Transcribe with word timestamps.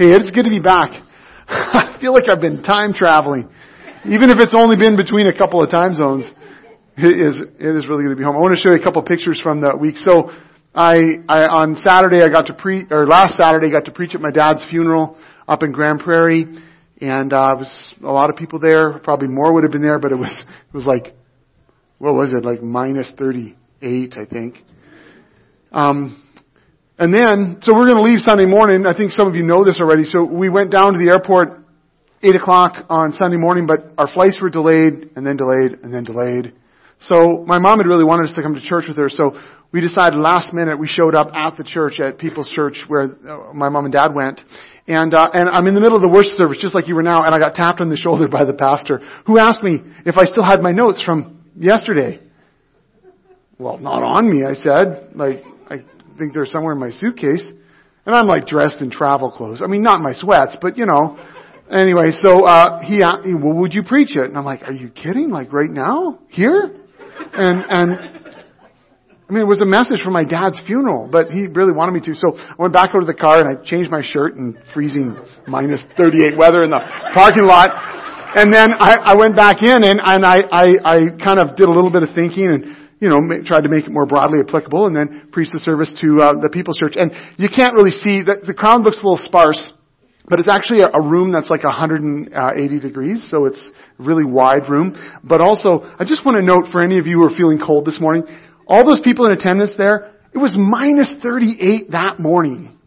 Hey, 0.00 0.12
it's 0.12 0.30
good 0.30 0.44
to 0.44 0.48
be 0.48 0.60
back. 0.60 0.92
I 1.46 1.98
feel 2.00 2.14
like 2.14 2.24
I've 2.32 2.40
been 2.40 2.62
time 2.62 2.94
traveling. 2.94 3.50
Even 4.06 4.30
if 4.30 4.38
it's 4.38 4.54
only 4.56 4.74
been 4.76 4.96
between 4.96 5.26
a 5.26 5.36
couple 5.36 5.62
of 5.62 5.68
time 5.68 5.92
zones, 5.92 6.24
it 6.96 7.20
is, 7.20 7.38
it 7.38 7.76
is 7.76 7.86
really 7.86 8.04
good 8.04 8.08
to 8.08 8.16
be 8.16 8.22
home. 8.22 8.34
I 8.34 8.38
want 8.38 8.54
to 8.54 8.58
show 8.58 8.72
you 8.72 8.80
a 8.80 8.82
couple 8.82 9.02
pictures 9.02 9.38
from 9.42 9.60
the 9.60 9.76
week. 9.76 9.98
So, 9.98 10.30
I, 10.74 11.20
I, 11.28 11.42
on 11.48 11.76
Saturday 11.76 12.22
I 12.22 12.30
got 12.30 12.46
to 12.46 12.54
pre, 12.54 12.86
or 12.90 13.06
last 13.06 13.36
Saturday 13.36 13.66
I 13.66 13.70
got 13.72 13.84
to 13.84 13.92
preach 13.92 14.14
at 14.14 14.22
my 14.22 14.30
dad's 14.30 14.64
funeral 14.64 15.18
up 15.46 15.62
in 15.62 15.70
Grande 15.70 16.00
Prairie, 16.00 16.46
and, 17.02 17.30
uh, 17.34 17.52
it 17.52 17.58
was 17.58 17.94
a 18.02 18.10
lot 18.10 18.30
of 18.30 18.36
people 18.36 18.58
there. 18.58 19.00
Probably 19.00 19.28
more 19.28 19.52
would 19.52 19.64
have 19.64 19.72
been 19.72 19.82
there, 19.82 19.98
but 19.98 20.12
it 20.12 20.18
was, 20.18 20.32
it 20.32 20.74
was 20.74 20.86
like, 20.86 21.12
what 21.98 22.14
was 22.14 22.32
it, 22.32 22.42
like 22.42 22.62
minus 22.62 23.12
38, 23.18 24.14
I 24.16 24.24
think. 24.24 24.64
Um, 25.72 26.22
and 27.00 27.14
then, 27.14 27.62
so 27.62 27.72
we're 27.74 27.86
going 27.86 27.96
to 27.96 28.02
leave 28.02 28.20
Sunday 28.20 28.44
morning. 28.44 28.84
I 28.84 28.92
think 28.92 29.10
some 29.10 29.26
of 29.26 29.34
you 29.34 29.42
know 29.42 29.64
this 29.64 29.80
already. 29.80 30.04
So 30.04 30.22
we 30.22 30.50
went 30.50 30.70
down 30.70 30.92
to 30.92 30.98
the 30.98 31.08
airport 31.08 31.64
8 32.22 32.34
o'clock 32.36 32.84
on 32.90 33.12
Sunday 33.12 33.38
morning, 33.38 33.66
but 33.66 33.94
our 33.96 34.06
flights 34.06 34.38
were 34.38 34.50
delayed 34.50 35.08
and 35.16 35.26
then 35.26 35.38
delayed 35.38 35.80
and 35.82 35.94
then 35.94 36.04
delayed. 36.04 36.52
So 37.00 37.42
my 37.46 37.58
mom 37.58 37.78
had 37.78 37.86
really 37.86 38.04
wanted 38.04 38.28
us 38.28 38.34
to 38.34 38.42
come 38.42 38.54
to 38.54 38.60
church 38.60 38.84
with 38.86 38.98
her. 38.98 39.08
So 39.08 39.40
we 39.72 39.80
decided 39.80 40.18
last 40.18 40.52
minute 40.52 40.78
we 40.78 40.88
showed 40.88 41.14
up 41.14 41.30
at 41.32 41.56
the 41.56 41.64
church 41.64 42.00
at 42.00 42.18
People's 42.18 42.50
Church 42.50 42.84
where 42.86 43.04
uh, 43.04 43.54
my 43.54 43.70
mom 43.70 43.86
and 43.86 43.92
dad 43.92 44.14
went. 44.14 44.44
And, 44.86 45.14
uh, 45.14 45.30
and 45.32 45.48
I'm 45.48 45.66
in 45.68 45.74
the 45.74 45.80
middle 45.80 45.96
of 45.96 46.02
the 46.02 46.10
worship 46.10 46.34
service 46.34 46.58
just 46.60 46.74
like 46.74 46.86
you 46.86 46.96
were 46.96 47.02
now 47.02 47.24
and 47.24 47.34
I 47.34 47.38
got 47.38 47.54
tapped 47.54 47.80
on 47.80 47.88
the 47.88 47.96
shoulder 47.96 48.28
by 48.28 48.44
the 48.44 48.52
pastor 48.52 49.00
who 49.24 49.38
asked 49.38 49.62
me 49.62 49.80
if 50.04 50.18
I 50.18 50.24
still 50.24 50.44
had 50.44 50.60
my 50.60 50.72
notes 50.72 51.00
from 51.02 51.48
yesterday. 51.56 52.20
Well, 53.58 53.78
not 53.78 54.02
on 54.02 54.30
me, 54.30 54.44
I 54.44 54.52
said. 54.52 55.12
Like, 55.14 55.44
think 56.20 56.34
they're 56.34 56.46
somewhere 56.46 56.74
in 56.74 56.78
my 56.78 56.90
suitcase. 56.90 57.50
And 58.06 58.14
I'm 58.14 58.26
like 58.26 58.46
dressed 58.46 58.80
in 58.80 58.90
travel 58.90 59.30
clothes. 59.30 59.62
I 59.62 59.66
mean, 59.66 59.82
not 59.82 60.00
my 60.00 60.12
sweats, 60.12 60.56
but 60.60 60.78
you 60.78 60.86
know. 60.86 61.18
Anyway, 61.70 62.10
so, 62.10 62.44
uh, 62.44 62.82
he 62.82 63.02
asked 63.02 63.24
me, 63.24 63.34
well, 63.34 63.54
would 63.54 63.74
you 63.74 63.84
preach 63.84 64.16
it? 64.16 64.24
And 64.24 64.36
I'm 64.36 64.44
like, 64.44 64.62
are 64.62 64.72
you 64.72 64.90
kidding? 64.90 65.30
Like 65.30 65.52
right 65.52 65.70
now? 65.70 66.18
Here? 66.28 66.74
And, 67.32 67.64
and, 67.68 68.20
I 69.30 69.32
mean, 69.32 69.42
it 69.42 69.46
was 69.46 69.60
a 69.60 69.66
message 69.66 70.02
for 70.02 70.10
my 70.10 70.24
dad's 70.24 70.60
funeral, 70.66 71.08
but 71.10 71.30
he 71.30 71.46
really 71.46 71.72
wanted 71.72 71.92
me 71.92 72.00
to. 72.00 72.14
So 72.16 72.36
I 72.36 72.56
went 72.58 72.72
back 72.72 72.90
over 72.90 73.02
to 73.02 73.06
the 73.06 73.14
car 73.14 73.38
and 73.38 73.46
I 73.46 73.62
changed 73.62 73.88
my 73.88 74.02
shirt 74.02 74.34
in 74.34 74.58
freezing 74.74 75.16
minus 75.46 75.84
38 75.96 76.36
weather 76.36 76.64
in 76.64 76.70
the 76.70 76.80
parking 77.14 77.46
lot. 77.46 77.70
And 78.34 78.52
then 78.52 78.72
I, 78.74 78.96
I 78.96 79.14
went 79.14 79.36
back 79.36 79.62
in 79.62 79.84
and, 79.84 80.00
and 80.02 80.26
I, 80.26 80.42
I, 80.50 80.66
I 80.82 80.96
kind 81.22 81.38
of 81.38 81.54
did 81.54 81.68
a 81.68 81.70
little 81.70 81.92
bit 81.92 82.02
of 82.02 82.10
thinking 82.12 82.46
and 82.46 82.76
you 83.00 83.08
know, 83.08 83.16
tried 83.44 83.62
to 83.62 83.68
make 83.68 83.86
it 83.86 83.92
more 83.92 84.06
broadly 84.06 84.40
applicable 84.40 84.86
and 84.86 84.94
then 84.94 85.28
preached 85.32 85.52
the 85.52 85.58
service 85.58 85.92
to 86.00 86.20
uh, 86.20 86.40
the 86.40 86.50
People's 86.52 86.76
Church. 86.76 86.94
And 86.96 87.12
you 87.38 87.48
can't 87.48 87.74
really 87.74 87.90
see, 87.90 88.22
that 88.24 88.44
the 88.46 88.52
crowd 88.52 88.84
looks 88.84 89.00
a 89.00 89.04
little 89.04 89.16
sparse, 89.16 89.72
but 90.28 90.38
it's 90.38 90.48
actually 90.48 90.82
a, 90.82 90.88
a 90.92 91.00
room 91.00 91.32
that's 91.32 91.50
like 91.50 91.64
180 91.64 92.78
degrees, 92.78 93.28
so 93.28 93.46
it's 93.46 93.70
a 93.98 94.02
really 94.02 94.24
wide 94.24 94.68
room. 94.68 94.94
But 95.24 95.40
also, 95.40 95.82
I 95.98 96.04
just 96.04 96.26
want 96.26 96.36
to 96.36 96.44
note 96.44 96.70
for 96.70 96.84
any 96.84 96.98
of 96.98 97.06
you 97.06 97.16
who 97.16 97.24
are 97.24 97.34
feeling 97.34 97.58
cold 97.58 97.86
this 97.86 98.00
morning, 98.00 98.24
all 98.66 98.84
those 98.84 99.00
people 99.00 99.26
in 99.26 99.32
attendance 99.32 99.72
there, 99.78 100.12
it 100.32 100.38
was 100.38 100.54
minus 100.56 101.12
38 101.22 101.90
that 101.90 102.20
morning. 102.20 102.78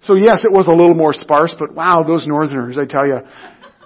So 0.00 0.14
yes, 0.14 0.44
it 0.44 0.50
was 0.50 0.68
a 0.68 0.72
little 0.72 0.94
more 0.94 1.12
sparse, 1.12 1.54
but 1.56 1.74
wow, 1.74 2.02
those 2.02 2.26
northerners, 2.26 2.78
I 2.78 2.86
tell 2.86 3.06
you. 3.06 3.18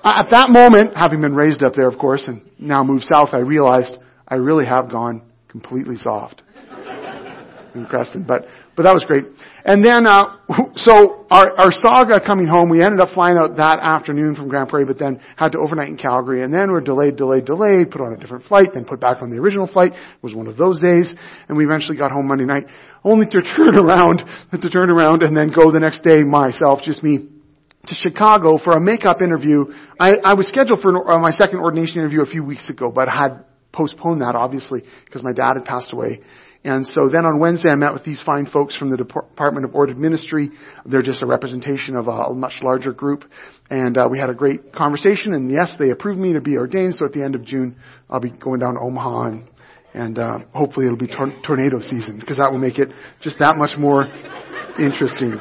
At 0.04 0.30
that 0.30 0.50
moment, 0.50 0.96
having 0.96 1.20
been 1.20 1.34
raised 1.34 1.62
up 1.62 1.74
there, 1.74 1.88
of 1.88 1.98
course, 1.98 2.28
and 2.28 2.42
now 2.58 2.82
moved 2.82 3.04
south, 3.04 3.30
I 3.32 3.38
realized 3.38 3.96
I 4.26 4.36
really 4.36 4.66
have 4.66 4.90
gone 4.90 5.22
completely 5.52 5.96
soft 5.96 6.42
in 7.74 7.86
Creston. 7.86 8.24
But 8.26 8.46
but 8.74 8.84
that 8.84 8.94
was 8.94 9.04
great. 9.04 9.26
And 9.64 9.84
then 9.84 10.06
uh, 10.06 10.38
so 10.74 11.26
our 11.30 11.52
our 11.60 11.70
saga 11.70 12.18
coming 12.24 12.46
home, 12.46 12.70
we 12.70 12.82
ended 12.82 13.00
up 13.00 13.10
flying 13.10 13.36
out 13.36 13.56
that 13.58 13.78
afternoon 13.80 14.34
from 14.34 14.48
Grande 14.48 14.68
Prairie, 14.68 14.86
but 14.86 14.98
then 14.98 15.20
had 15.36 15.52
to 15.52 15.58
overnight 15.60 15.88
in 15.88 15.98
Calgary, 15.98 16.42
and 16.42 16.52
then 16.52 16.72
we're 16.72 16.80
delayed, 16.80 17.16
delayed, 17.16 17.44
delayed, 17.44 17.90
put 17.90 18.00
on 18.00 18.14
a 18.14 18.16
different 18.16 18.44
flight, 18.46 18.70
then 18.74 18.84
put 18.84 18.98
back 18.98 19.22
on 19.22 19.30
the 19.30 19.36
original 19.36 19.68
flight. 19.68 19.92
It 19.92 20.22
was 20.22 20.34
one 20.34 20.48
of 20.48 20.56
those 20.56 20.80
days, 20.80 21.14
and 21.48 21.56
we 21.56 21.64
eventually 21.64 21.96
got 21.96 22.10
home 22.10 22.26
Monday 22.26 22.46
night, 22.46 22.64
only 23.04 23.26
to 23.26 23.40
turn 23.56 23.76
around, 23.76 24.24
to 24.50 24.70
turn 24.70 24.90
around 24.90 25.22
and 25.22 25.36
then 25.36 25.52
go 25.54 25.70
the 25.70 25.80
next 25.80 26.02
day 26.02 26.24
myself, 26.24 26.80
just 26.82 27.04
me, 27.04 27.28
to 27.86 27.94
Chicago 27.94 28.58
for 28.58 28.72
a 28.72 28.80
makeup 28.80 29.20
interview. 29.20 29.66
I, 30.00 30.12
I 30.24 30.34
was 30.34 30.48
scheduled 30.48 30.80
for 30.80 30.90
an, 30.90 30.96
uh, 30.96 31.18
my 31.18 31.32
second 31.32 31.58
ordination 31.58 31.98
interview 31.98 32.22
a 32.22 32.26
few 32.26 32.44
weeks 32.44 32.70
ago, 32.70 32.90
but 32.90 33.08
had 33.08 33.44
postpone 33.72 34.20
that, 34.20 34.34
obviously, 34.34 34.82
because 35.04 35.22
my 35.22 35.32
dad 35.32 35.54
had 35.54 35.64
passed 35.64 35.92
away. 35.92 36.20
And 36.64 36.86
so 36.86 37.08
then 37.08 37.24
on 37.24 37.40
Wednesday, 37.40 37.70
I 37.70 37.74
met 37.74 37.92
with 37.92 38.04
these 38.04 38.20
fine 38.20 38.46
folks 38.46 38.76
from 38.76 38.90
the 38.90 38.96
Department 38.96 39.64
of 39.64 39.74
Ordained 39.74 39.98
Ministry. 39.98 40.50
They're 40.86 41.02
just 41.02 41.22
a 41.22 41.26
representation 41.26 41.96
of 41.96 42.06
a, 42.06 42.32
much 42.34 42.60
larger 42.62 42.92
group. 42.92 43.24
And 43.68 43.98
uh, 43.98 44.06
we 44.08 44.18
had 44.18 44.30
a 44.30 44.34
great 44.34 44.72
conversation. 44.72 45.34
And 45.34 45.50
yes, 45.50 45.74
they 45.78 45.90
approved 45.90 46.20
me 46.20 46.34
to 46.34 46.40
be 46.40 46.56
ordained. 46.56 46.94
So 46.94 47.04
at 47.04 47.12
the 47.12 47.24
end 47.24 47.34
of 47.34 47.44
June, 47.44 47.76
I'll 48.08 48.20
be 48.20 48.30
going 48.30 48.60
down 48.60 48.74
to 48.74 48.80
Omaha 48.80 49.22
and, 49.24 49.48
and 49.92 50.18
uh, 50.18 50.38
hopefully 50.54 50.86
it'll 50.86 50.98
be 50.98 51.08
tor- 51.08 51.34
tornado 51.44 51.80
season 51.80 52.20
because 52.20 52.38
that 52.38 52.52
will 52.52 52.60
make 52.60 52.78
it 52.78 52.90
just 53.20 53.40
that 53.40 53.56
much 53.56 53.76
more 53.76 54.04
interesting. 54.78 55.34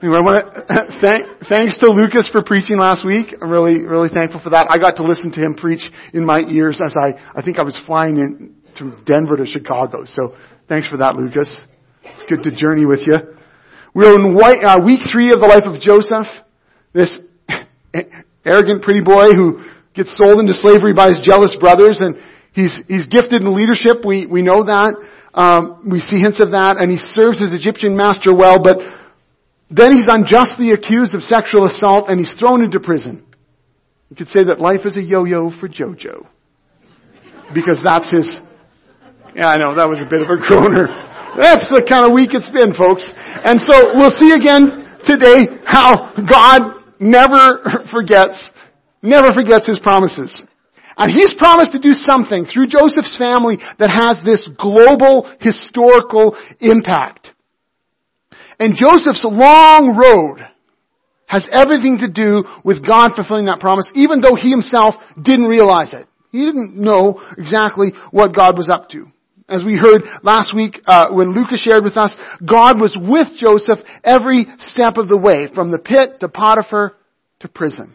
Anyway, 0.00 0.16
I 0.16 0.22
want 0.22 0.54
to 0.54 0.98
thank, 1.00 1.26
thanks 1.48 1.78
to 1.78 1.86
Lucas 1.90 2.28
for 2.30 2.44
preaching 2.44 2.78
last 2.78 3.04
week. 3.04 3.34
I'm 3.42 3.50
really, 3.50 3.84
really 3.84 4.08
thankful 4.08 4.38
for 4.40 4.50
that. 4.50 4.68
I 4.70 4.78
got 4.78 4.96
to 4.96 5.02
listen 5.02 5.32
to 5.32 5.40
him 5.40 5.54
preach 5.54 5.90
in 6.14 6.24
my 6.24 6.38
ears 6.48 6.80
as 6.80 6.96
I, 6.96 7.18
I 7.34 7.42
think 7.42 7.58
I 7.58 7.62
was 7.62 7.76
flying 7.84 8.18
in 8.18 8.54
to 8.76 8.96
Denver 9.04 9.36
to 9.36 9.44
Chicago. 9.44 10.04
So 10.04 10.36
thanks 10.68 10.86
for 10.86 10.98
that, 10.98 11.16
Lucas. 11.16 11.60
It's 12.04 12.22
good 12.28 12.44
to 12.44 12.54
journey 12.54 12.86
with 12.86 13.08
you. 13.08 13.16
We're 13.92 14.14
in 14.14 14.36
white, 14.36 14.62
uh, 14.64 14.78
week 14.84 15.00
three 15.10 15.32
of 15.32 15.40
the 15.40 15.46
life 15.46 15.64
of 15.64 15.80
Joseph, 15.80 16.26
this 16.92 17.18
arrogant 18.44 18.82
pretty 18.82 19.02
boy 19.02 19.34
who 19.34 19.64
gets 19.94 20.16
sold 20.16 20.38
into 20.38 20.54
slavery 20.54 20.94
by 20.94 21.08
his 21.08 21.20
jealous 21.20 21.56
brothers, 21.58 22.00
and 22.00 22.16
he's 22.52 22.80
he's 22.86 23.08
gifted 23.08 23.42
in 23.42 23.52
leadership. 23.52 24.04
We 24.06 24.26
we 24.26 24.42
know 24.42 24.62
that. 24.62 24.94
Um, 25.34 25.90
we 25.90 25.98
see 25.98 26.18
hints 26.18 26.40
of 26.40 26.52
that, 26.52 26.76
and 26.78 26.90
he 26.90 26.96
serves 26.96 27.40
his 27.40 27.52
Egyptian 27.52 27.96
master 27.96 28.34
well, 28.34 28.62
but 28.62 28.78
then 29.70 29.92
he's 29.92 30.08
unjustly 30.08 30.72
accused 30.72 31.14
of 31.14 31.22
sexual 31.22 31.66
assault 31.66 32.08
and 32.08 32.18
he's 32.18 32.32
thrown 32.34 32.64
into 32.64 32.80
prison. 32.80 33.24
You 34.08 34.16
could 34.16 34.28
say 34.28 34.44
that 34.44 34.60
life 34.60 34.86
is 34.86 34.96
a 34.96 35.02
yo-yo 35.02 35.50
for 35.50 35.68
Jojo. 35.68 36.26
Because 37.52 37.82
that's 37.82 38.10
his, 38.10 38.40
yeah, 39.34 39.48
I 39.48 39.56
know, 39.56 39.74
that 39.74 39.88
was 39.88 40.00
a 40.00 40.06
bit 40.06 40.22
of 40.22 40.28
a 40.28 40.36
groaner. 40.36 40.88
That's 41.36 41.68
the 41.68 41.84
kind 41.86 42.06
of 42.06 42.12
week 42.12 42.30
it's 42.32 42.48
been, 42.48 42.72
folks. 42.72 43.10
And 43.16 43.60
so 43.60 43.94
we'll 43.94 44.10
see 44.10 44.32
again 44.32 44.98
today 45.04 45.46
how 45.64 46.12
God 46.16 46.82
never 46.98 47.84
forgets, 47.90 48.52
never 49.02 49.32
forgets 49.32 49.66
his 49.66 49.78
promises. 49.78 50.42
And 50.96 51.12
he's 51.12 51.32
promised 51.34 51.72
to 51.72 51.78
do 51.78 51.92
something 51.92 52.44
through 52.44 52.66
Joseph's 52.66 53.16
family 53.16 53.58
that 53.78 53.90
has 53.90 54.24
this 54.24 54.48
global 54.58 55.30
historical 55.40 56.36
impact. 56.60 57.34
And 58.58 58.74
Joseph's 58.74 59.24
long 59.24 59.96
road 59.96 60.46
has 61.26 61.48
everything 61.52 61.98
to 61.98 62.08
do 62.08 62.44
with 62.64 62.84
God 62.86 63.12
fulfilling 63.14 63.46
that 63.46 63.60
promise, 63.60 63.90
even 63.94 64.20
though 64.20 64.34
he 64.34 64.50
himself 64.50 64.94
didn't 65.20 65.46
realize 65.46 65.92
it. 65.92 66.08
He 66.32 66.44
didn't 66.44 66.76
know 66.76 67.22
exactly 67.36 67.92
what 68.10 68.34
God 68.34 68.56
was 68.56 68.68
up 68.68 68.88
to. 68.90 69.06
As 69.48 69.64
we 69.64 69.76
heard 69.76 70.02
last 70.22 70.54
week 70.54 70.80
uh, 70.86 71.08
when 71.10 71.32
Lucas 71.32 71.62
shared 71.62 71.82
with 71.82 71.96
us, 71.96 72.14
God 72.44 72.80
was 72.80 72.96
with 73.00 73.28
Joseph 73.36 73.78
every 74.04 74.46
step 74.58 74.98
of 74.98 75.08
the 75.08 75.16
way, 75.16 75.48
from 75.54 75.70
the 75.70 75.78
pit 75.78 76.20
to 76.20 76.28
Potiphar 76.28 76.92
to 77.40 77.48
prison. 77.48 77.94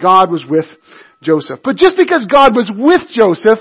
God 0.00 0.30
was 0.30 0.46
with 0.48 0.64
Joseph. 1.20 1.60
But 1.62 1.76
just 1.76 1.96
because 1.96 2.24
God 2.24 2.56
was 2.56 2.70
with 2.74 3.02
Joseph 3.10 3.58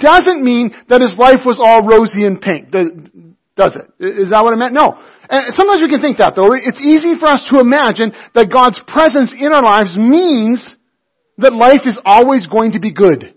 doesn't 0.00 0.44
mean 0.44 0.74
that 0.88 1.00
his 1.00 1.16
life 1.18 1.46
was 1.46 1.58
all 1.58 1.86
rosy 1.86 2.26
and 2.26 2.40
pink. 2.40 2.70
Does 3.60 3.76
it? 3.76 3.92
Is 4.00 4.30
that 4.30 4.40
what 4.40 4.54
I 4.54 4.56
meant? 4.56 4.72
No. 4.72 4.96
And 5.28 5.52
sometimes 5.52 5.82
we 5.82 5.92
can 5.92 6.00
think 6.00 6.16
that 6.16 6.32
though. 6.34 6.56
It's 6.56 6.80
easy 6.80 7.12
for 7.20 7.28
us 7.28 7.44
to 7.52 7.60
imagine 7.60 8.16
that 8.32 8.48
God's 8.48 8.80
presence 8.86 9.36
in 9.36 9.52
our 9.52 9.62
lives 9.62 9.98
means 9.98 10.74
that 11.36 11.52
life 11.52 11.84
is 11.84 12.00
always 12.02 12.46
going 12.46 12.72
to 12.72 12.80
be 12.80 12.90
good. 12.90 13.36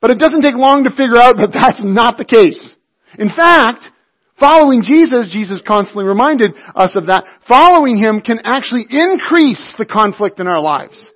But 0.00 0.10
it 0.10 0.18
doesn't 0.18 0.42
take 0.42 0.58
long 0.58 0.82
to 0.82 0.90
figure 0.90 1.16
out 1.16 1.38
that 1.38 1.54
that's 1.54 1.80
not 1.82 2.18
the 2.18 2.24
case. 2.26 2.74
In 3.16 3.28
fact, 3.30 3.86
following 4.34 4.82
Jesus, 4.82 5.30
Jesus 5.30 5.62
constantly 5.62 6.04
reminded 6.04 6.54
us 6.74 6.96
of 6.96 7.06
that, 7.06 7.24
following 7.46 7.96
Him 7.96 8.20
can 8.20 8.40
actually 8.42 8.84
increase 8.90 9.74
the 9.78 9.86
conflict 9.86 10.40
in 10.40 10.48
our 10.48 10.60
lives. 10.60 11.08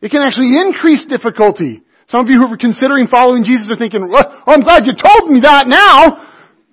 It 0.00 0.12
can 0.12 0.22
actually 0.22 0.54
increase 0.54 1.04
difficulty. 1.04 1.82
Some 2.06 2.24
of 2.24 2.30
you 2.30 2.38
who 2.38 2.46
are 2.46 2.56
considering 2.56 3.08
following 3.08 3.42
Jesus 3.42 3.68
are 3.70 3.76
thinking, 3.76 4.08
well, 4.08 4.42
I'm 4.46 4.60
glad 4.60 4.86
you 4.86 4.94
told 4.94 5.30
me 5.30 5.40
that 5.42 5.66
now. 5.66 6.29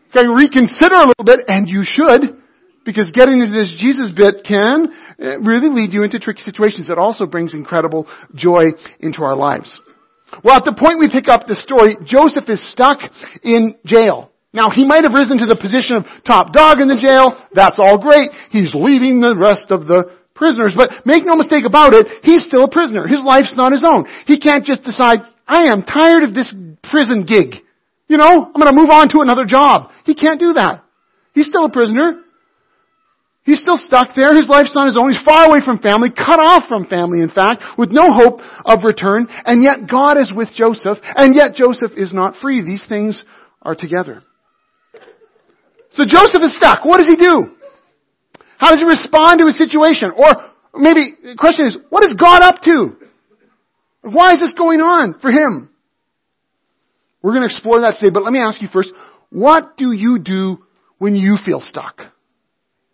Okay, 0.09 0.27
reconsider 0.27 0.95
a 0.95 1.07
little 1.07 1.25
bit, 1.25 1.41
and 1.47 1.67
you 1.67 1.83
should, 1.83 2.41
because 2.85 3.11
getting 3.11 3.41
into 3.41 3.51
this 3.51 3.73
Jesus 3.75 4.11
bit 4.13 4.45
can 4.45 4.93
eh, 5.19 5.37
really 5.41 5.69
lead 5.69 5.93
you 5.93 6.03
into 6.03 6.19
tricky 6.19 6.41
situations. 6.41 6.89
It 6.89 6.97
also 6.97 7.25
brings 7.25 7.53
incredible 7.53 8.07
joy 8.33 8.71
into 8.99 9.23
our 9.23 9.35
lives. 9.35 9.81
Well, 10.43 10.55
at 10.55 10.65
the 10.65 10.73
point 10.73 10.99
we 10.99 11.09
pick 11.09 11.27
up 11.27 11.47
the 11.47 11.55
story, 11.55 11.97
Joseph 12.03 12.49
is 12.49 12.61
stuck 12.71 12.99
in 13.43 13.75
jail. 13.85 14.31
Now, 14.53 14.69
he 14.71 14.85
might 14.85 15.03
have 15.03 15.13
risen 15.13 15.37
to 15.39 15.45
the 15.45 15.55
position 15.59 15.97
of 15.97 16.05
top 16.25 16.53
dog 16.53 16.79
in 16.79 16.87
the 16.87 16.97
jail. 16.97 17.35
That's 17.53 17.79
all 17.79 17.97
great. 17.97 18.31
He's 18.49 18.73
leading 18.73 19.19
the 19.19 19.35
rest 19.35 19.71
of 19.71 19.87
the 19.87 20.11
prisoners. 20.33 20.73
But 20.75 21.05
make 21.05 21.25
no 21.25 21.35
mistake 21.35 21.65
about 21.65 21.93
it, 21.93 22.07
he's 22.23 22.45
still 22.45 22.63
a 22.63 22.71
prisoner. 22.71 23.07
His 23.07 23.21
life's 23.21 23.55
not 23.55 23.71
his 23.71 23.83
own. 23.83 24.05
He 24.25 24.39
can't 24.39 24.63
just 24.63 24.83
decide, 24.83 25.19
I 25.45 25.71
am 25.71 25.83
tired 25.83 26.23
of 26.23 26.33
this 26.33 26.53
prison 26.83 27.23
gig. 27.23 27.66
You 28.07 28.17
know, 28.17 28.45
I'm 28.45 28.61
gonna 28.61 28.73
move 28.73 28.89
on 28.89 29.09
to 29.09 29.19
another 29.19 29.45
job. 29.45 29.91
He 30.05 30.15
can't 30.15 30.39
do 30.39 30.53
that. 30.53 30.83
He's 31.33 31.47
still 31.47 31.65
a 31.65 31.71
prisoner. 31.71 32.23
He's 33.43 33.61
still 33.61 33.77
stuck 33.77 34.13
there. 34.13 34.35
His 34.35 34.49
life's 34.49 34.73
not 34.75 34.87
his 34.87 34.97
own. 34.97 35.11
He's 35.11 35.21
far 35.21 35.47
away 35.47 35.59
from 35.63 35.79
family, 35.79 36.09
cut 36.11 36.39
off 36.39 36.67
from 36.67 36.85
family, 36.85 37.21
in 37.21 37.29
fact, 37.29 37.63
with 37.77 37.91
no 37.91 38.11
hope 38.11 38.41
of 38.65 38.83
return. 38.83 39.27
And 39.45 39.63
yet 39.63 39.87
God 39.89 40.19
is 40.19 40.33
with 40.33 40.51
Joseph, 40.53 40.97
and 41.15 41.33
yet 41.33 41.55
Joseph 41.55 41.91
is 41.95 42.11
not 42.11 42.35
free. 42.35 42.61
These 42.61 42.85
things 42.85 43.23
are 43.61 43.73
together. 43.73 44.21
So 45.91 46.03
Joseph 46.05 46.43
is 46.43 46.57
stuck. 46.57 46.83
What 46.83 46.97
does 46.97 47.07
he 47.07 47.15
do? 47.15 47.55
How 48.57 48.71
does 48.71 48.79
he 48.79 48.85
respond 48.85 49.39
to 49.39 49.45
his 49.45 49.57
situation? 49.57 50.11
Or 50.17 50.51
maybe 50.75 51.13
the 51.23 51.35
question 51.37 51.67
is, 51.67 51.77
what 51.89 52.03
is 52.03 52.13
God 52.13 52.41
up 52.41 52.61
to? 52.63 52.97
Why 54.01 54.33
is 54.33 54.41
this 54.41 54.53
going 54.53 54.81
on 54.81 55.19
for 55.19 55.31
him? 55.31 55.69
We're 57.21 57.31
going 57.31 57.47
to 57.47 57.53
explore 57.53 57.81
that 57.81 57.97
today, 57.97 58.11
but 58.11 58.23
let 58.23 58.31
me 58.31 58.39
ask 58.39 58.61
you 58.61 58.67
first, 58.67 58.93
what 59.29 59.77
do 59.77 59.91
you 59.91 60.19
do 60.19 60.59
when 60.97 61.15
you 61.15 61.37
feel 61.43 61.59
stuck? 61.59 62.01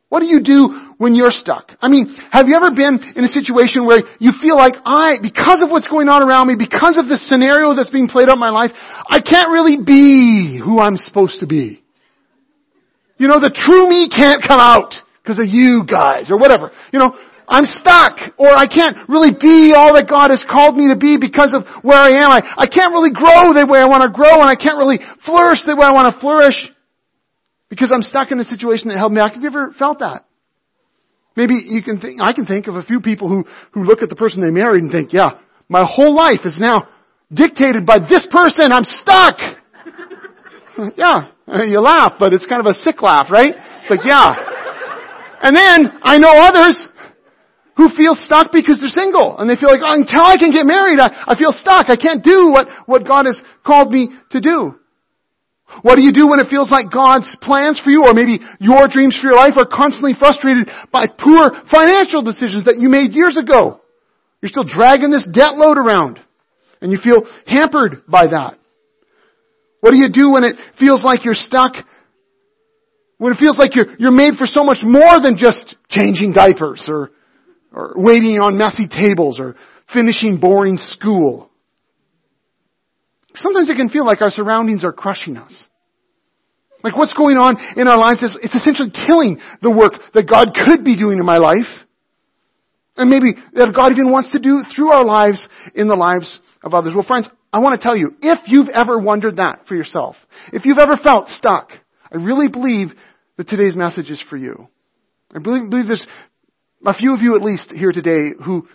What 0.09 0.19
do 0.19 0.27
you 0.27 0.43
do 0.43 0.93
when 0.99 1.15
you're 1.15 1.31
stuck? 1.31 1.71
I 1.81 1.87
mean, 1.87 2.15
have 2.29 2.47
you 2.47 2.55
ever 2.55 2.69
been 2.69 2.99
in 3.15 3.23
a 3.23 3.27
situation 3.27 3.85
where 3.85 4.03
you 4.19 4.31
feel 4.39 4.55
like 4.55 4.75
I, 4.85 5.17
because 5.19 5.63
of 5.63 5.71
what's 5.71 5.87
going 5.87 6.07
on 6.07 6.21
around 6.21 6.47
me, 6.47 6.55
because 6.55 6.97
of 6.97 7.07
the 7.07 7.17
scenario 7.17 7.73
that's 7.73 7.89
being 7.89 8.07
played 8.07 8.29
out 8.29 8.35
in 8.35 8.39
my 8.39 8.51
life, 8.51 8.71
I 8.75 9.21
can't 9.21 9.49
really 9.49 9.77
be 9.83 10.61
who 10.63 10.79
I'm 10.79 10.97
supposed 10.97 11.39
to 11.39 11.47
be? 11.47 11.83
You 13.17 13.27
know, 13.27 13.39
the 13.39 13.49
true 13.49 13.89
me 13.89 14.07
can't 14.07 14.43
come 14.45 14.59
out 14.59 14.93
because 15.23 15.39
of 15.39 15.45
you 15.47 15.83
guys 15.83 16.29
or 16.29 16.37
whatever. 16.37 16.71
You 16.91 16.99
know, 16.99 17.17
I'm 17.47 17.65
stuck 17.65 18.19
or 18.37 18.49
I 18.49 18.67
can't 18.67 18.97
really 19.09 19.31
be 19.31 19.73
all 19.75 19.93
that 19.93 20.07
God 20.09 20.29
has 20.29 20.43
called 20.47 20.77
me 20.77 20.89
to 20.89 20.95
be 20.95 21.17
because 21.19 21.53
of 21.53 21.67
where 21.83 21.97
I 21.97 22.23
am. 22.23 22.29
I, 22.31 22.41
I 22.57 22.67
can't 22.67 22.93
really 22.93 23.11
grow 23.11 23.53
the 23.53 23.67
way 23.67 23.79
I 23.79 23.85
want 23.85 24.03
to 24.03 24.09
grow 24.09 24.41
and 24.41 24.49
I 24.49 24.55
can't 24.55 24.77
really 24.77 24.99
flourish 25.25 25.63
the 25.65 25.75
way 25.75 25.85
I 25.85 25.91
want 25.91 26.13
to 26.13 26.19
flourish 26.19 26.71
because 27.69 27.91
I'm 27.91 28.01
stuck 28.01 28.31
in 28.31 28.39
a 28.39 28.43
situation 28.43 28.89
that 28.89 28.97
held 28.97 29.11
me. 29.11 29.21
Have 29.21 29.41
you 29.41 29.47
ever 29.47 29.71
felt 29.77 29.99
that? 29.99 30.25
Maybe 31.35 31.55
you 31.65 31.81
can 31.81 31.99
think, 31.99 32.21
I 32.21 32.33
can 32.33 32.45
think 32.45 32.67
of 32.67 32.75
a 32.75 32.83
few 32.83 33.01
people 33.01 33.27
who, 33.27 33.45
who 33.73 33.83
look 33.83 34.01
at 34.03 34.09
the 34.09 34.15
person 34.15 34.41
they 34.41 34.51
married 34.51 34.83
and 34.83 34.91
think, 34.91 35.13
yeah, 35.13 35.41
my 35.67 35.83
whole 35.83 36.13
life 36.13 36.41
is 36.45 36.59
now 36.59 36.87
dictated 37.31 37.85
by 37.85 37.97
this 37.97 38.27
person. 38.29 38.71
I'm 38.71 38.83
stuck. 38.83 39.35
yeah, 40.95 41.33
you 41.65 41.79
laugh, 41.79 42.13
but 42.19 42.33
it's 42.33 42.45
kind 42.45 42.61
of 42.61 42.67
a 42.67 42.73
sick 42.73 43.01
laugh, 43.01 43.27
right? 43.31 43.53
It's 43.81 43.89
like, 43.89 44.05
yeah. 44.05 44.35
And 45.41 45.55
then 45.55 45.99
I 46.03 46.17
know 46.19 46.31
others 46.31 46.87
who 47.75 47.89
feel 47.89 48.15
stuck 48.15 48.51
because 48.51 48.79
they're 48.79 48.89
single 48.89 49.37
and 49.37 49.49
they 49.49 49.55
feel 49.55 49.69
like 49.69 49.81
oh, 49.83 49.93
until 49.93 50.21
I 50.21 50.37
can 50.37 50.51
get 50.51 50.65
married, 50.65 50.99
I, 50.99 51.09
I 51.27 51.35
feel 51.35 51.51
stuck. 51.51 51.89
I 51.89 51.95
can't 51.95 52.23
do 52.23 52.49
what, 52.49 52.67
what 52.85 53.07
God 53.07 53.25
has 53.25 53.41
called 53.65 53.91
me 53.91 54.09
to 54.31 54.41
do. 54.41 54.75
What 55.81 55.95
do 55.95 56.03
you 56.03 56.11
do 56.11 56.27
when 56.27 56.39
it 56.39 56.49
feels 56.49 56.69
like 56.69 56.91
God's 56.91 57.35
plans 57.41 57.79
for 57.79 57.89
you 57.89 58.05
or 58.05 58.13
maybe 58.13 58.39
your 58.59 58.87
dreams 58.87 59.17
for 59.17 59.29
your 59.31 59.37
life 59.37 59.57
are 59.57 59.65
constantly 59.65 60.13
frustrated 60.13 60.69
by 60.91 61.07
poor 61.07 61.51
financial 61.71 62.21
decisions 62.21 62.65
that 62.65 62.77
you 62.77 62.89
made 62.89 63.13
years 63.13 63.37
ago? 63.37 63.81
You're 64.41 64.49
still 64.49 64.65
dragging 64.65 65.09
this 65.09 65.25
debt 65.25 65.55
load 65.55 65.77
around 65.77 66.19
and 66.81 66.91
you 66.91 66.99
feel 66.99 67.23
hampered 67.47 68.05
by 68.07 68.27
that. 68.27 68.59
What 69.79 69.91
do 69.91 69.97
you 69.97 70.09
do 70.09 70.31
when 70.31 70.43
it 70.43 70.57
feels 70.77 71.03
like 71.03 71.25
you're 71.25 71.33
stuck? 71.33 71.75
When 73.17 73.33
it 73.33 73.37
feels 73.37 73.57
like 73.57 73.75
you're, 73.75 73.95
you're 73.97 74.11
made 74.11 74.35
for 74.35 74.45
so 74.45 74.63
much 74.63 74.79
more 74.83 75.19
than 75.21 75.37
just 75.37 75.75
changing 75.89 76.33
diapers 76.33 76.85
or, 76.87 77.11
or 77.73 77.93
waiting 77.95 78.39
on 78.39 78.57
messy 78.57 78.87
tables 78.87 79.39
or 79.39 79.55
finishing 79.91 80.37
boring 80.37 80.77
school. 80.77 81.49
Sometimes 83.35 83.69
it 83.69 83.75
can 83.75 83.89
feel 83.89 84.05
like 84.05 84.21
our 84.21 84.29
surroundings 84.29 84.85
are 84.85 84.93
crushing 84.93 85.37
us. 85.37 85.63
Like 86.83 86.95
what's 86.95 87.13
going 87.13 87.37
on 87.37 87.57
in 87.77 87.87
our 87.87 87.97
lives 87.97 88.21
is 88.21 88.37
it's 88.41 88.53
essentially 88.53 88.91
killing 88.91 89.39
the 89.61 89.71
work 89.71 89.93
that 90.13 90.29
God 90.29 90.53
could 90.53 90.83
be 90.83 90.97
doing 90.97 91.17
in 91.17 91.25
my 91.25 91.37
life. 91.37 91.67
And 92.95 93.09
maybe 93.09 93.33
that 93.53 93.73
God 93.73 93.91
even 93.91 94.11
wants 94.11 94.31
to 94.33 94.39
do 94.39 94.61
through 94.61 94.91
our 94.91 95.03
lives 95.03 95.47
in 95.73 95.87
the 95.87 95.95
lives 95.95 96.39
of 96.61 96.75
others. 96.75 96.93
Well 96.93 97.03
friends, 97.03 97.29
I 97.51 97.59
want 97.59 97.79
to 97.79 97.83
tell 97.83 97.97
you, 97.97 98.15
if 98.21 98.39
you've 98.47 98.69
ever 98.69 98.99
wondered 98.99 99.37
that 99.37 99.67
for 99.67 99.75
yourself, 99.75 100.15
if 100.51 100.65
you've 100.65 100.77
ever 100.77 100.97
felt 100.97 101.29
stuck, 101.29 101.71
I 102.11 102.17
really 102.17 102.49
believe 102.49 102.89
that 103.37 103.47
today's 103.47 103.75
message 103.75 104.11
is 104.11 104.21
for 104.21 104.37
you. 104.37 104.67
I 105.33 105.39
believe, 105.39 105.69
believe 105.69 105.87
there's 105.87 106.05
a 106.85 106.93
few 106.93 107.13
of 107.13 107.21
you 107.21 107.35
at 107.35 107.41
least 107.41 107.71
here 107.71 107.91
today 107.91 108.31
who 108.43 108.67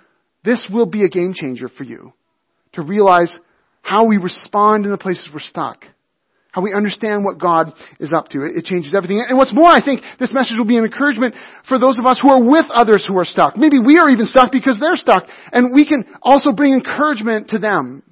this 0.45 0.69
will 0.73 0.87
be 0.87 1.05
a 1.05 1.09
game 1.09 1.35
changer 1.35 1.69
for 1.69 1.85
you 1.85 2.13
to 2.73 2.83
realize 2.83 3.33
how 3.83 4.07
we 4.07 4.17
respond 4.19 4.85
in 4.85 4.91
the 4.91 4.99
places 4.99 5.29
we're 5.33 5.41
stuck. 5.41 5.85
How 6.51 6.63
we 6.63 6.73
understand 6.75 7.25
what 7.25 7.39
God 7.39 7.75
is 8.01 8.13
up 8.13 8.29
to. 8.29 8.43
It, 8.43 8.65
changes 8.65 8.95
everything. 8.95 9.23
And 9.27 9.37
what's 9.37 9.55
more, 9.55 9.69
I 9.71 9.85
think 9.85 10.03
this 10.19 10.33
message 10.33 10.59
will 10.59 10.65
be 10.65 10.79
an 10.79 10.85
encouragement 10.85 11.35
for 11.69 11.79
those 11.79 11.99
of 11.99 12.07
us 12.07 12.19
who 12.21 12.31
are 12.31 12.43
with 12.43 12.67
others 12.71 13.05
who 13.07 13.17
are 13.19 13.25
stuck. 13.25 13.57
Maybe 13.57 13.79
we 13.79 13.99
are 13.99 14.09
even 14.09 14.27
stuck 14.27 14.51
because 14.51 14.81
they're 14.81 14.97
stuck. 14.97 15.29
And 15.53 15.75
we 15.75 15.87
can 15.87 16.07
also 16.23 16.53
bring 16.53 16.73
encouragement 16.73 17.49
to 17.49 17.59
them. 17.59 18.03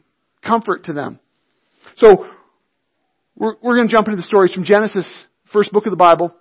Comfort 0.42 0.84
to 0.84 0.92
them. 0.92 1.19
So, 1.96 2.26
we're, 3.34 3.54
we're 3.62 3.76
going 3.76 3.88
to 3.88 3.92
jump 3.92 4.06
into 4.06 4.16
the 4.16 4.22
stories 4.22 4.52
from 4.52 4.64
Genesis, 4.64 5.26
first 5.52 5.72
book 5.72 5.87
of 5.87 5.90
the 5.90 5.96
Bible. 5.96 6.34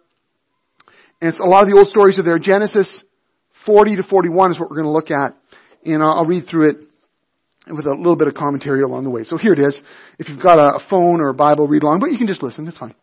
And 1.22 1.30
it's 1.30 1.40
a 1.40 1.46
lot 1.46 1.64
of 1.64 1.70
the 1.70 1.78
old 1.78 1.88
stories 1.88 2.20
are 2.20 2.24
there. 2.24 2.40
Genesis 2.40 3.04
40 3.66 3.98
to 3.98 4.04
41 4.04 4.52
is 4.52 4.60
what 4.60 4.70
we're 4.70 4.78
going 4.78 4.88
to 4.88 4.92
look 4.92 5.12
at. 5.12 5.36
And 5.84 6.02
I'll, 6.02 6.26
read 6.26 6.48
through 6.48 6.70
it 6.70 6.78
with 7.68 7.86
a 7.86 7.92
little 7.92 8.16
bit 8.16 8.28
of 8.28 8.34
commentary 8.34 8.82
along 8.82 9.04
the 9.04 9.10
way. 9.10 9.24
So 9.24 9.38
here 9.38 9.54
it 9.54 9.60
is. 9.60 9.82
If 10.18 10.30
you've 10.30 10.42
got 10.42 10.58
a 10.58 10.80
phone 10.90 11.22
or 11.22 11.30
a 11.30 11.34
Bible, 11.34 11.68
read 11.68 11.84
along, 11.84 12.00
but 12.00 12.12
you 12.12 12.18
can 12.18 12.28
just 12.28 12.42
listen. 12.42 12.68
It's 12.68 12.78
fine. 12.78 12.96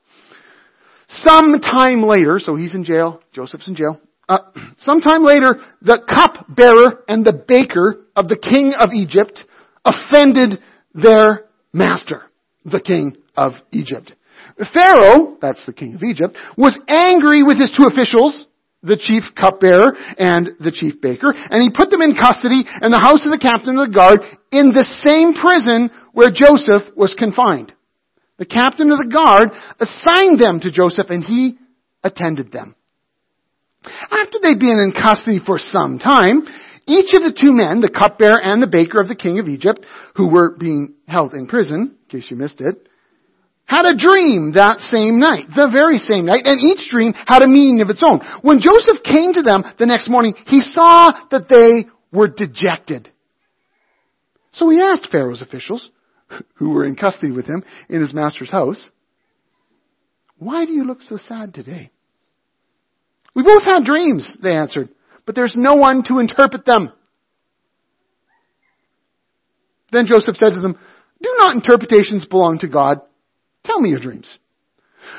Some 1.09 1.61
time 1.61 2.03
later, 2.03 2.39
so 2.39 2.57
he's 2.57 2.75
in 2.75 2.85
jail, 2.85 3.23
Joseph's 3.33 3.69
in 3.69 3.75
jail. 3.75 4.01
Uh, 4.29 4.39
sometime 4.79 5.23
later, 5.23 5.57
the 5.81 6.01
cupbearer 6.09 7.05
and 7.07 7.25
the 7.25 7.33
baker 7.33 8.05
of 8.17 8.29
the 8.29 8.39
king 8.39 8.73
of 8.79 8.91
Egypt 8.93 9.45
offended 9.85 10.61
their 10.95 11.45
master, 11.73 12.23
the 12.65 12.81
king 12.81 13.17
of 13.37 13.53
Egypt. 13.71 14.15
Pharaoh, 14.73 15.37
that's 15.41 15.65
the 15.67 15.73
king 15.73 15.95
of 15.95 16.03
Egypt, 16.03 16.37
was 16.57 16.79
angry 16.89 17.43
with 17.43 17.59
his 17.59 17.71
two 17.71 17.85
officials, 17.85 18.47
the 18.83 18.97
chief 18.97 19.25
cupbearer 19.35 19.95
and 20.19 20.51
the 20.59 20.73
chief 20.73 21.01
baker, 21.01 21.33
and 21.35 21.63
he 21.63 21.71
put 21.71 21.91
them 21.91 22.03
in 22.03 22.17
custody 22.17 22.65
in 22.83 22.91
the 22.91 22.99
house 22.99 23.25
of 23.25 23.31
the 23.31 23.39
captain 23.39 23.79
of 23.79 23.89
the 23.89 23.95
guard 23.95 24.21
in 24.51 24.73
the 24.73 24.85
same 25.07 25.35
prison 25.35 25.91
where 26.13 26.31
Joseph 26.31 26.95
was 26.97 27.15
confined. 27.15 27.73
The 28.39 28.47
captain 28.47 28.91
of 28.91 28.99
the 28.99 29.13
guard 29.13 29.53
assigned 29.79 30.41
them 30.41 30.61
to 30.61 30.73
Joseph 30.73 31.11
and 31.11 31.23
he 31.23 31.59
attended 32.03 32.51
them. 32.51 32.75
After 33.85 34.39
they'd 34.43 34.59
been 34.59 34.79
in 34.79 34.93
custody 34.93 35.39
for 35.45 35.59
some 35.59 35.99
time, 35.99 36.43
each 36.87 37.15
of 37.15 37.23
the 37.23 37.37
two 37.39 37.53
men, 37.53 37.81
the 37.81 37.91
cupbearer 37.91 38.41
and 38.43 38.63
the 38.63 38.67
baker 38.67 39.01
of 39.01 39.09
the 39.09 39.15
king 39.15 39.39
of 39.39 39.47
Egypt, 39.47 39.87
who 40.17 40.29
were 40.29 40.57
being 40.57 40.95
held 41.07 41.35
in 41.35 41.47
prison, 41.47 41.97
in 42.11 42.21
case 42.21 42.31
you 42.31 42.37
missed 42.37 42.61
it, 42.61 42.89
had 43.67 43.87
a 43.87 43.97
dream 43.97 44.53
that 44.53 44.81
same 44.81 45.19
night, 45.19 45.47
the 45.55 45.69
very 45.73 45.99
same 45.99 46.27
night, 46.27 46.43
and 46.45 46.61
each 46.61 46.91
dream 46.91 47.15
had 47.27 47.43
a 47.43 47.49
meaning 47.49 47.81
of 47.81 47.91
its 47.91 48.03
own. 48.03 48.21
When 48.43 48.61
Joseph 48.61 49.03
came 49.03 49.33
to 49.33 49.43
them 49.43 49.65
the 49.79 49.87
next 49.87 50.09
morning, 50.09 50.35
he 50.47 50.61
saw 50.61 51.13
that 51.31 51.49
they 51.49 51.87
were 52.13 52.29
dejected. 52.29 53.11
So 54.53 54.69
he 54.69 54.81
asked 54.81 55.11
Pharaoh's 55.11 55.43
officials, 55.43 55.91
who 56.55 56.71
were 56.71 56.85
in 56.85 56.97
custody 56.97 57.33
with 57.33 57.47
him 57.47 57.65
in 57.89 58.01
his 58.01 58.13
master's 58.13 58.51
house, 58.51 58.91
why 60.39 60.67
do 60.67 60.73
you 60.73 60.85
look 60.85 61.03
so 61.03 61.17
sad 61.17 61.55
today? 61.55 61.91
We 63.35 63.43
both 63.43 63.63
had 63.63 63.85
dreams, 63.85 64.37
they 64.43 64.53
answered, 64.53 64.91
but 65.25 65.35
there's 65.35 65.57
no 65.57 65.77
one 65.77 66.03
to 66.05 66.19
interpret 66.19 66.67
them. 66.67 66.93
Then 69.91 70.07
Joseph 70.07 70.37
said 70.37 70.55
to 70.55 70.61
them, 70.61 70.79
do 71.23 71.35
not 71.39 71.55
interpretations 71.55 72.25
belong 72.25 72.59
to 72.59 72.69
God? 72.69 73.01
Tell 73.65 73.81
me 73.81 73.91
your 73.91 74.01
dreams. 74.01 74.39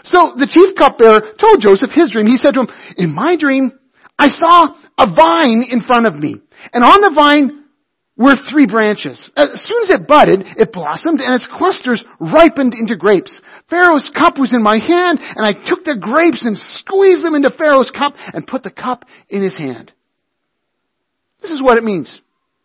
So 0.03 0.33
the 0.37 0.47
chief 0.47 0.75
cupbearer 0.75 1.33
told 1.39 1.61
Joseph 1.61 1.91
his 1.91 2.11
dream. 2.11 2.27
He 2.27 2.37
said 2.37 2.53
to 2.53 2.61
him, 2.61 2.67
in 2.97 3.13
my 3.13 3.35
dream, 3.35 3.71
I 4.17 4.27
saw 4.27 4.75
a 4.97 5.13
vine 5.13 5.63
in 5.69 5.81
front 5.81 6.07
of 6.07 6.15
me. 6.15 6.35
And 6.71 6.83
on 6.83 7.01
the 7.01 7.11
vine 7.13 7.63
were 8.15 8.35
three 8.35 8.67
branches. 8.67 9.31
As 9.35 9.61
soon 9.61 9.83
as 9.83 9.89
it 9.89 10.07
budded, 10.07 10.45
it 10.57 10.71
blossomed 10.71 11.19
and 11.19 11.35
its 11.35 11.47
clusters 11.47 12.03
ripened 12.19 12.73
into 12.73 12.95
grapes. 12.95 13.41
Pharaoh's 13.69 14.09
cup 14.15 14.37
was 14.37 14.53
in 14.53 14.61
my 14.61 14.77
hand 14.77 15.19
and 15.19 15.45
I 15.45 15.53
took 15.53 15.83
the 15.83 15.97
grapes 15.99 16.45
and 16.45 16.57
squeezed 16.57 17.23
them 17.23 17.35
into 17.35 17.49
Pharaoh's 17.49 17.89
cup 17.89 18.13
and 18.33 18.45
put 18.47 18.63
the 18.63 18.71
cup 18.71 19.05
in 19.29 19.41
his 19.41 19.57
hand. 19.57 19.91
This 21.41 21.51
is 21.51 21.61
what 21.61 21.77
it 21.77 21.83
means. 21.83 22.21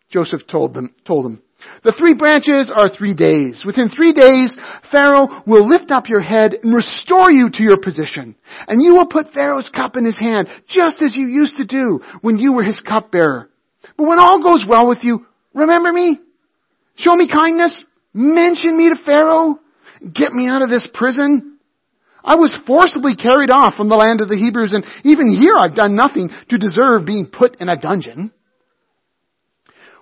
Joseph 0.09 0.47
told 0.47 0.73
them, 0.73 0.93
told 1.03 1.25
them. 1.25 1.41
The 1.83 1.91
three 1.91 2.13
branches 2.13 2.71
are 2.73 2.89
three 2.89 3.13
days. 3.13 3.63
Within 3.65 3.89
three 3.89 4.13
days, 4.13 4.57
Pharaoh 4.91 5.27
will 5.45 5.67
lift 5.67 5.91
up 5.91 6.09
your 6.09 6.21
head 6.21 6.57
and 6.61 6.73
restore 6.73 7.31
you 7.31 7.49
to 7.49 7.63
your 7.63 7.77
position. 7.77 8.35
And 8.67 8.81
you 8.81 8.95
will 8.95 9.07
put 9.07 9.33
Pharaoh's 9.33 9.69
cup 9.69 9.95
in 9.95 10.05
his 10.05 10.19
hand, 10.19 10.49
just 10.67 11.01
as 11.01 11.15
you 11.15 11.27
used 11.27 11.57
to 11.57 11.65
do 11.65 12.01
when 12.21 12.37
you 12.37 12.53
were 12.53 12.63
his 12.63 12.81
cupbearer. 12.81 13.49
But 13.97 14.07
when 14.07 14.19
all 14.19 14.43
goes 14.43 14.65
well 14.67 14.87
with 14.87 15.03
you, 15.03 15.25
remember 15.53 15.91
me. 15.91 16.19
Show 16.95 17.15
me 17.15 17.27
kindness. 17.27 17.83
Mention 18.13 18.77
me 18.77 18.89
to 18.89 18.95
Pharaoh. 18.95 19.59
Get 20.01 20.31
me 20.31 20.47
out 20.47 20.61
of 20.61 20.69
this 20.69 20.87
prison. 20.93 21.59
I 22.23 22.35
was 22.35 22.57
forcibly 22.67 23.15
carried 23.15 23.49
off 23.49 23.75
from 23.75 23.89
the 23.89 23.95
land 23.95 24.21
of 24.21 24.27
the 24.27 24.35
Hebrews 24.35 24.73
and 24.73 24.85
even 25.03 25.29
here 25.29 25.55
I've 25.57 25.75
done 25.75 25.95
nothing 25.95 26.29
to 26.49 26.57
deserve 26.57 27.05
being 27.05 27.27
put 27.27 27.61
in 27.61 27.69
a 27.69 27.79
dungeon. 27.79 28.31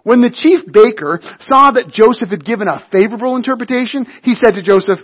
When 0.07 0.21
the 0.21 0.31
chief 0.31 0.63
baker 0.71 1.19
saw 1.41 1.71
that 1.71 1.91
Joseph 1.91 2.29
had 2.29 2.45
given 2.45 2.69
a 2.69 2.79
favorable 2.93 3.35
interpretation, 3.35 4.05
he 4.23 4.35
said 4.35 4.51
to 4.51 4.63
Joseph, 4.63 4.99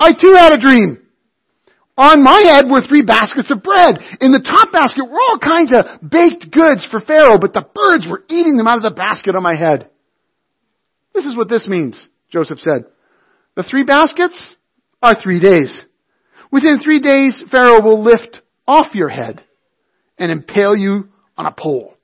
I 0.00 0.14
too 0.14 0.32
had 0.32 0.52
a 0.52 0.58
dream. 0.58 0.98
On 1.96 2.24
my 2.24 2.40
head 2.40 2.64
were 2.68 2.80
three 2.80 3.02
baskets 3.02 3.52
of 3.52 3.62
bread. 3.62 4.02
In 4.20 4.32
the 4.32 4.42
top 4.42 4.72
basket 4.72 5.04
were 5.04 5.20
all 5.20 5.38
kinds 5.38 5.72
of 5.72 6.10
baked 6.10 6.50
goods 6.50 6.84
for 6.84 6.98
Pharaoh, 6.98 7.38
but 7.38 7.54
the 7.54 7.68
birds 7.72 8.08
were 8.08 8.24
eating 8.28 8.56
them 8.56 8.66
out 8.66 8.78
of 8.78 8.82
the 8.82 8.90
basket 8.90 9.36
on 9.36 9.44
my 9.44 9.54
head. 9.54 9.90
This 11.14 11.24
is 11.24 11.36
what 11.36 11.48
this 11.48 11.68
means, 11.68 12.08
Joseph 12.28 12.58
said. 12.58 12.86
The 13.54 13.62
three 13.62 13.84
baskets 13.84 14.56
are 15.04 15.14
three 15.14 15.38
days. 15.38 15.84
Within 16.50 16.80
three 16.80 16.98
days, 16.98 17.44
Pharaoh 17.48 17.80
will 17.80 18.02
lift 18.02 18.42
off 18.66 18.92
your 18.92 19.08
head 19.08 19.44
and 20.18 20.32
impale 20.32 20.74
you 20.74 21.10
on 21.36 21.46
a 21.46 21.52
pole 21.52 21.95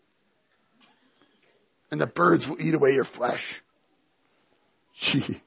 and 1.92 2.00
the 2.00 2.06
birds 2.06 2.48
will 2.48 2.60
eat 2.60 2.74
away 2.74 2.94
your 2.94 3.04
flesh. 3.04 3.44
Gee. 4.98 5.40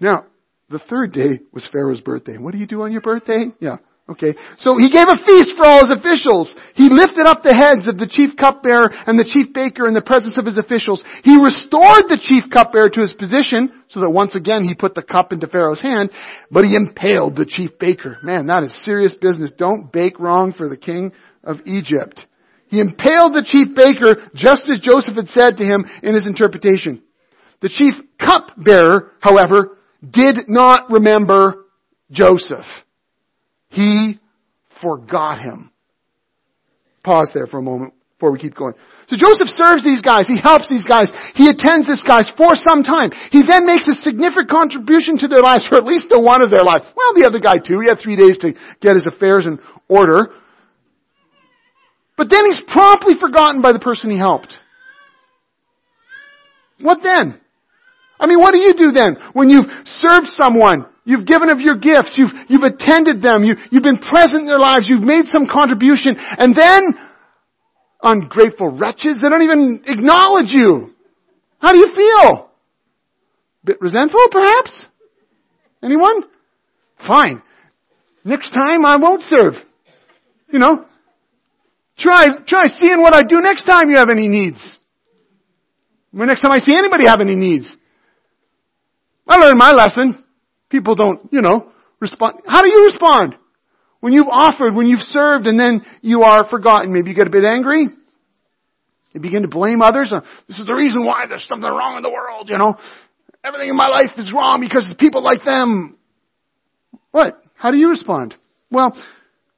Now, 0.00 0.24
the 0.70 0.78
third 0.78 1.12
day 1.12 1.40
was 1.52 1.68
Pharaoh's 1.70 2.00
birthday. 2.00 2.38
What 2.38 2.52
do 2.52 2.58
you 2.58 2.66
do 2.66 2.82
on 2.82 2.92
your 2.92 3.02
birthday? 3.02 3.52
Yeah. 3.60 3.76
Okay. 4.08 4.34
So 4.58 4.76
he 4.76 4.90
gave 4.90 5.06
a 5.08 5.16
feast 5.16 5.52
for 5.56 5.64
all 5.64 5.86
his 5.86 5.90
officials. 5.90 6.54
He 6.74 6.88
lifted 6.88 7.26
up 7.26 7.42
the 7.42 7.54
heads 7.54 7.86
of 7.86 7.98
the 7.98 8.06
chief 8.06 8.36
cupbearer 8.36 8.90
and 9.06 9.18
the 9.18 9.24
chief 9.24 9.52
baker 9.52 9.86
in 9.86 9.94
the 9.94 10.02
presence 10.02 10.36
of 10.38 10.46
his 10.46 10.58
officials. 10.58 11.04
He 11.22 11.36
restored 11.36 12.08
the 12.08 12.20
chief 12.20 12.50
cupbearer 12.50 12.88
to 12.90 13.00
his 13.00 13.12
position 13.12 13.82
so 13.88 14.00
that 14.00 14.10
once 14.10 14.34
again 14.34 14.64
he 14.64 14.74
put 14.74 14.94
the 14.94 15.02
cup 15.02 15.32
into 15.32 15.46
Pharaoh's 15.46 15.80
hand, 15.80 16.10
but 16.50 16.64
he 16.64 16.74
impaled 16.74 17.36
the 17.36 17.46
chief 17.46 17.78
baker. 17.78 18.18
Man, 18.22 18.46
that 18.46 18.62
is 18.62 18.84
serious 18.84 19.14
business. 19.14 19.52
Don't 19.56 19.92
bake 19.92 20.18
wrong 20.18 20.54
for 20.54 20.68
the 20.68 20.76
king 20.76 21.12
of 21.42 21.60
Egypt. 21.66 22.26
He 22.74 22.80
impaled 22.80 23.34
the 23.34 23.46
chief 23.46 23.76
baker 23.76 24.28
just 24.34 24.68
as 24.68 24.80
Joseph 24.80 25.14
had 25.14 25.28
said 25.28 25.58
to 25.58 25.64
him 25.64 25.84
in 26.02 26.12
his 26.12 26.26
interpretation. 26.26 27.04
The 27.60 27.68
chief 27.68 27.94
cupbearer, 28.18 29.12
however, 29.20 29.78
did 30.02 30.48
not 30.48 30.90
remember 30.90 31.66
Joseph. 32.10 32.66
He 33.68 34.18
forgot 34.82 35.40
him. 35.40 35.70
Pause 37.04 37.30
there 37.32 37.46
for 37.46 37.58
a 37.58 37.62
moment 37.62 37.94
before 38.18 38.32
we 38.32 38.40
keep 38.40 38.56
going. 38.56 38.74
So 39.06 39.14
Joseph 39.16 39.46
serves 39.46 39.84
these 39.84 40.02
guys. 40.02 40.26
He 40.26 40.36
helps 40.36 40.68
these 40.68 40.84
guys. 40.84 41.12
He 41.36 41.48
attends 41.48 41.86
these 41.86 42.02
guys 42.02 42.28
for 42.36 42.56
some 42.56 42.82
time. 42.82 43.12
He 43.30 43.42
then 43.46 43.66
makes 43.66 43.86
a 43.86 43.94
significant 43.94 44.50
contribution 44.50 45.18
to 45.18 45.28
their 45.28 45.42
lives, 45.42 45.64
for 45.64 45.76
at 45.76 45.84
least 45.84 46.08
to 46.08 46.18
one 46.18 46.42
of 46.42 46.50
their 46.50 46.64
lives. 46.64 46.86
Well, 46.96 47.14
the 47.14 47.24
other 47.24 47.38
guy 47.38 47.58
too. 47.58 47.78
He 47.78 47.86
had 47.86 48.00
three 48.00 48.16
days 48.16 48.38
to 48.38 48.54
get 48.80 48.96
his 48.96 49.06
affairs 49.06 49.46
in 49.46 49.60
order. 49.88 50.32
But 52.16 52.30
then 52.30 52.46
he's 52.46 52.62
promptly 52.66 53.14
forgotten 53.20 53.60
by 53.62 53.72
the 53.72 53.80
person 53.80 54.10
he 54.10 54.18
helped. 54.18 54.58
What 56.80 57.02
then? 57.02 57.40
I 58.20 58.26
mean, 58.26 58.38
what 58.38 58.52
do 58.52 58.58
you 58.58 58.74
do 58.74 58.92
then 58.92 59.16
when 59.32 59.50
you've 59.50 59.66
served 59.84 60.26
someone? 60.28 60.86
You've 61.04 61.26
given 61.26 61.50
of 61.50 61.60
your 61.60 61.76
gifts. 61.76 62.14
You've, 62.16 62.30
you've 62.48 62.62
attended 62.62 63.20
them. 63.20 63.44
You, 63.44 63.56
you've 63.70 63.82
been 63.82 63.98
present 63.98 64.42
in 64.42 64.46
their 64.46 64.58
lives. 64.58 64.88
You've 64.88 65.02
made 65.02 65.26
some 65.26 65.46
contribution. 65.46 66.16
And 66.16 66.56
then, 66.56 66.94
ungrateful 68.02 68.70
wretches, 68.70 69.20
they 69.20 69.28
don't 69.28 69.42
even 69.42 69.82
acknowledge 69.86 70.52
you. 70.52 70.94
How 71.58 71.72
do 71.72 71.78
you 71.78 71.94
feel? 71.94 72.50
Bit 73.64 73.80
resentful, 73.80 74.20
perhaps? 74.30 74.86
Anyone? 75.82 76.24
Fine. 77.06 77.42
Next 78.24 78.50
time 78.50 78.86
I 78.86 78.96
won't 78.96 79.22
serve. 79.22 79.54
You 80.50 80.58
know, 80.58 80.86
Try, 81.96 82.26
try 82.46 82.66
seeing 82.66 83.00
what 83.00 83.14
I 83.14 83.22
do 83.22 83.40
next 83.40 83.64
time 83.64 83.90
you 83.90 83.96
have 83.96 84.10
any 84.10 84.28
needs. 84.28 84.78
Next 86.12 86.40
time 86.40 86.52
I 86.52 86.58
see 86.58 86.76
anybody 86.76 87.06
have 87.06 87.20
any 87.20 87.34
needs. 87.34 87.74
I 89.26 89.36
learned 89.38 89.58
my 89.58 89.72
lesson. 89.72 90.22
People 90.68 90.94
don't, 90.94 91.32
you 91.32 91.40
know, 91.40 91.72
respond. 92.00 92.40
How 92.46 92.62
do 92.62 92.68
you 92.68 92.84
respond? 92.84 93.36
When 94.00 94.12
you've 94.12 94.28
offered, 94.30 94.74
when 94.74 94.86
you've 94.86 95.00
served, 95.00 95.46
and 95.46 95.58
then 95.58 95.82
you 96.02 96.22
are 96.22 96.46
forgotten. 96.46 96.92
Maybe 96.92 97.10
you 97.10 97.16
get 97.16 97.26
a 97.26 97.30
bit 97.30 97.44
angry. 97.44 97.86
You 99.12 99.20
begin 99.20 99.42
to 99.42 99.48
blame 99.48 99.80
others. 99.80 100.12
Uh, 100.12 100.20
this 100.48 100.58
is 100.58 100.66
the 100.66 100.74
reason 100.74 101.06
why 101.06 101.26
there's 101.26 101.46
something 101.46 101.70
wrong 101.70 101.96
in 101.96 102.02
the 102.02 102.10
world, 102.10 102.50
you 102.50 102.58
know. 102.58 102.76
Everything 103.42 103.70
in 103.70 103.76
my 103.76 103.88
life 103.88 104.10
is 104.18 104.32
wrong 104.32 104.60
because 104.60 104.90
of 104.90 104.98
people 104.98 105.22
like 105.22 105.44
them. 105.44 105.96
What? 107.12 107.40
How 107.54 107.70
do 107.70 107.78
you 107.78 107.88
respond? 107.88 108.34
Well, 108.70 108.96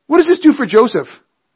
what 0.07 0.19
does 0.19 0.27
this 0.27 0.39
do 0.39 0.53
for 0.53 0.67
Joseph? 0.67 1.09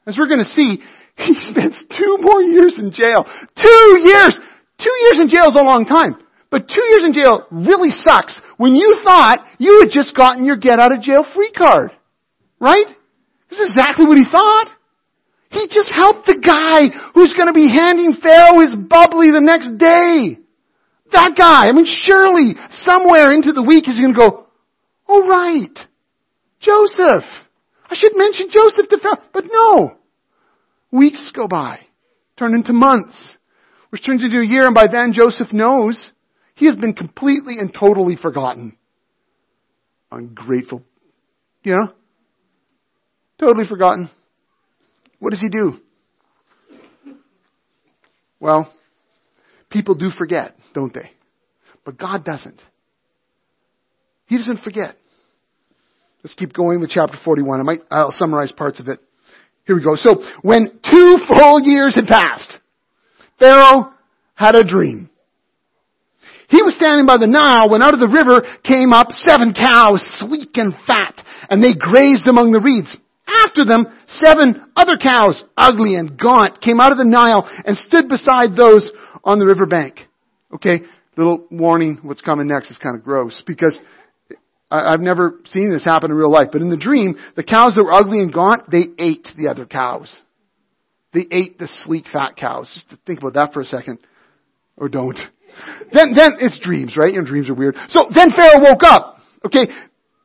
As 0.07 0.19
we're 0.19 0.29
going 0.29 0.39
to 0.39 0.45
see, 0.45 0.83
he 1.17 1.35
spends 1.37 1.85
two 1.91 2.19
more 2.21 2.43
years 2.43 2.79
in 2.79 2.93
jail. 2.93 3.27
Two 3.57 4.01
years! 4.03 4.39
Two 4.79 4.97
years 5.03 5.21
in 5.21 5.29
jail 5.29 5.47
is 5.49 5.55
a 5.55 5.63
long 5.63 5.85
time. 5.85 6.17
But 6.51 6.67
two 6.67 6.83
years 6.85 7.05
in 7.05 7.13
jail 7.13 7.47
really 7.51 7.91
sucks 7.91 8.41
when 8.57 8.75
you 8.75 9.01
thought 9.05 9.47
you 9.59 9.81
had 9.81 9.91
just 9.91 10.17
gotten 10.17 10.45
your 10.45 10.57
get 10.57 10.81
out 10.81 10.93
of 10.93 11.01
jail 11.01 11.25
free 11.35 11.53
card. 11.53 11.93
Right? 12.59 12.87
This 13.49 13.61
is 13.61 13.67
exactly 13.67 14.07
what 14.07 14.19
he 14.19 14.25
thought. 14.25 14.69
He 15.51 15.67
just 15.69 15.93
helped 15.93 16.27
the 16.27 16.39
guy 16.39 16.89
who's 17.15 17.35
going 17.35 17.49
to 17.49 17.53
be 17.53 17.69
handing 17.69 18.15
Pharaoh 18.15 18.61
his 18.61 18.75
bubbly 18.75 19.31
the 19.31 19.41
next 19.41 19.79
day. 19.79 20.39
That 21.13 21.35
guy. 21.37 21.69
I 21.69 21.73
mean, 21.73 21.87
surely 21.87 22.55
somewhere 22.71 23.33
into 23.33 23.53
the 23.53 23.63
week 23.63 23.85
he's 23.85 23.99
going 23.99 24.15
to 24.15 24.19
go, 24.19 24.47
oh 25.09 25.29
right, 25.29 25.79
Joseph. 26.61 27.25
I 27.91 27.95
should 27.97 28.17
mention 28.17 28.49
Joseph 28.51 28.89
to 28.89 28.99
Pharaoh. 28.99 29.19
But 29.33 29.45
no. 29.51 29.97
Weeks 30.93 31.33
go 31.35 31.49
by, 31.49 31.81
turn 32.37 32.55
into 32.55 32.73
months, 32.73 33.37
which 33.91 34.05
turns 34.05 34.25
into 34.25 34.41
a 34.41 34.47
year, 34.47 34.67
and 34.67 34.75
by 34.75 34.87
then 34.91 35.13
Joseph 35.13 35.53
knows 35.53 36.13
he 36.55 36.67
has 36.67 36.77
been 36.77 36.95
completely 36.95 37.55
and 37.59 37.75
totally 37.75 38.17
forgotten. 38.17 38.77
Ungrateful. 40.11 40.85
You 41.65 41.73
know? 41.73 41.93
Totally 43.39 43.67
forgotten. 43.67 44.11
What 45.19 45.31
does 45.31 45.41
he 45.41 45.49
do? 45.49 45.79
Well, 48.39 48.73
people 49.69 49.95
do 49.95 50.11
forget, 50.11 50.55
don't 50.75 50.95
they? 50.95 51.11
But 51.85 51.99
God 51.99 52.25
doesn't. 52.25 52.61
He 54.27 54.37
doesn't 54.37 54.61
forget. 54.61 54.97
Let's 56.23 56.35
keep 56.35 56.53
going 56.53 56.81
with 56.81 56.91
chapter 56.91 57.19
41. 57.23 57.61
I 57.61 57.63
might, 57.63 57.81
I'll 57.91 58.13
summarize 58.13 58.53
parts 58.53 58.81
of 58.81 58.89
it. 58.89 59.01
Here 59.67 59.77
we 59.77 59.83
go. 59.83 59.95
So, 59.95 60.23
when 60.43 60.81
two 60.83 61.19
full 61.27 61.61
years 61.61 61.95
had 61.95 62.07
passed, 62.07 62.59
Pharaoh 63.39 63.93
had 64.35 64.55
a 64.55 64.65
dream. 64.65 65.09
He 66.49 66.63
was 66.63 66.75
standing 66.75 67.07
by 67.07 67.17
the 67.17 67.29
Nile 67.29 67.71
when 67.71 67.81
out 67.81 67.95
of 67.95 68.01
the 68.01 68.09
river 68.09 68.43
came 68.65 68.93
up 68.93 69.13
seven 69.13 69.55
cows, 69.55 70.03
sleek 70.19 70.57
and 70.57 70.75
fat, 70.87 71.23
and 71.49 71.63
they 71.63 71.75
grazed 71.75 72.27
among 72.27 72.53
the 72.53 72.61
reeds. 72.61 72.97
After 73.27 73.65
them, 73.65 73.87
seven 74.09 74.67
other 74.75 74.97
cows, 75.01 75.45
ugly 75.57 75.95
and 75.95 76.19
gaunt, 76.19 76.61
came 76.61 76.81
out 76.81 76.91
of 76.91 76.99
the 76.99 77.05
Nile 77.05 77.49
and 77.65 77.77
stood 77.77 78.09
beside 78.09 78.57
those 78.57 78.91
on 79.23 79.39
the 79.39 79.47
riverbank. 79.47 80.01
Okay, 80.53 80.81
little 81.17 81.47
warning, 81.51 82.01
what's 82.03 82.21
coming 82.21 82.49
next 82.49 82.73
is 82.73 82.79
kind 82.79 82.97
of 82.97 83.05
gross 83.05 83.43
because 83.47 83.79
I've 84.71 85.01
never 85.01 85.41
seen 85.47 85.71
this 85.71 85.85
happen 85.85 86.11
in 86.11 86.17
real 86.17 86.31
life, 86.31 86.49
but 86.53 86.63
in 86.63 86.71
the 86.71 86.77
dream, 86.77 87.17
the 87.35 87.43
cows 87.43 87.75
that 87.75 87.83
were 87.83 87.93
ugly 87.93 88.21
and 88.21 88.33
gaunt, 88.33 88.71
they 88.71 88.85
ate 88.99 89.29
the 89.37 89.49
other 89.49 89.67
cows. 89.67 90.21
They 91.13 91.27
ate 91.31 91.59
the 91.59 91.67
sleek, 91.67 92.07
fat 92.07 92.37
cows. 92.37 92.71
Just 92.73 93.03
think 93.05 93.19
about 93.19 93.35
that 93.35 93.53
for 93.53 93.61
a 93.61 93.65
second. 93.65 93.99
Or 94.77 94.89
don't. 94.89 95.19
Then, 95.93 96.15
then, 96.15 96.37
it's 96.41 96.61
dreams, 96.61 96.97
right? 96.97 97.13
Your 97.13 97.25
dreams 97.25 97.51
are 97.51 97.55
weird. 97.55 97.77
So 97.89 98.07
then 98.15 98.31
Pharaoh 98.31 98.63
woke 98.63 98.85
up. 98.85 99.19
Okay. 99.45 99.67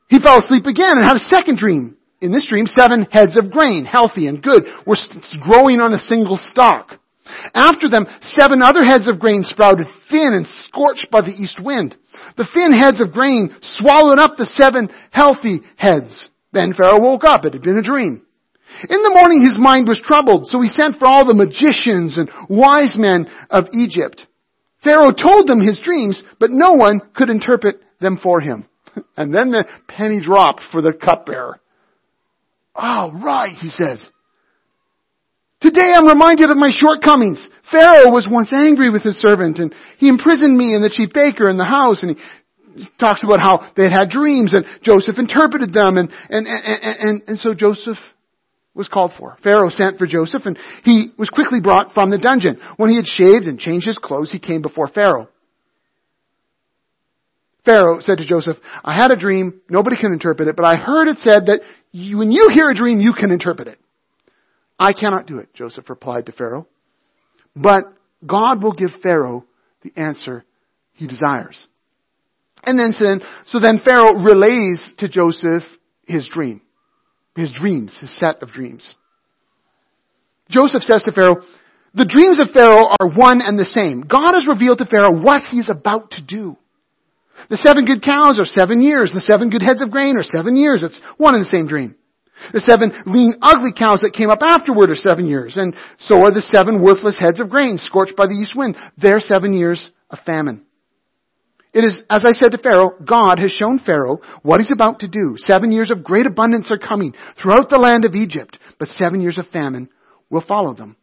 He 0.08 0.20
fell 0.20 0.38
asleep 0.38 0.66
again 0.66 0.96
and 0.96 1.04
had 1.04 1.16
a 1.16 1.20
second 1.20 1.58
dream. 1.58 1.96
In 2.20 2.32
this 2.32 2.48
dream, 2.48 2.66
seven 2.66 3.02
heads 3.10 3.36
of 3.36 3.50
grain, 3.50 3.84
healthy 3.84 4.28
and 4.28 4.42
good, 4.42 4.64
were 4.86 4.96
growing 5.42 5.80
on 5.80 5.92
a 5.92 5.98
single 5.98 6.36
stalk. 6.36 6.98
After 7.54 7.88
them, 7.88 8.06
seven 8.20 8.62
other 8.62 8.84
heads 8.84 9.08
of 9.08 9.18
grain 9.18 9.44
sprouted 9.44 9.86
thin 10.10 10.32
and 10.32 10.46
scorched 10.46 11.10
by 11.10 11.20
the 11.20 11.34
east 11.36 11.60
wind. 11.60 11.96
The 12.36 12.46
thin 12.54 12.72
heads 12.72 13.00
of 13.00 13.12
grain 13.12 13.54
swallowed 13.60 14.18
up 14.18 14.36
the 14.36 14.46
seven 14.46 14.90
healthy 15.10 15.60
heads. 15.76 16.30
Then 16.52 16.74
Pharaoh 16.74 17.00
woke 17.00 17.24
up. 17.24 17.44
It 17.44 17.54
had 17.54 17.62
been 17.62 17.78
a 17.78 17.82
dream. 17.82 18.22
In 18.88 19.02
the 19.02 19.14
morning 19.14 19.42
his 19.42 19.58
mind 19.58 19.88
was 19.88 20.00
troubled, 20.00 20.48
so 20.48 20.60
he 20.60 20.68
sent 20.68 20.98
for 20.98 21.06
all 21.06 21.24
the 21.24 21.34
magicians 21.34 22.18
and 22.18 22.30
wise 22.48 22.96
men 22.96 23.26
of 23.50 23.68
Egypt. 23.72 24.26
Pharaoh 24.84 25.12
told 25.12 25.46
them 25.46 25.60
his 25.60 25.80
dreams, 25.80 26.22
but 26.38 26.50
no 26.50 26.74
one 26.74 27.00
could 27.14 27.30
interpret 27.30 27.80
them 28.00 28.18
for 28.22 28.40
him. 28.40 28.66
And 29.16 29.34
then 29.34 29.50
the 29.50 29.66
penny 29.88 30.20
dropped 30.20 30.62
for 30.62 30.80
the 30.80 30.92
cupbearer. 30.92 31.60
Oh, 32.74 33.12
right, 33.12 33.54
he 33.58 33.68
says. 33.68 34.08
Today 35.66 35.90
I'm 35.96 36.06
reminded 36.06 36.48
of 36.52 36.56
my 36.56 36.70
shortcomings. 36.70 37.50
Pharaoh 37.72 38.12
was 38.12 38.28
once 38.30 38.52
angry 38.52 38.88
with 38.88 39.02
his 39.02 39.20
servant 39.20 39.58
and 39.58 39.74
he 39.98 40.08
imprisoned 40.08 40.56
me 40.56 40.74
and 40.74 40.84
the 40.84 40.88
chief 40.88 41.12
baker 41.12 41.48
in 41.48 41.56
the 41.56 41.64
house 41.64 42.04
and 42.04 42.16
he 42.16 42.88
talks 43.00 43.24
about 43.24 43.40
how 43.40 43.68
they 43.76 43.82
had 43.82 43.92
had 43.92 44.08
dreams 44.08 44.54
and 44.54 44.64
Joseph 44.82 45.18
interpreted 45.18 45.74
them 45.74 45.96
and, 45.96 46.12
and, 46.30 46.46
and, 46.46 46.96
and, 47.00 47.22
and 47.26 47.38
so 47.40 47.52
Joseph 47.52 47.96
was 48.74 48.86
called 48.86 49.12
for. 49.18 49.38
Pharaoh 49.42 49.68
sent 49.68 49.98
for 49.98 50.06
Joseph 50.06 50.46
and 50.46 50.56
he 50.84 51.10
was 51.18 51.30
quickly 51.30 51.58
brought 51.58 51.92
from 51.92 52.10
the 52.10 52.18
dungeon. 52.18 52.60
When 52.76 52.90
he 52.90 52.94
had 52.94 53.08
shaved 53.08 53.48
and 53.48 53.58
changed 53.58 53.88
his 53.88 53.98
clothes, 53.98 54.30
he 54.30 54.38
came 54.38 54.62
before 54.62 54.86
Pharaoh. 54.86 55.28
Pharaoh 57.64 57.98
said 57.98 58.18
to 58.18 58.24
Joseph, 58.24 58.58
I 58.84 58.94
had 58.94 59.10
a 59.10 59.16
dream, 59.16 59.60
nobody 59.68 59.96
can 59.96 60.12
interpret 60.12 60.46
it, 60.46 60.54
but 60.54 60.64
I 60.64 60.76
heard 60.76 61.08
it 61.08 61.18
said 61.18 61.46
that 61.46 61.62
you, 61.90 62.18
when 62.18 62.30
you 62.30 62.46
hear 62.52 62.70
a 62.70 62.74
dream, 62.74 63.00
you 63.00 63.12
can 63.12 63.32
interpret 63.32 63.66
it. 63.66 63.80
I 64.78 64.92
cannot 64.92 65.26
do 65.26 65.38
it, 65.38 65.52
Joseph 65.54 65.88
replied 65.88 66.26
to 66.26 66.32
Pharaoh. 66.32 66.66
But 67.54 67.84
God 68.26 68.62
will 68.62 68.72
give 68.72 68.90
Pharaoh 69.02 69.44
the 69.82 69.92
answer 69.96 70.44
he 70.92 71.06
desires. 71.06 71.66
And 72.62 72.78
then, 72.78 72.92
sin, 72.92 73.22
so 73.44 73.60
then 73.60 73.80
Pharaoh 73.84 74.14
relays 74.14 74.82
to 74.98 75.08
Joseph 75.08 75.62
his 76.06 76.28
dream 76.28 76.62
his 77.36 77.52
dreams, 77.52 77.96
his 78.00 78.10
set 78.10 78.42
of 78.42 78.50
dreams. 78.50 78.94
Joseph 80.48 80.82
says 80.82 81.02
to 81.04 81.12
Pharaoh, 81.12 81.42
the 81.94 82.06
dreams 82.06 82.40
of 82.40 82.50
Pharaoh 82.50 82.88
are 82.98 83.08
one 83.08 83.40
and 83.40 83.58
the 83.58 83.64
same. 83.64 84.02
God 84.02 84.34
has 84.34 84.46
revealed 84.46 84.78
to 84.78 84.86
Pharaoh 84.86 85.20
what 85.20 85.42
he's 85.42 85.70
about 85.70 86.12
to 86.12 86.22
do. 86.22 86.56
The 87.50 87.56
seven 87.56 87.84
good 87.84 88.02
cows 88.02 88.40
are 88.40 88.44
seven 88.44 88.82
years. 88.82 89.12
The 89.12 89.20
seven 89.20 89.50
good 89.50 89.62
heads 89.62 89.82
of 89.82 89.90
grain 89.90 90.16
are 90.16 90.22
seven 90.22 90.56
years. 90.56 90.82
It's 90.82 90.98
one 91.16 91.34
and 91.34 91.44
the 91.44 91.48
same 91.48 91.66
dream. 91.66 91.94
The 92.52 92.60
seven 92.60 92.92
lean, 93.06 93.34
ugly 93.42 93.72
cows 93.72 94.02
that 94.02 94.12
came 94.12 94.30
up 94.30 94.42
afterward 94.42 94.90
are 94.90 94.96
seven 94.96 95.26
years. 95.26 95.56
And 95.56 95.74
so 95.98 96.22
are 96.22 96.32
the 96.32 96.40
seven 96.40 96.82
worthless 96.82 97.18
heads 97.18 97.40
of 97.40 97.50
grain 97.50 97.78
scorched 97.78 98.16
by 98.16 98.26
the 98.26 98.34
east 98.34 98.54
wind. 98.56 98.76
They're 98.96 99.20
seven 99.20 99.52
years 99.52 99.90
of 100.10 100.18
famine. 100.20 100.66
It 101.72 101.84
is, 101.84 102.02
as 102.08 102.24
I 102.24 102.32
said 102.32 102.52
to 102.52 102.58
Pharaoh, 102.58 102.92
God 103.04 103.38
has 103.38 103.50
shown 103.50 103.78
Pharaoh 103.78 104.20
what 104.42 104.60
he's 104.60 104.72
about 104.72 105.00
to 105.00 105.08
do. 105.08 105.34
Seven 105.36 105.72
years 105.72 105.90
of 105.90 106.04
great 106.04 106.24
abundance 106.24 106.72
are 106.72 106.78
coming 106.78 107.14
throughout 107.40 107.68
the 107.68 107.76
land 107.76 108.06
of 108.06 108.14
Egypt, 108.14 108.58
but 108.78 108.88
seven 108.88 109.20
years 109.20 109.36
of 109.36 109.46
famine 109.48 109.90
will 110.30 110.40
follow 110.40 110.72
them. 110.72 110.96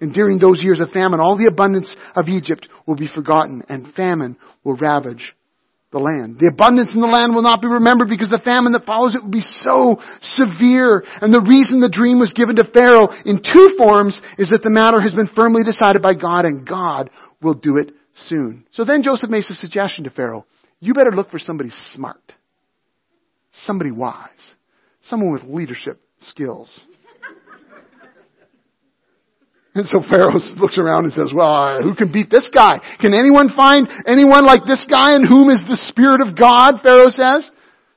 And 0.00 0.14
during 0.14 0.38
those 0.38 0.62
years 0.62 0.80
of 0.80 0.90
famine, 0.90 1.20
all 1.20 1.36
the 1.36 1.48
abundance 1.48 1.94
of 2.16 2.28
Egypt 2.28 2.68
will 2.86 2.96
be 2.96 3.08
forgotten 3.08 3.62
and 3.68 3.92
famine 3.92 4.38
will 4.64 4.76
ravage 4.76 5.36
the 5.92 5.98
land. 5.98 6.38
The 6.38 6.46
abundance 6.46 6.94
in 6.94 7.00
the 7.00 7.06
land 7.06 7.34
will 7.34 7.42
not 7.42 7.60
be 7.60 7.68
remembered 7.68 8.08
because 8.08 8.30
the 8.30 8.40
famine 8.44 8.72
that 8.72 8.86
follows 8.86 9.14
it 9.14 9.22
will 9.22 9.30
be 9.30 9.40
so 9.40 10.00
severe. 10.20 11.02
And 11.20 11.34
the 11.34 11.42
reason 11.42 11.80
the 11.80 11.88
dream 11.88 12.20
was 12.20 12.32
given 12.32 12.56
to 12.56 12.64
Pharaoh 12.64 13.10
in 13.24 13.42
two 13.42 13.74
forms 13.76 14.20
is 14.38 14.50
that 14.50 14.62
the 14.62 14.70
matter 14.70 15.00
has 15.02 15.14
been 15.14 15.26
firmly 15.34 15.64
decided 15.64 16.00
by 16.00 16.14
God 16.14 16.44
and 16.44 16.66
God 16.66 17.10
will 17.42 17.54
do 17.54 17.76
it 17.76 17.90
soon. 18.14 18.66
So 18.70 18.84
then 18.84 19.02
Joseph 19.02 19.30
makes 19.30 19.50
a 19.50 19.54
suggestion 19.54 20.04
to 20.04 20.10
Pharaoh. 20.10 20.46
You 20.78 20.94
better 20.94 21.10
look 21.10 21.30
for 21.30 21.38
somebody 21.38 21.70
smart. 21.92 22.22
Somebody 23.50 23.90
wise. 23.90 24.54
Someone 25.02 25.32
with 25.32 25.42
leadership 25.42 26.00
skills. 26.18 26.84
And 29.74 29.86
so 29.86 30.00
Pharaoh 30.00 30.32
looks 30.56 30.78
around 30.78 31.04
and 31.04 31.12
says, 31.12 31.32
well, 31.34 31.54
uh, 31.54 31.82
who 31.82 31.94
can 31.94 32.10
beat 32.12 32.30
this 32.30 32.50
guy? 32.52 32.80
Can 33.00 33.14
anyone 33.14 33.50
find 33.50 33.88
anyone 34.06 34.44
like 34.44 34.64
this 34.66 34.86
guy 34.88 35.14
in 35.14 35.24
whom 35.24 35.48
is 35.48 35.62
the 35.68 35.76
Spirit 35.76 36.20
of 36.20 36.36
God? 36.36 36.80
Pharaoh 36.82 37.10
says. 37.10 37.50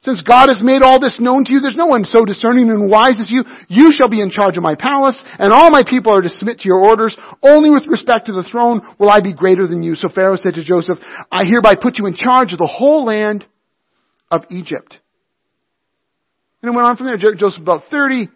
Since 0.04 0.20
God 0.20 0.50
has 0.50 0.62
made 0.62 0.82
all 0.82 1.00
this 1.00 1.18
known 1.18 1.46
to 1.46 1.54
you, 1.54 1.62
there's 1.62 1.78
no 1.78 1.86
one 1.86 2.04
so 2.04 2.26
discerning 2.26 2.70
and 2.70 2.90
wise 2.92 3.22
as 3.22 3.32
you. 3.32 3.46
You 3.70 3.90
shall 3.94 4.10
be 4.10 4.20
in 4.20 4.32
charge 4.32 4.58
of 4.58 4.64
my 4.64 4.76
palace, 4.76 5.24
and 5.40 5.54
all 5.54 5.70
my 5.70 5.84
people 5.88 6.14
are 6.14 6.22
to 6.22 6.28
submit 6.28 6.60
to 6.60 6.68
your 6.68 6.84
orders. 6.86 7.16
Only 7.42 7.70
with 7.70 7.88
respect 7.88 8.26
to 8.26 8.34
the 8.34 8.44
throne 8.44 8.82
will 9.00 9.10
I 9.10 9.22
be 9.22 9.34
greater 9.34 9.66
than 9.66 9.82
you. 9.82 9.96
So 9.96 10.10
Pharaoh 10.10 10.36
said 10.36 10.56
to 10.56 10.64
Joseph, 10.64 11.00
I 11.32 11.46
hereby 11.46 11.78
put 11.82 11.98
you 12.00 12.06
in 12.06 12.16
charge 12.16 12.52
of 12.52 12.60
the 12.60 12.68
whole 12.68 13.06
land 13.06 13.46
of 14.30 14.44
Egypt. 14.50 15.00
And 16.62 16.74
it 16.74 16.76
went 16.76 16.86
on 16.86 16.98
from 16.98 17.06
there. 17.06 17.16
Joseph 17.16 17.62
about 17.62 17.84
30, 17.90 18.28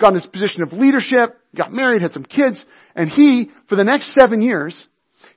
got 0.00 0.08
in 0.08 0.14
this 0.14 0.26
position 0.26 0.62
of 0.62 0.72
leadership, 0.72 1.38
got 1.54 1.72
married, 1.72 2.02
had 2.02 2.12
some 2.12 2.24
kids, 2.24 2.64
and 2.94 3.08
he, 3.08 3.50
for 3.68 3.76
the 3.76 3.84
next 3.84 4.14
seven 4.14 4.42
years, 4.42 4.86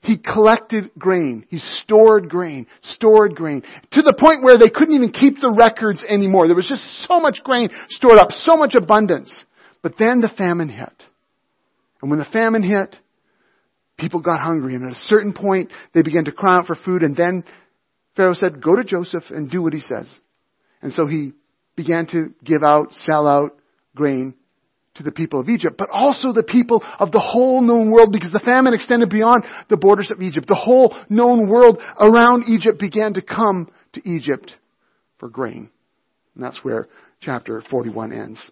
he 0.02 0.17
collected 0.17 0.91
grain. 0.97 1.45
He 1.49 1.60
stored 1.60 2.30
grain, 2.30 2.67
stored 2.82 3.36
grain, 3.36 3.63
to 3.91 4.02
the 4.02 4.13
point 4.13 4.43
where 4.43 4.58
they 4.58 4.69
couldn't 4.69 4.95
even 4.95 5.12
keep 5.12 5.39
the 5.39 5.52
records 5.52 6.04
anymore. 6.04 6.47
There 6.47 6.56
was 6.56 6.67
just 6.67 7.06
so 7.08 7.19
much 7.19 7.41
grain 7.43 7.69
stored 7.89 8.19
up, 8.19 8.32
so 8.32 8.58
much 8.58 8.76
abundance. 8.76 9.45
But 9.82 9.97
then 9.97 10.21
the 10.21 10.30
famine 10.30 10.69
hit. 10.69 10.93
And 12.02 12.10
when 12.10 12.19
the 12.19 12.26
famine 12.26 12.63
hit, 12.63 12.97
people 13.97 14.19
got 14.19 14.41
hungry. 14.41 14.76
And 14.76 14.86
at 14.86 14.91
a 14.91 15.04
certain 15.04 15.34
point, 15.34 15.71
they 15.93 16.02
began 16.02 16.26
to 16.26 16.32
cry 16.32 16.58
out 16.58 16.67
for 16.67 16.76
food. 16.76 17.04
And 17.04 17.15
then 17.15 17.45
Pharaoh 18.15 18.34
said, 18.34 18.62
go 18.62 18.76
to 18.76 18.84
Joseph 18.84 19.26
and 19.30 19.49
do 19.49 19.62
what 19.62 19.73
he 19.73 19.80
says. 19.80 20.13
And 20.82 20.91
so 20.91 21.06
he 21.06 21.32
began 21.76 22.08
to 22.08 22.34
give 22.43 22.63
out, 22.63 22.93
sell 22.93 23.26
out 23.26 23.58
grain 23.95 24.36
to 24.95 25.03
the 25.03 25.12
people 25.12 25.39
of 25.39 25.49
Egypt, 25.49 25.75
but 25.77 25.89
also 25.89 26.34
the 26.34 26.43
people 26.43 26.84
of 26.99 27.12
the 27.12 27.19
whole 27.19 27.62
known 27.62 27.91
world 27.91 28.12
because 28.12 28.32
the 28.32 28.39
famine 28.39 28.73
extended 28.73 29.10
beyond 29.10 29.43
the 29.69 29.77
borders 29.77 30.12
of 30.12 30.21
Egypt. 30.21 30.47
The 30.47 30.56
whole 30.56 30.95
known 31.10 31.47
world 31.47 31.82
around 31.99 32.45
Egypt 32.47 32.79
began 32.79 33.13
to 33.15 33.21
come 33.21 33.69
to 33.93 34.08
Egypt 34.08 34.56
for 35.17 35.29
grain. 35.29 35.69
And 36.36 36.43
that's 36.43 36.63
where 36.63 36.88
chapter 37.19 37.62
41 37.62 38.13
ends. 38.13 38.51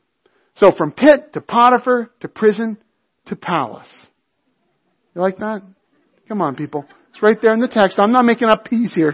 So 0.55 0.71
from 0.71 0.91
pit 0.91 1.33
to 1.33 1.41
Potiphar 1.41 2.09
to 2.21 2.27
prison 2.27 2.77
to 3.25 3.35
palace. 3.35 4.07
You 5.15 5.21
like 5.21 5.37
that? 5.37 5.61
Come 6.27 6.41
on 6.41 6.55
people. 6.55 6.85
It's 7.09 7.21
right 7.21 7.37
there 7.41 7.53
in 7.53 7.59
the 7.59 7.67
text. 7.67 7.99
I'm 7.99 8.11
not 8.11 8.25
making 8.25 8.47
up 8.47 8.65
peas 8.65 8.93
here. 8.95 9.13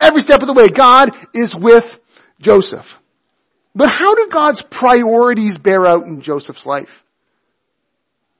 Every 0.00 0.20
step 0.20 0.40
of 0.40 0.48
the 0.48 0.54
way, 0.54 0.68
God 0.76 1.10
is 1.32 1.52
with 1.56 1.84
Joseph. 2.40 2.86
But 3.74 3.88
how 3.88 4.14
do 4.14 4.28
God's 4.32 4.62
priorities 4.70 5.56
bear 5.58 5.86
out 5.86 6.04
in 6.06 6.20
Joseph's 6.20 6.66
life? 6.66 6.90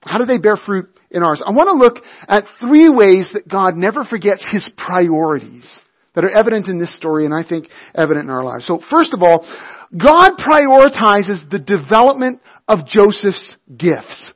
How 0.01 0.17
do 0.17 0.25
they 0.25 0.37
bear 0.37 0.57
fruit 0.57 0.89
in 1.09 1.23
ours? 1.23 1.41
I 1.45 1.51
want 1.51 1.69
to 1.69 1.73
look 1.73 2.05
at 2.27 2.45
three 2.59 2.89
ways 2.89 3.31
that 3.33 3.47
God 3.47 3.75
never 3.75 4.03
forgets 4.03 4.45
His 4.49 4.69
priorities 4.77 5.81
that 6.13 6.23
are 6.23 6.29
evident 6.29 6.67
in 6.67 6.79
this 6.79 6.95
story 6.95 7.25
and 7.25 7.33
I 7.33 7.47
think 7.47 7.69
evident 7.95 8.25
in 8.25 8.29
our 8.29 8.43
lives. 8.43 8.67
So 8.67 8.79
first 8.79 9.13
of 9.13 9.23
all, 9.23 9.47
God 9.95 10.33
prioritizes 10.37 11.49
the 11.49 11.59
development 11.59 12.41
of 12.67 12.85
Joseph's 12.85 13.57
gifts. 13.75 14.33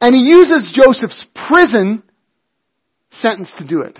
And 0.00 0.14
He 0.14 0.22
uses 0.22 0.72
Joseph's 0.74 1.26
prison 1.34 2.02
sentence 3.10 3.54
to 3.58 3.66
do 3.66 3.82
it. 3.82 3.98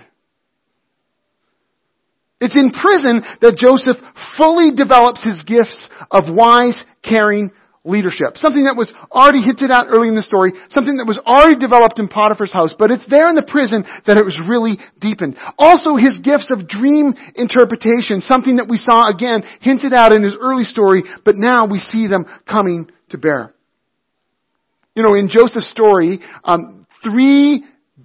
It's 2.42 2.58
in 2.58 2.74
prison 2.74 3.22
that 3.40 3.54
Joseph 3.54 4.02
fully 4.36 4.74
develops 4.74 5.22
his 5.22 5.44
gifts 5.44 5.88
of 6.10 6.24
wise, 6.26 6.84
caring 7.00 7.52
leadership. 7.84 8.36
Something 8.36 8.64
that 8.64 8.76
was 8.76 8.92
already 9.10 9.42
hinted 9.42 9.70
at 9.70 9.86
early 9.86 10.08
in 10.08 10.14
the 10.14 10.26
story, 10.26 10.52
something 10.68 10.98
that 10.98 11.06
was 11.06 11.18
already 11.22 11.54
developed 11.54 11.98
in 11.98 12.08
Potiphar's 12.08 12.52
house, 12.52 12.74
but 12.76 12.90
it's 12.90 13.06
there 13.06 13.28
in 13.30 13.34
the 13.34 13.46
prison 13.46 13.84
that 14.06 14.18
it 14.18 14.24
was 14.24 14.38
really 14.42 14.78
deepened. 14.98 15.38
Also 15.58 15.94
his 15.94 16.18
gifts 16.18 16.50
of 16.50 16.66
dream 16.66 17.14
interpretation, 17.34 18.20
something 18.20 18.56
that 18.56 18.66
we 18.68 18.76
saw 18.76 19.06
again 19.06 19.42
hinted 19.60 19.92
at 19.92 20.12
in 20.12 20.22
his 20.22 20.34
early 20.34 20.64
story, 20.64 21.02
but 21.24 21.36
now 21.36 21.66
we 21.66 21.78
see 21.78 22.06
them 22.06 22.26
coming 22.46 22.90
to 23.10 23.18
bear. 23.18 23.54
You 24.94 25.02
know, 25.02 25.14
in 25.14 25.28
Joseph's 25.28 25.70
story, 25.70 26.20
um, 26.42 26.86
three 27.02 27.64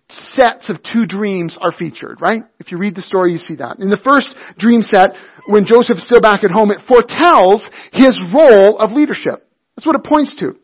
sets 0.10 0.70
of 0.70 0.82
two 0.82 1.06
dreams 1.06 1.58
are 1.60 1.72
featured, 1.72 2.22
right? 2.22 2.43
If 2.60 2.72
you 2.72 2.78
read 2.78 2.96
the 2.96 3.02
story, 3.02 3.34
you 3.34 3.38
see 3.38 3.56
that. 3.58 3.80
In 3.80 3.89
the 3.89 3.98
first 3.98 4.34
dream 4.58 4.82
set, 4.82 5.15
when 5.48 5.65
Joseph's 5.65 6.04
still 6.04 6.22
back 6.22 6.43
at 6.43 6.52
home, 6.52 6.72
it 6.72 6.86
foretells 6.88 7.67
his 7.91 8.20
role 8.34 8.78
of 8.78 8.91
leadership. 8.91 9.48
That's 9.76 9.86
what 9.86 9.96
it 9.96 10.04
points 10.04 10.36
to. 10.39 10.56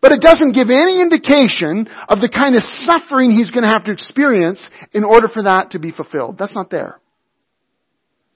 But 0.00 0.12
it 0.12 0.20
doesn't 0.20 0.52
give 0.52 0.70
any 0.70 1.00
indication 1.00 1.88
of 2.08 2.20
the 2.20 2.28
kind 2.28 2.54
of 2.54 2.62
suffering 2.62 3.30
he's 3.30 3.50
going 3.50 3.62
to 3.62 3.68
have 3.68 3.84
to 3.84 3.92
experience 3.92 4.68
in 4.92 5.04
order 5.04 5.28
for 5.28 5.44
that 5.44 5.72
to 5.72 5.78
be 5.78 5.90
fulfilled. 5.92 6.38
That's 6.38 6.54
not 6.54 6.70
there. 6.70 6.98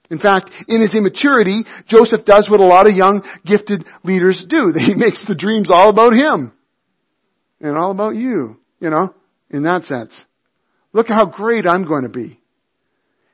In 0.09 0.19
fact, 0.19 0.51
in 0.69 0.79
his 0.79 0.93
immaturity, 0.93 1.63
Joseph 1.87 2.23
does 2.23 2.49
what 2.49 2.61
a 2.61 2.65
lot 2.65 2.87
of 2.87 2.95
young, 2.95 3.23
gifted 3.45 3.85
leaders 4.03 4.45
do. 4.47 4.73
He 4.77 4.93
makes 4.93 5.25
the 5.27 5.35
dreams 5.35 5.69
all 5.71 5.89
about 5.89 6.13
him. 6.13 6.53
And 7.59 7.77
all 7.77 7.91
about 7.91 8.15
you, 8.15 8.57
you 8.79 8.89
know 8.89 9.13
in 9.49 9.63
that 9.63 9.85
sense. 9.85 10.25
Look 10.93 11.07
how 11.07 11.25
great 11.25 11.65
I'm 11.67 11.85
going 11.85 12.03
to 12.03 12.09
be. 12.09 12.39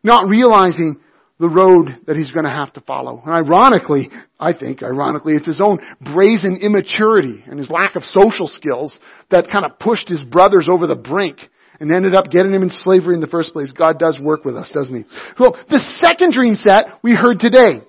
Not 0.04 0.28
realizing 0.28 1.00
the 1.40 1.50
road 1.50 2.02
that 2.08 2.16
he's 2.16 2.32
going 2.32 2.46
to 2.46 2.52
have 2.52 2.72
to 2.74 2.82
follow. 2.82 3.22
And 3.26 3.34
ironically, 3.34 4.10
I 4.40 4.54
think, 4.54 4.84
ironically, 4.84 5.34
it's 5.34 5.48
his 5.48 5.62
own 5.62 5.80
brazen 6.00 6.58
immaturity 6.62 7.44
and 7.48 7.58
his 7.58 7.70
lack 7.70 7.96
of 7.96 8.04
social 8.04 8.48
skills 8.48 8.98
that 9.32 9.50
kind 9.50 9.66
of 9.66 9.80
pushed 9.80 10.10
his 10.10 10.24
brothers 10.24 10.68
over 10.70 10.88
the 10.88 10.96
brink 10.96 11.40
and 11.80 11.92
ended 11.92 12.16
up 12.16 12.30
getting 12.30 12.54
him 12.54 12.64
in 12.64 12.70
slavery 12.70 13.16
in 13.16 13.22
the 13.22 13.28
first 13.28 13.52
place. 13.52 13.72
God 13.72 13.98
does 13.98 14.20
work 14.20 14.46
with 14.46 14.56
us, 14.56 14.72
doesn't 14.72 14.96
he? 14.96 15.04
Well, 15.40 15.58
the 15.70 15.80
second 16.04 16.34
dream 16.34 16.56
set 16.56 17.00
we 17.02 17.14
heard 17.14 17.40
today, 17.40 17.82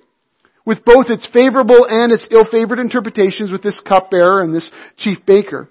with 0.64 0.84
both 0.84 1.10
its 1.10 1.28
favorable 1.28 1.86
and 1.86 2.10
its 2.10 2.26
ill-favored 2.30 2.78
interpretations 2.78 3.52
with 3.52 3.62
this 3.62 3.80
cupbearer 3.80 4.40
and 4.40 4.54
this 4.54 4.70
chief 4.96 5.18
baker. 5.26 5.68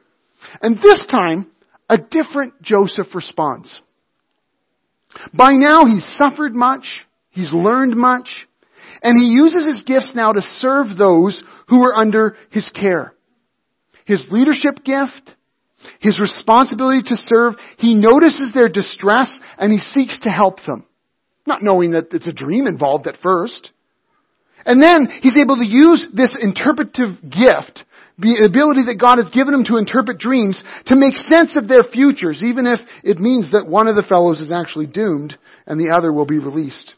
And 0.61 0.77
this 0.79 1.05
time, 1.07 1.47
a 1.89 1.97
different 1.97 2.61
Joseph 2.61 3.13
responds. 3.13 3.81
By 5.33 5.53
now 5.53 5.85
he's 5.85 6.05
suffered 6.05 6.55
much, 6.55 7.05
He's 7.33 7.51
learned 7.51 7.95
much. 7.95 8.47
And 9.01 9.19
he 9.19 9.27
uses 9.27 9.65
his 9.65 9.83
gifts 9.83 10.13
now 10.15 10.31
to 10.31 10.41
serve 10.41 10.95
those 10.95 11.43
who 11.67 11.83
are 11.83 11.95
under 11.95 12.37
his 12.51 12.69
care. 12.69 13.13
His 14.05 14.27
leadership 14.29 14.83
gift, 14.83 15.35
his 15.99 16.19
responsibility 16.19 17.01
to 17.07 17.17
serve, 17.17 17.55
he 17.77 17.95
notices 17.95 18.53
their 18.53 18.69
distress 18.69 19.39
and 19.57 19.71
he 19.71 19.79
seeks 19.79 20.19
to 20.19 20.29
help 20.29 20.63
them. 20.65 20.85
Not 21.45 21.63
knowing 21.63 21.91
that 21.91 22.13
it's 22.13 22.27
a 22.27 22.33
dream 22.33 22.67
involved 22.67 23.07
at 23.07 23.17
first. 23.17 23.71
And 24.65 24.81
then 24.81 25.07
he's 25.07 25.37
able 25.37 25.57
to 25.57 25.65
use 25.65 26.07
this 26.13 26.37
interpretive 26.39 27.19
gift, 27.21 27.83
the 28.17 28.45
ability 28.45 28.85
that 28.85 28.99
God 28.99 29.17
has 29.17 29.31
given 29.31 29.53
him 29.53 29.63
to 29.65 29.77
interpret 29.77 30.19
dreams, 30.19 30.63
to 30.85 30.95
make 30.95 31.15
sense 31.15 31.57
of 31.57 31.67
their 31.67 31.83
futures, 31.83 32.43
even 32.43 32.67
if 32.67 32.79
it 33.03 33.19
means 33.19 33.51
that 33.51 33.67
one 33.67 33.87
of 33.87 33.95
the 33.95 34.03
fellows 34.03 34.39
is 34.39 34.51
actually 34.51 34.87
doomed 34.87 35.37
and 35.65 35.79
the 35.79 35.93
other 35.95 36.11
will 36.11 36.25
be 36.25 36.39
released. 36.39 36.95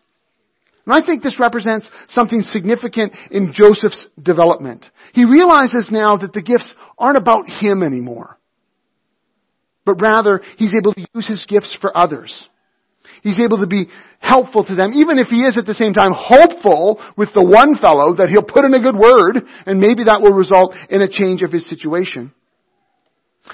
And 0.86 0.94
I 0.94 1.06
think 1.06 1.24
this 1.24 1.40
represents 1.40 1.90
something 2.08 2.42
significant 2.42 3.14
in 3.32 3.54
Joseph's 3.54 4.08
development. 4.22 4.86
He 5.14 5.26
realizes 5.26 5.90
now 5.92 6.18
that 6.18 6.34
the 6.34 6.44
gifts 6.44 6.76
aren't 6.98 7.18
about 7.18 7.50
him 7.50 7.82
anymore. 7.82 8.38
But 9.84 10.02
rather, 10.02 10.42
he's 10.58 10.76
able 10.76 10.94
to 10.94 11.08
use 11.14 11.28
his 11.28 11.46
gifts 11.46 11.74
for 11.74 11.96
others. 11.96 12.48
He's 13.26 13.40
able 13.40 13.58
to 13.58 13.66
be 13.66 13.88
helpful 14.20 14.64
to 14.66 14.76
them, 14.76 14.94
even 14.94 15.18
if 15.18 15.30
he 15.30 15.38
is 15.38 15.58
at 15.58 15.66
the 15.66 15.74
same 15.74 15.96
time 15.96 16.12
hopeful 16.14 17.04
with 17.18 17.34
the 17.34 17.44
one 17.44 17.76
fellow 17.76 18.14
that 18.18 18.30
he'll 18.30 18.44
put 18.44 18.66
in 18.66 18.74
a 18.76 18.80
good 18.80 18.96
word, 18.96 19.42
and 19.66 19.80
maybe 19.80 20.04
that 20.04 20.22
will 20.22 20.38
result 20.38 20.76
in 20.92 21.02
a 21.02 21.10
change 21.10 21.42
of 21.42 21.52
his 21.52 21.68
situation. 21.68 22.32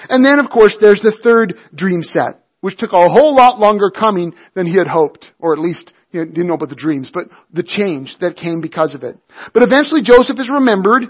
And 0.10 0.26
then, 0.26 0.40
of 0.40 0.50
course, 0.50 0.76
there's 0.82 1.00
the 1.00 1.18
third 1.24 1.58
dream 1.74 2.04
set, 2.04 2.44
which 2.60 2.76
took 2.76 2.92
a 2.92 3.08
whole 3.08 3.34
lot 3.34 3.60
longer 3.60 3.92
coming 3.92 4.34
than 4.56 4.68
he 4.68 4.78
had 4.78 4.88
hoped, 4.88 5.32
or 5.40 5.54
at 5.54 5.60
least 5.60 5.94
he 6.10 6.18
didn't 6.18 6.48
know 6.48 6.56
about 6.56 6.68
the 6.68 6.76
dreams, 6.76 7.10
but 7.14 7.30
the 7.54 7.64
change 7.64 8.18
that 8.20 8.36
came 8.36 8.60
because 8.60 8.94
of 8.94 9.04
it. 9.04 9.18
But 9.54 9.64
eventually 9.64 10.02
Joseph 10.02 10.38
is 10.38 10.50
remembered, 10.50 11.04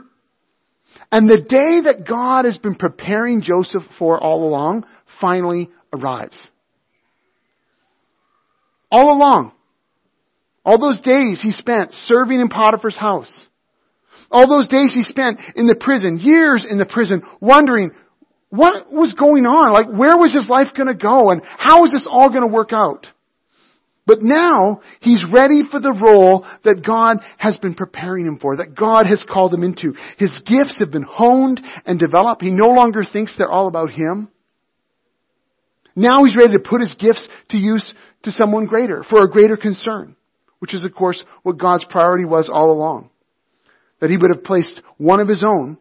and 1.11 1.27
the 1.27 1.41
day 1.41 1.81
that 1.89 2.07
God 2.07 2.45
has 2.45 2.59
been 2.59 2.75
preparing 2.75 3.41
Joseph 3.41 3.81
for 3.97 4.23
all 4.23 4.47
along 4.47 4.85
finally 5.19 5.71
arrives. 5.91 6.51
All 8.91 9.15
along. 9.15 9.53
All 10.63 10.77
those 10.77 11.01
days 11.01 11.41
he 11.41 11.51
spent 11.51 11.93
serving 11.93 12.39
in 12.39 12.49
Potiphar's 12.49 12.97
house. 12.97 13.47
All 14.29 14.47
those 14.47 14.67
days 14.67 14.93
he 14.93 15.01
spent 15.01 15.39
in 15.55 15.65
the 15.65 15.75
prison, 15.75 16.19
years 16.19 16.65
in 16.69 16.77
the 16.77 16.85
prison, 16.85 17.23
wondering 17.39 17.91
what 18.49 18.91
was 18.91 19.13
going 19.13 19.45
on? 19.45 19.71
Like, 19.71 19.87
where 19.87 20.17
was 20.17 20.33
his 20.33 20.49
life 20.49 20.69
gonna 20.75 20.93
go? 20.93 21.31
And 21.31 21.41
how 21.43 21.85
is 21.85 21.91
this 21.93 22.07
all 22.09 22.29
gonna 22.29 22.47
work 22.47 22.73
out? 22.73 23.07
But 24.05 24.21
now, 24.21 24.81
he's 24.99 25.25
ready 25.31 25.61
for 25.63 25.79
the 25.79 25.93
role 25.93 26.45
that 26.63 26.83
God 26.85 27.23
has 27.37 27.57
been 27.57 27.75
preparing 27.75 28.25
him 28.25 28.39
for, 28.39 28.57
that 28.57 28.75
God 28.75 29.05
has 29.05 29.23
called 29.23 29.53
him 29.53 29.63
into. 29.63 29.93
His 30.17 30.41
gifts 30.41 30.79
have 30.79 30.91
been 30.91 31.05
honed 31.09 31.61
and 31.85 31.97
developed. 31.97 32.41
He 32.41 32.51
no 32.51 32.71
longer 32.71 33.05
thinks 33.05 33.37
they're 33.37 33.49
all 33.49 33.67
about 33.67 33.91
him. 33.91 34.29
Now 35.95 36.23
he's 36.23 36.35
ready 36.35 36.53
to 36.53 36.59
put 36.59 36.81
his 36.81 36.95
gifts 36.95 37.29
to 37.49 37.57
use 37.57 37.93
to 38.23 38.31
someone 38.31 38.65
greater, 38.65 39.03
for 39.03 39.23
a 39.23 39.29
greater 39.29 39.57
concern, 39.57 40.15
which 40.59 40.73
is 40.73 40.85
of 40.85 40.93
course 40.93 41.23
what 41.43 41.57
God's 41.57 41.85
priority 41.85 42.25
was 42.25 42.49
all 42.49 42.71
along. 42.71 43.09
That 43.99 44.09
he 44.09 44.17
would 44.17 44.33
have 44.33 44.43
placed 44.43 44.81
one 44.97 45.19
of 45.19 45.27
his 45.27 45.43
own 45.43 45.77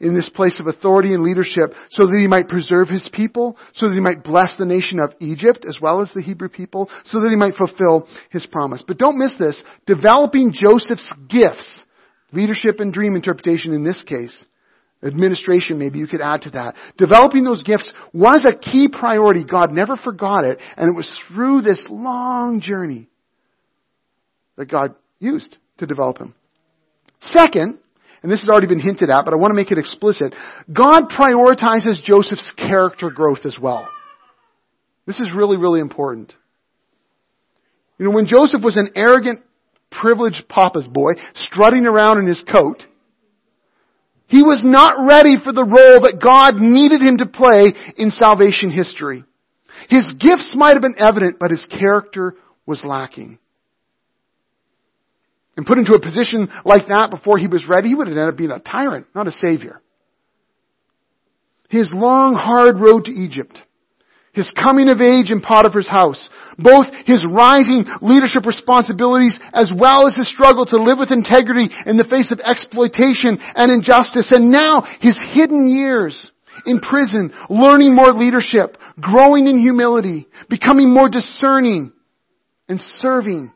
in 0.00 0.14
this 0.14 0.28
place 0.28 0.60
of 0.60 0.66
authority 0.66 1.12
and 1.12 1.22
leadership 1.22 1.74
so 1.90 2.06
that 2.06 2.18
he 2.18 2.28
might 2.28 2.48
preserve 2.48 2.88
his 2.88 3.08
people, 3.12 3.56
so 3.72 3.88
that 3.88 3.94
he 3.94 4.00
might 4.00 4.22
bless 4.22 4.56
the 4.56 4.66
nation 4.66 5.00
of 5.00 5.14
Egypt 5.20 5.64
as 5.68 5.80
well 5.80 6.00
as 6.00 6.10
the 6.12 6.22
Hebrew 6.22 6.48
people, 6.48 6.88
so 7.04 7.20
that 7.20 7.30
he 7.30 7.36
might 7.36 7.54
fulfill 7.54 8.08
his 8.30 8.46
promise. 8.46 8.84
But 8.86 8.98
don't 8.98 9.18
miss 9.18 9.34
this. 9.36 9.62
Developing 9.86 10.52
Joseph's 10.52 11.12
gifts, 11.28 11.82
leadership 12.32 12.80
and 12.80 12.92
dream 12.92 13.16
interpretation 13.16 13.72
in 13.72 13.84
this 13.84 14.02
case, 14.04 14.44
administration 15.02 15.78
maybe 15.78 15.98
you 15.98 16.06
could 16.06 16.20
add 16.20 16.42
to 16.42 16.50
that. 16.50 16.74
Developing 16.96 17.44
those 17.44 17.62
gifts 17.62 17.92
was 18.12 18.44
a 18.44 18.56
key 18.56 18.88
priority. 18.88 19.44
God 19.44 19.72
never 19.72 19.96
forgot 19.96 20.44
it, 20.44 20.58
and 20.76 20.92
it 20.92 20.96
was 20.96 21.16
through 21.28 21.62
this 21.62 21.86
long 21.88 22.60
journey 22.60 23.08
that 24.56 24.66
God 24.66 24.94
used 25.18 25.56
to 25.78 25.86
develop 25.86 26.18
him. 26.18 26.34
Second, 27.20 27.78
and 28.22 28.32
this 28.32 28.40
has 28.40 28.48
already 28.48 28.66
been 28.66 28.80
hinted 28.80 29.10
at, 29.10 29.24
but 29.24 29.32
I 29.32 29.36
want 29.36 29.52
to 29.52 29.56
make 29.56 29.70
it 29.70 29.78
explicit. 29.78 30.34
God 30.72 31.08
prioritizes 31.08 32.02
Joseph's 32.02 32.52
character 32.56 33.10
growth 33.10 33.44
as 33.44 33.58
well. 33.60 33.88
This 35.06 35.20
is 35.20 35.32
really, 35.34 35.56
really 35.56 35.80
important. 35.80 36.34
You 37.98 38.06
know, 38.06 38.10
when 38.12 38.26
Joseph 38.26 38.62
was 38.62 38.76
an 38.76 38.90
arrogant, 38.94 39.40
privileged 39.90 40.48
papa's 40.48 40.86
boy, 40.86 41.12
strutting 41.34 41.86
around 41.86 42.18
in 42.18 42.26
his 42.26 42.40
coat, 42.40 42.84
he 44.28 44.42
was 44.42 44.62
not 44.64 45.04
ready 45.06 45.36
for 45.42 45.52
the 45.52 45.64
role 45.64 46.02
that 46.02 46.20
God 46.22 46.56
needed 46.56 47.00
him 47.00 47.18
to 47.18 47.26
play 47.26 47.74
in 47.96 48.10
salvation 48.10 48.70
history. 48.70 49.24
His 49.88 50.12
gifts 50.12 50.54
might 50.56 50.74
have 50.74 50.82
been 50.82 50.94
evident, 50.98 51.38
but 51.40 51.50
his 51.50 51.66
character 51.66 52.34
was 52.66 52.84
lacking 52.84 53.38
and 55.58 55.66
put 55.66 55.76
into 55.76 55.92
a 55.94 56.00
position 56.00 56.48
like 56.64 56.86
that 56.86 57.10
before 57.10 57.36
he 57.36 57.48
was 57.48 57.66
ready, 57.66 57.88
he 57.88 57.94
would 57.96 58.06
have 58.06 58.16
ended 58.16 58.32
up 58.32 58.38
being 58.38 58.52
a 58.52 58.60
tyrant, 58.60 59.08
not 59.12 59.26
a 59.26 59.32
savior. 59.32 59.82
His 61.68 61.92
long, 61.92 62.36
hard 62.36 62.78
road 62.78 63.06
to 63.06 63.10
Egypt, 63.10 63.60
his 64.38 64.52
coming 64.52 64.88
of 64.88 65.00
age 65.00 65.30
in 65.30 65.40
Potiphar's 65.40 65.88
house, 65.88 66.30
both 66.56 66.86
his 67.04 67.26
rising 67.26 67.84
leadership 68.00 68.46
responsibilities 68.46 69.38
as 69.52 69.72
well 69.74 70.06
as 70.06 70.16
his 70.16 70.30
struggle 70.30 70.64
to 70.66 70.82
live 70.82 70.98
with 70.98 71.12
integrity 71.12 71.68
in 71.84 71.96
the 71.96 72.04
face 72.04 72.30
of 72.30 72.40
exploitation 72.40 73.38
and 73.40 73.70
injustice, 73.70 74.32
and 74.32 74.50
now 74.50 74.82
his 75.00 75.20
hidden 75.32 75.68
years 75.68 76.30
in 76.66 76.80
prison, 76.80 77.32
learning 77.50 77.94
more 77.94 78.12
leadership, 78.12 78.78
growing 79.00 79.46
in 79.46 79.58
humility, 79.58 80.26
becoming 80.48 80.88
more 80.92 81.08
discerning, 81.08 81.92
and 82.68 82.80
serving 82.80 83.52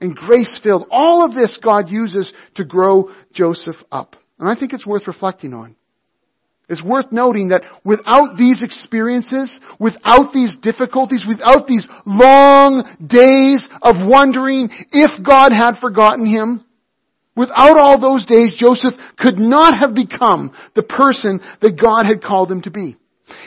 and 0.00 0.14
grace 0.14 0.58
filled. 0.62 0.86
All 0.90 1.24
of 1.24 1.34
this 1.34 1.58
God 1.62 1.88
uses 1.90 2.32
to 2.56 2.64
grow 2.64 3.10
Joseph 3.32 3.76
up. 3.90 4.16
And 4.38 4.48
I 4.48 4.54
think 4.54 4.72
it's 4.72 4.86
worth 4.86 5.06
reflecting 5.06 5.54
on. 5.54 5.76
It's 6.68 6.82
worth 6.82 7.12
noting 7.12 7.48
that 7.48 7.64
without 7.84 8.38
these 8.38 8.62
experiences, 8.62 9.60
without 9.78 10.32
these 10.32 10.56
difficulties, 10.56 11.26
without 11.28 11.66
these 11.66 11.86
long 12.06 12.84
days 13.06 13.68
of 13.82 13.96
wondering 14.00 14.70
if 14.90 15.22
God 15.22 15.52
had 15.52 15.78
forgotten 15.78 16.24
him, 16.24 16.64
without 17.36 17.78
all 17.78 18.00
those 18.00 18.24
days, 18.24 18.54
Joseph 18.56 18.94
could 19.18 19.38
not 19.38 19.78
have 19.78 19.94
become 19.94 20.52
the 20.74 20.82
person 20.82 21.40
that 21.60 21.78
God 21.78 22.06
had 22.06 22.22
called 22.22 22.50
him 22.50 22.62
to 22.62 22.70
be. 22.70 22.96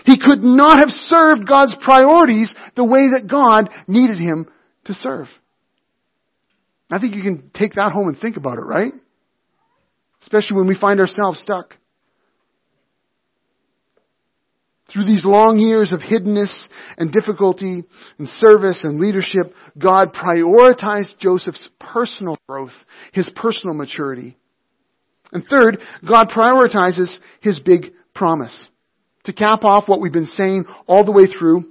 He 0.05 0.19
could 0.19 0.43
not 0.43 0.77
have 0.77 0.89
served 0.89 1.47
God's 1.47 1.75
priorities 1.81 2.53
the 2.75 2.85
way 2.85 3.11
that 3.11 3.27
God 3.27 3.69
needed 3.87 4.17
him 4.19 4.47
to 4.85 4.93
serve. 4.93 5.27
I 6.89 6.99
think 6.99 7.15
you 7.15 7.23
can 7.23 7.49
take 7.53 7.73
that 7.73 7.91
home 7.91 8.07
and 8.07 8.17
think 8.17 8.37
about 8.37 8.59
it, 8.59 8.65
right? 8.65 8.93
Especially 10.21 10.57
when 10.57 10.67
we 10.67 10.75
find 10.75 10.99
ourselves 10.99 11.39
stuck. 11.39 11.75
Through 14.97 15.05
these 15.05 15.25
long 15.25 15.59
years 15.59 15.93
of 15.93 15.99
hiddenness 15.99 16.67
and 16.97 17.11
difficulty 17.11 17.83
and 18.17 18.27
service 18.27 18.83
and 18.83 18.99
leadership, 18.99 19.53
God 19.77 20.11
prioritized 20.11 21.19
Joseph's 21.19 21.69
personal 21.79 22.35
growth, 22.49 22.73
his 23.13 23.29
personal 23.29 23.75
maturity. 23.75 24.37
And 25.31 25.45
third, 25.45 25.83
God 26.03 26.29
prioritizes 26.29 27.19
his 27.41 27.59
big 27.59 27.93
promise. 28.15 28.69
To 29.25 29.33
cap 29.33 29.63
off 29.63 29.87
what 29.87 30.01
we've 30.01 30.11
been 30.11 30.25
saying 30.25 30.65
all 30.87 31.05
the 31.05 31.11
way 31.11 31.27
through, 31.27 31.69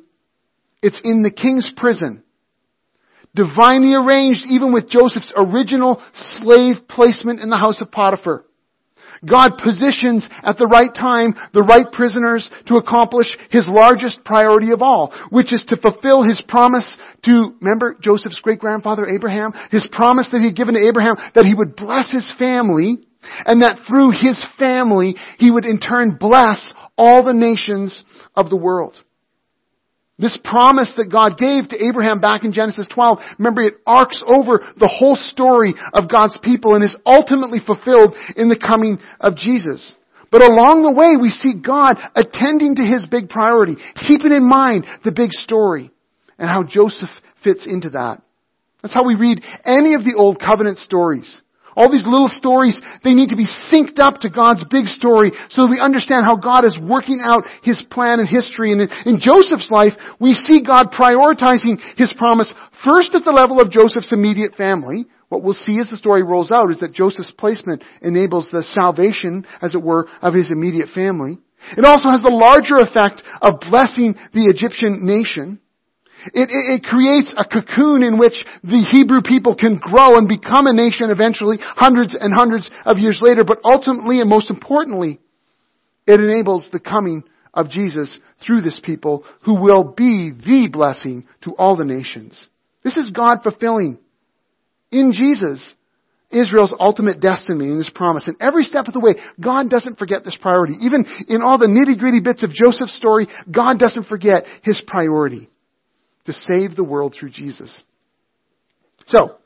it's 0.81 1.01
in 1.03 1.25
the 1.25 1.33
king's 1.33 1.73
prison 1.77 2.23
divinely 3.35 3.95
arranged 3.95 4.45
even 4.49 4.73
with 4.73 4.89
Joseph's 4.89 5.33
original 5.37 6.01
slave 6.15 6.77
placement 6.89 7.41
in 7.41 7.51
the 7.51 7.59
house 7.59 7.81
of 7.83 7.91
Potiphar. 7.91 8.45
God 9.25 9.59
positions 9.63 10.29
at 10.43 10.59
the 10.59 10.67
right 10.67 10.93
time 10.95 11.35
the 11.53 11.63
right 11.63 11.91
prisoners 11.91 12.51
to 12.67 12.77
accomplish 12.77 13.37
his 13.51 13.69
largest 13.69 14.25
priority 14.25 14.73
of 14.73 14.83
all, 14.83 15.15
which 15.31 15.53
is 15.53 15.65
to 15.69 15.77
fulfill 15.77 16.23
his 16.23 16.41
promise 16.41 16.97
to, 17.25 17.55
remember 17.61 17.97
Joseph's 18.01 18.41
great 18.41 18.59
grandfather 18.59 19.07
Abraham? 19.07 19.53
His 19.71 19.87
promise 19.91 20.29
that 20.31 20.39
he 20.39 20.47
had 20.47 20.57
given 20.57 20.75
to 20.75 20.87
Abraham 20.89 21.17
that 21.35 21.47
he 21.47 21.55
would 21.55 21.77
bless 21.77 22.11
his 22.11 22.33
family 22.39 22.99
and 23.45 23.63
that 23.63 23.81
through 23.89 24.11
his 24.11 24.45
family 24.59 25.17
he 25.39 25.51
would 25.51 25.65
in 25.65 25.79
turn 25.79 26.17
bless 26.19 26.73
all 26.97 27.25
the 27.25 27.33
nations 27.33 28.05
of 28.35 28.51
the 28.51 28.57
world. 28.57 29.03
This 30.19 30.39
promise 30.43 30.95
that 30.97 31.13
God 31.13 31.37
gave 31.37 31.69
to 31.69 31.85
Abraham 31.85 32.21
back 32.21 32.43
in 32.43 32.53
Genesis 32.53 32.89
12, 32.89 33.19
remember 33.39 33.61
it 33.63 33.75
arcs 33.87 34.25
over 34.27 34.65
the 34.79 34.89
whole 34.89 35.17
story 35.17 35.75
of 35.93 36.09
God's 36.09 36.39
people 36.39 36.75
and 36.75 36.83
is 36.83 36.97
ultimately 37.05 37.59
fulfilled 37.59 38.17
in 38.35 38.49
the 38.49 38.59
coming 38.59 38.99
of 39.21 39.37
Jesus. 39.37 39.93
But 40.31 40.43
along 40.43 40.83
the 40.83 40.93
way 40.93 41.17
we 41.21 41.29
see 41.29 41.55
God 41.55 41.99
attending 42.15 42.77
to 42.77 42.83
his 42.83 43.07
big 43.07 43.29
priority, 43.29 43.77
keeping 43.95 44.33
in 44.33 44.49
mind 44.49 44.87
the 45.05 45.13
big 45.13 45.33
story 45.33 45.91
and 46.39 46.49
how 46.49 46.63
Joseph 46.63 47.11
fits 47.45 47.67
into 47.67 47.91
that. 47.91 48.23
That's 48.83 48.95
how 48.95 49.05
we 49.05 49.17
read 49.17 49.45
any 49.65 49.95
of 49.95 50.05
the 50.05 50.15
old 50.17 50.41
covenant 50.41 50.79
stories. 50.79 51.43
All 51.77 51.91
these 51.91 52.07
little 52.07 52.31
stories, 52.31 52.81
they 53.05 53.13
need 53.13 53.29
to 53.29 53.37
be 53.37 53.47
synced 53.47 54.01
up 54.01 54.21
to 54.21 54.31
God's 54.31 54.65
big 54.65 54.87
story 54.87 55.33
so 55.51 55.63
that 55.63 55.71
we 55.71 55.79
understand 55.79 56.25
how 56.25 56.37
God 56.37 56.65
is 56.65 56.81
working 56.81 57.21
out 57.23 57.45
His 57.63 57.83
plan 57.83 58.19
and 58.19 58.29
history. 58.29 58.73
And 58.73 58.91
in 59.05 59.21
Joseph's 59.21 59.71
life, 59.71 59.93
we 60.19 60.33
see 60.33 60.63
God 60.63 60.91
prioritizing 60.91 61.79
His 61.97 62.15
promise 62.15 62.53
first 62.83 63.15
at 63.15 63.25
the 63.25 63.31
level 63.33 63.61
of 63.61 63.71
Joseph's 63.71 64.13
immediate 64.13 64.55
family. 64.55 65.05
What 65.29 65.43
we'll 65.43 65.55
see 65.55 65.79
as 65.81 65.91
the 65.91 65.97
story 65.97 66.23
rolls 66.23 66.51
out 66.51 66.71
is 66.71 66.79
that 66.79 66.93
Joseph's 66.93 67.33
placement 67.33 67.83
enables 68.01 68.51
the 68.51 68.63
salvation, 68.63 69.47
as 69.61 69.75
it 69.75 69.83
were, 69.83 70.09
of 70.23 70.35
his 70.35 70.51
immediate 70.51 70.89
family. 70.91 71.39
It 71.77 71.85
also 71.85 72.11
has 72.11 72.23
the 72.23 72.31
larger 72.31 72.77
effect 72.77 73.23
of 73.43 73.61
blessing 73.61 74.15
the 74.33 74.47
Egyptian 74.47 75.05
nation. 75.05 75.59
It, 76.35 76.51
it, 76.51 76.75
it, 76.75 76.85
creates 76.85 77.35
a 77.37 77.45
cocoon 77.45 78.03
in 78.03 78.19
which 78.19 78.45
the 78.63 78.83
Hebrew 78.83 79.23
people 79.23 79.55
can 79.55 79.77
grow 79.77 80.17
and 80.17 80.29
become 80.29 80.67
a 80.67 80.73
nation 80.73 81.11
eventually, 81.11 81.59
hundreds 81.61 82.15
and 82.15 82.35
hundreds 82.35 82.71
of 82.85 82.99
years 82.99 83.21
later. 83.23 83.45
But 83.45 83.61
ultimately 83.65 84.21
and 84.21 84.29
most 84.29 84.51
importantly, 84.51 85.21
it 86.07 86.21
enables 86.21 86.71
the 86.71 86.81
coming 86.81 87.25
of 87.55 87.71
Jesus 87.71 88.19
through 88.45 88.63
this 88.63 88.81
people 88.81 89.25
who 89.43 89.61
will 89.61 89.93
be 89.97 90.31
the 90.31 90.69
blessing 90.71 91.27
to 91.43 91.53
all 91.53 91.77
the 91.77 91.85
nations. 91.85 92.49
This 92.83 92.97
is 92.97 93.11
God 93.11 93.43
fulfilling 93.43 93.99
in 94.91 95.13
Jesus 95.13 95.75
Israel's 96.31 96.75
ultimate 96.79 97.21
destiny 97.21 97.67
and 97.67 97.77
his 97.77 97.89
promise. 97.89 98.27
And 98.27 98.37
every 98.41 98.65
step 98.65 98.89
of 98.89 98.95
the 98.95 99.01
way, 99.01 99.15
God 99.41 99.71
doesn't 99.71 99.99
forget 99.99 100.25
this 100.25 100.37
priority. 100.37 100.75
Even 100.83 101.07
in 101.29 101.41
all 101.41 101.57
the 101.57 101.67
nitty 101.67 101.99
gritty 101.99 102.21
bits 102.21 102.43
of 102.43 102.53
Joseph's 102.53 102.95
story, 102.95 103.29
God 103.51 103.79
doesn't 103.79 104.09
forget 104.09 104.45
his 104.63 104.83
priority 104.85 105.49
to 106.27 106.33
save 106.33 106.77
the 106.77 106.85
world 106.85 107.15
through 107.19 107.31
Jesus. 107.31 107.83
So, 109.07 109.37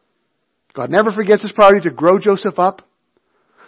God 0.75 0.91
never 0.91 1.11
forgets 1.11 1.43
his 1.43 1.53
priority 1.53 1.89
to 1.89 1.95
grow 1.95 2.19
Joseph 2.19 2.59
up 2.59 2.83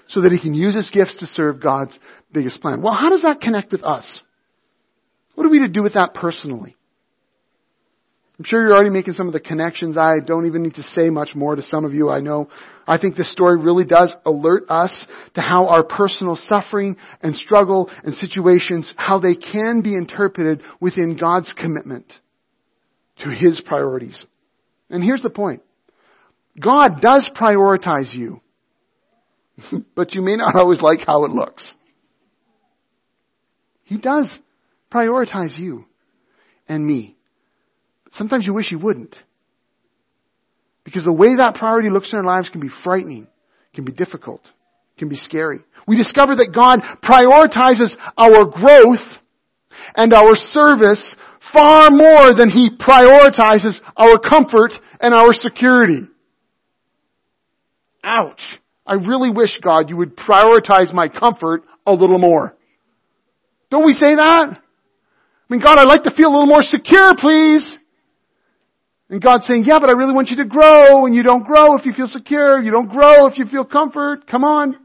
so 0.08 0.22
that 0.22 0.32
he 0.32 0.40
can 0.40 0.54
use 0.54 0.74
his 0.74 0.90
gifts 0.90 1.16
to 1.16 1.26
serve 1.26 1.62
God's 1.62 1.98
biggest 2.32 2.60
plan. 2.60 2.82
Well, 2.82 2.94
how 2.94 3.10
does 3.10 3.22
that 3.22 3.40
connect 3.40 3.72
with 3.72 3.84
us? 3.84 4.20
What 5.34 5.46
are 5.46 5.50
we 5.50 5.60
to 5.60 5.68
do 5.68 5.82
with 5.82 5.94
that 5.94 6.14
personally? 6.14 6.76
I'm 8.38 8.44
sure 8.46 8.60
you're 8.60 8.74
already 8.74 8.90
making 8.90 9.14
some 9.14 9.26
of 9.26 9.32
the 9.32 9.40
connections. 9.40 9.96
I 9.96 10.16
don't 10.24 10.46
even 10.46 10.62
need 10.62 10.74
to 10.74 10.82
say 10.82 11.10
much 11.10 11.34
more 11.34 11.54
to 11.54 11.62
some 11.62 11.84
of 11.84 11.94
you. 11.94 12.08
I 12.08 12.20
know. 12.20 12.48
I 12.86 12.98
think 12.98 13.14
this 13.14 13.30
story 13.30 13.60
really 13.60 13.84
does 13.84 14.14
alert 14.24 14.64
us 14.68 15.06
to 15.34 15.40
how 15.40 15.68
our 15.68 15.84
personal 15.84 16.34
suffering 16.34 16.96
and 17.22 17.36
struggle 17.36 17.90
and 18.02 18.14
situations, 18.14 18.92
how 18.96 19.20
they 19.20 19.34
can 19.34 19.82
be 19.82 19.94
interpreted 19.94 20.62
within 20.80 21.16
God's 21.16 21.52
commitment 21.52 22.12
to 23.18 23.30
His 23.30 23.60
priorities. 23.60 24.24
And 24.90 25.02
here's 25.02 25.22
the 25.22 25.30
point. 25.30 25.62
God 26.60 27.00
does 27.00 27.30
prioritize 27.34 28.14
you, 28.14 28.40
but 29.94 30.14
you 30.14 30.22
may 30.22 30.36
not 30.36 30.54
always 30.54 30.80
like 30.80 31.00
how 31.00 31.24
it 31.24 31.30
looks. 31.30 31.74
He 33.84 33.98
does 33.98 34.32
prioritize 34.90 35.58
you 35.58 35.86
and 36.68 36.86
me. 36.86 37.16
Sometimes 38.12 38.46
you 38.46 38.54
wish 38.54 38.68
He 38.68 38.76
wouldn't. 38.76 39.16
Because 40.84 41.04
the 41.04 41.12
way 41.12 41.36
that 41.36 41.54
priority 41.54 41.90
looks 41.90 42.12
in 42.12 42.18
our 42.18 42.24
lives 42.24 42.48
can 42.48 42.60
be 42.60 42.70
frightening, 42.82 43.28
can 43.74 43.84
be 43.84 43.92
difficult, 43.92 44.40
can 44.98 45.08
be 45.08 45.16
scary. 45.16 45.60
We 45.86 45.96
discover 45.96 46.34
that 46.36 46.52
God 46.52 46.80
prioritizes 47.02 47.94
our 48.16 48.46
growth 48.46 49.06
and 49.94 50.12
our 50.12 50.34
service 50.34 51.14
far 51.52 51.90
more 51.90 52.34
than 52.34 52.48
He 52.48 52.70
prioritizes 52.70 53.80
our 53.96 54.18
comfort 54.18 54.72
and 55.00 55.14
our 55.14 55.32
security. 55.32 56.08
Ouch. 58.02 58.42
I 58.86 58.94
really 58.94 59.30
wish, 59.30 59.60
God, 59.62 59.90
you 59.90 59.96
would 59.98 60.16
prioritize 60.16 60.92
my 60.92 61.08
comfort 61.08 61.62
a 61.86 61.92
little 61.92 62.18
more. 62.18 62.56
Don't 63.70 63.86
we 63.86 63.92
say 63.92 64.16
that? 64.16 64.58
I 64.58 65.48
mean, 65.48 65.60
God, 65.60 65.78
I'd 65.78 65.88
like 65.88 66.02
to 66.04 66.10
feel 66.10 66.28
a 66.28 66.32
little 66.32 66.46
more 66.46 66.62
secure, 66.62 67.12
please. 67.16 67.78
And 69.08 69.22
God's 69.22 69.46
saying, 69.46 69.64
yeah, 69.66 69.78
but 69.78 69.88
I 69.88 69.92
really 69.92 70.14
want 70.14 70.30
you 70.30 70.36
to 70.38 70.46
grow, 70.46 71.06
and 71.06 71.14
you 71.14 71.22
don't 71.22 71.44
grow 71.44 71.76
if 71.76 71.84
you 71.84 71.92
feel 71.92 72.06
secure, 72.06 72.60
you 72.60 72.70
don't 72.70 72.88
grow 72.90 73.26
if 73.26 73.38
you 73.38 73.46
feel 73.46 73.64
comfort. 73.64 74.26
Come 74.26 74.42
on. 74.42 74.81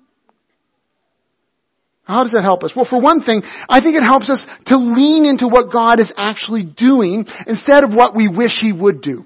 How 2.07 2.23
does 2.23 2.31
that 2.31 2.43
help 2.43 2.63
us? 2.63 2.71
Well, 2.73 2.87
for 2.89 3.01
one 3.01 3.21
thing, 3.21 3.43
I 3.67 3.81
think 3.81 3.97
it 3.97 4.03
helps 4.03 4.29
us 4.29 4.47
to 4.67 4.77
lean 4.77 5.25
into 5.25 5.49
what 5.49 5.73
God 5.73 5.99
is 5.99 6.11
actually 6.17 6.63
doing 6.63 7.25
instead 7.45 7.83
of 7.83 7.91
what 7.91 8.15
we 8.15 8.29
wish 8.29 8.57
He 8.61 8.71
would 8.71 9.01
do. 9.01 9.25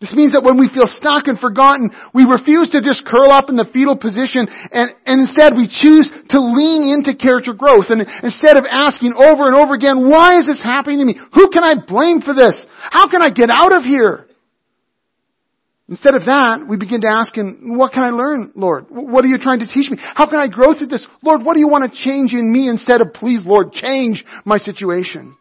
This 0.00 0.14
means 0.14 0.32
that 0.32 0.42
when 0.42 0.56
we 0.56 0.70
feel 0.72 0.86
stuck 0.86 1.28
and 1.28 1.38
forgotten, 1.38 1.90
we 2.14 2.24
refuse 2.24 2.70
to 2.70 2.80
just 2.80 3.04
curl 3.04 3.28
up 3.28 3.50
in 3.50 3.56
the 3.56 3.68
fetal 3.70 3.98
position 3.98 4.48
and, 4.72 4.96
and 5.04 5.20
instead 5.20 5.52
we 5.52 5.68
choose 5.68 6.08
to 6.30 6.40
lean 6.40 6.88
into 6.88 7.12
character 7.12 7.52
growth. 7.52 7.90
And 7.90 8.08
instead 8.24 8.56
of 8.56 8.64
asking 8.64 9.12
over 9.12 9.44
and 9.44 9.54
over 9.54 9.74
again, 9.74 10.08
why 10.08 10.38
is 10.38 10.46
this 10.46 10.62
happening 10.62 11.00
to 11.00 11.04
me? 11.04 11.20
Who 11.34 11.50
can 11.50 11.62
I 11.62 11.74
blame 11.86 12.22
for 12.22 12.32
this? 12.32 12.64
How 12.80 13.10
can 13.10 13.20
I 13.20 13.28
get 13.28 13.50
out 13.50 13.76
of 13.76 13.84
here? 13.84 14.29
Instead 15.90 16.14
of 16.14 16.26
that, 16.26 16.64
we 16.68 16.76
begin 16.76 17.00
to 17.00 17.08
ask 17.08 17.34
him, 17.34 17.76
what 17.76 17.92
can 17.92 18.04
I 18.04 18.10
learn, 18.10 18.52
Lord? 18.54 18.86
What 18.88 19.24
are 19.24 19.28
you 19.28 19.38
trying 19.38 19.58
to 19.58 19.66
teach 19.66 19.90
me? 19.90 19.98
How 20.00 20.26
can 20.26 20.38
I 20.38 20.46
grow 20.46 20.72
through 20.72 20.86
this? 20.86 21.04
Lord, 21.20 21.44
what 21.44 21.54
do 21.54 21.60
you 21.60 21.66
want 21.66 21.92
to 21.92 21.98
change 21.98 22.32
in 22.32 22.50
me 22.50 22.68
instead 22.68 23.00
of, 23.00 23.12
please, 23.12 23.44
Lord, 23.44 23.72
change 23.72 24.24
my 24.44 24.58
situation? 24.58 25.36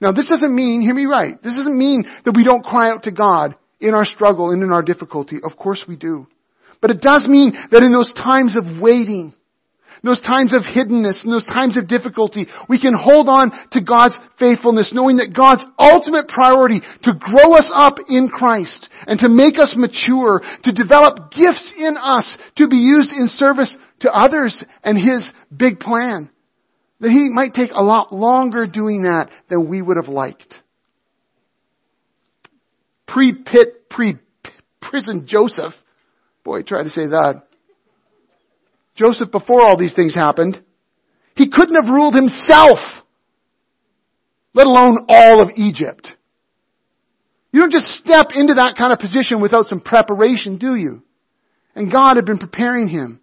Now 0.00 0.12
this 0.12 0.24
doesn't 0.24 0.54
mean, 0.54 0.80
hear 0.80 0.94
me 0.94 1.04
right, 1.04 1.40
this 1.42 1.54
doesn't 1.54 1.76
mean 1.76 2.04
that 2.24 2.34
we 2.34 2.42
don't 2.42 2.64
cry 2.64 2.90
out 2.90 3.02
to 3.02 3.12
God 3.12 3.54
in 3.80 3.94
our 3.94 4.06
struggle 4.06 4.50
and 4.50 4.62
in 4.62 4.72
our 4.72 4.82
difficulty. 4.82 5.38
Of 5.44 5.58
course 5.58 5.84
we 5.86 5.96
do. 5.96 6.26
But 6.80 6.90
it 6.90 7.02
does 7.02 7.28
mean 7.28 7.52
that 7.70 7.82
in 7.82 7.92
those 7.92 8.14
times 8.14 8.56
of 8.56 8.80
waiting, 8.80 9.34
those 10.02 10.20
times 10.20 10.54
of 10.54 10.62
hiddenness 10.62 11.24
and 11.24 11.32
those 11.32 11.44
times 11.44 11.76
of 11.76 11.88
difficulty, 11.88 12.46
we 12.68 12.80
can 12.80 12.94
hold 12.94 13.28
on 13.28 13.52
to 13.72 13.80
God's 13.80 14.18
faithfulness, 14.38 14.92
knowing 14.94 15.16
that 15.16 15.34
God's 15.34 15.64
ultimate 15.78 16.28
priority 16.28 16.82
to 17.02 17.14
grow 17.14 17.54
us 17.54 17.70
up 17.74 17.98
in 18.08 18.28
Christ 18.28 18.88
and 19.06 19.18
to 19.20 19.28
make 19.28 19.58
us 19.58 19.74
mature, 19.76 20.42
to 20.64 20.72
develop 20.72 21.32
gifts 21.32 21.72
in 21.76 21.96
us 21.96 22.38
to 22.56 22.68
be 22.68 22.76
used 22.76 23.12
in 23.12 23.28
service 23.28 23.76
to 24.00 24.12
others 24.12 24.62
and 24.84 24.96
His 24.96 25.30
big 25.54 25.80
plan. 25.80 26.30
That 27.00 27.10
He 27.10 27.28
might 27.28 27.54
take 27.54 27.70
a 27.72 27.82
lot 27.82 28.12
longer 28.12 28.66
doing 28.66 29.02
that 29.02 29.30
than 29.48 29.68
we 29.68 29.82
would 29.82 29.96
have 29.96 30.08
liked. 30.08 30.54
Pre-pit, 33.06 33.88
pre-prison 33.88 35.26
Joseph, 35.26 35.72
boy, 36.44 36.62
try 36.62 36.82
to 36.82 36.90
say 36.90 37.06
that 37.06 37.47
Joseph, 38.98 39.30
before 39.30 39.64
all 39.64 39.78
these 39.78 39.94
things 39.94 40.14
happened, 40.14 40.60
he 41.36 41.48
couldn't 41.48 41.76
have 41.76 41.92
ruled 41.92 42.14
himself, 42.14 42.78
let 44.54 44.66
alone 44.66 45.06
all 45.08 45.40
of 45.40 45.50
Egypt. 45.54 46.12
You 47.52 47.60
don't 47.60 47.72
just 47.72 47.94
step 47.94 48.30
into 48.34 48.54
that 48.54 48.74
kind 48.76 48.92
of 48.92 48.98
position 48.98 49.40
without 49.40 49.66
some 49.66 49.80
preparation, 49.80 50.58
do 50.58 50.74
you? 50.74 51.02
And 51.76 51.92
God 51.92 52.16
had 52.16 52.26
been 52.26 52.38
preparing 52.38 52.88
him. 52.88 53.20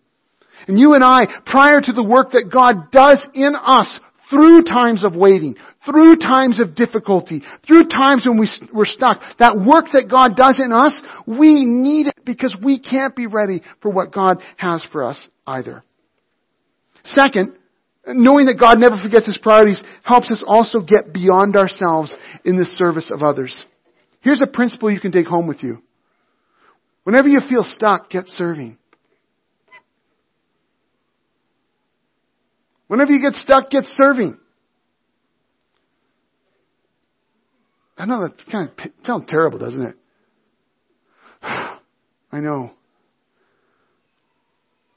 And 0.69 0.79
you 0.79 0.93
and 0.93 1.03
I, 1.03 1.27
prior 1.45 1.81
to 1.81 1.91
the 1.91 2.03
work 2.03 2.31
that 2.31 2.49
God 2.51 2.89
does 2.89 3.27
in 3.33 3.53
us 3.53 3.99
through 4.29 4.63
times 4.63 5.03
of 5.03 5.15
waiting, 5.15 5.55
through 5.85 6.17
times 6.17 6.59
of 6.59 6.75
difficulty, 6.75 7.43
through 7.65 7.88
times 7.88 8.25
when 8.27 8.39
we, 8.39 8.49
we're 8.73 8.85
stuck, 8.85 9.21
that 9.39 9.61
work 9.65 9.85
that 9.93 10.09
God 10.09 10.35
does 10.35 10.59
in 10.63 10.71
us, 10.71 10.93
we 11.27 11.65
need 11.65 12.07
it 12.07 12.25
because 12.25 12.57
we 12.61 12.79
can't 12.79 13.15
be 13.15 13.27
ready 13.27 13.61
for 13.81 13.91
what 13.91 14.11
God 14.11 14.41
has 14.57 14.83
for 14.83 15.03
us 15.03 15.27
either. 15.45 15.83
Second, 17.03 17.55
knowing 18.07 18.47
that 18.47 18.59
God 18.59 18.79
never 18.79 18.97
forgets 18.97 19.27
His 19.27 19.38
priorities 19.38 19.83
helps 20.03 20.31
us 20.31 20.43
also 20.45 20.79
get 20.81 21.13
beyond 21.13 21.55
ourselves 21.55 22.15
in 22.43 22.57
the 22.57 22.65
service 22.65 23.11
of 23.11 23.21
others. 23.21 23.65
Here's 24.21 24.41
a 24.41 24.47
principle 24.47 24.91
you 24.91 24.99
can 24.99 25.11
take 25.11 25.27
home 25.27 25.47
with 25.47 25.61
you. 25.61 25.81
Whenever 27.03 27.27
you 27.27 27.39
feel 27.39 27.63
stuck, 27.63 28.09
get 28.09 28.27
serving. 28.27 28.77
Whenever 32.88 33.12
you 33.12 33.21
get 33.21 33.36
stuck, 33.36 33.69
get 33.69 33.86
serving. 33.86 34.38
I 37.98 38.06
know 38.06 38.24
that 38.24 38.34
kind 38.52 38.69
of 38.69 38.91
sounds 39.04 39.26
terrible, 39.28 39.58
doesn't 39.58 39.82
it? 39.82 39.95
I 41.41 41.80
know. 42.39 42.71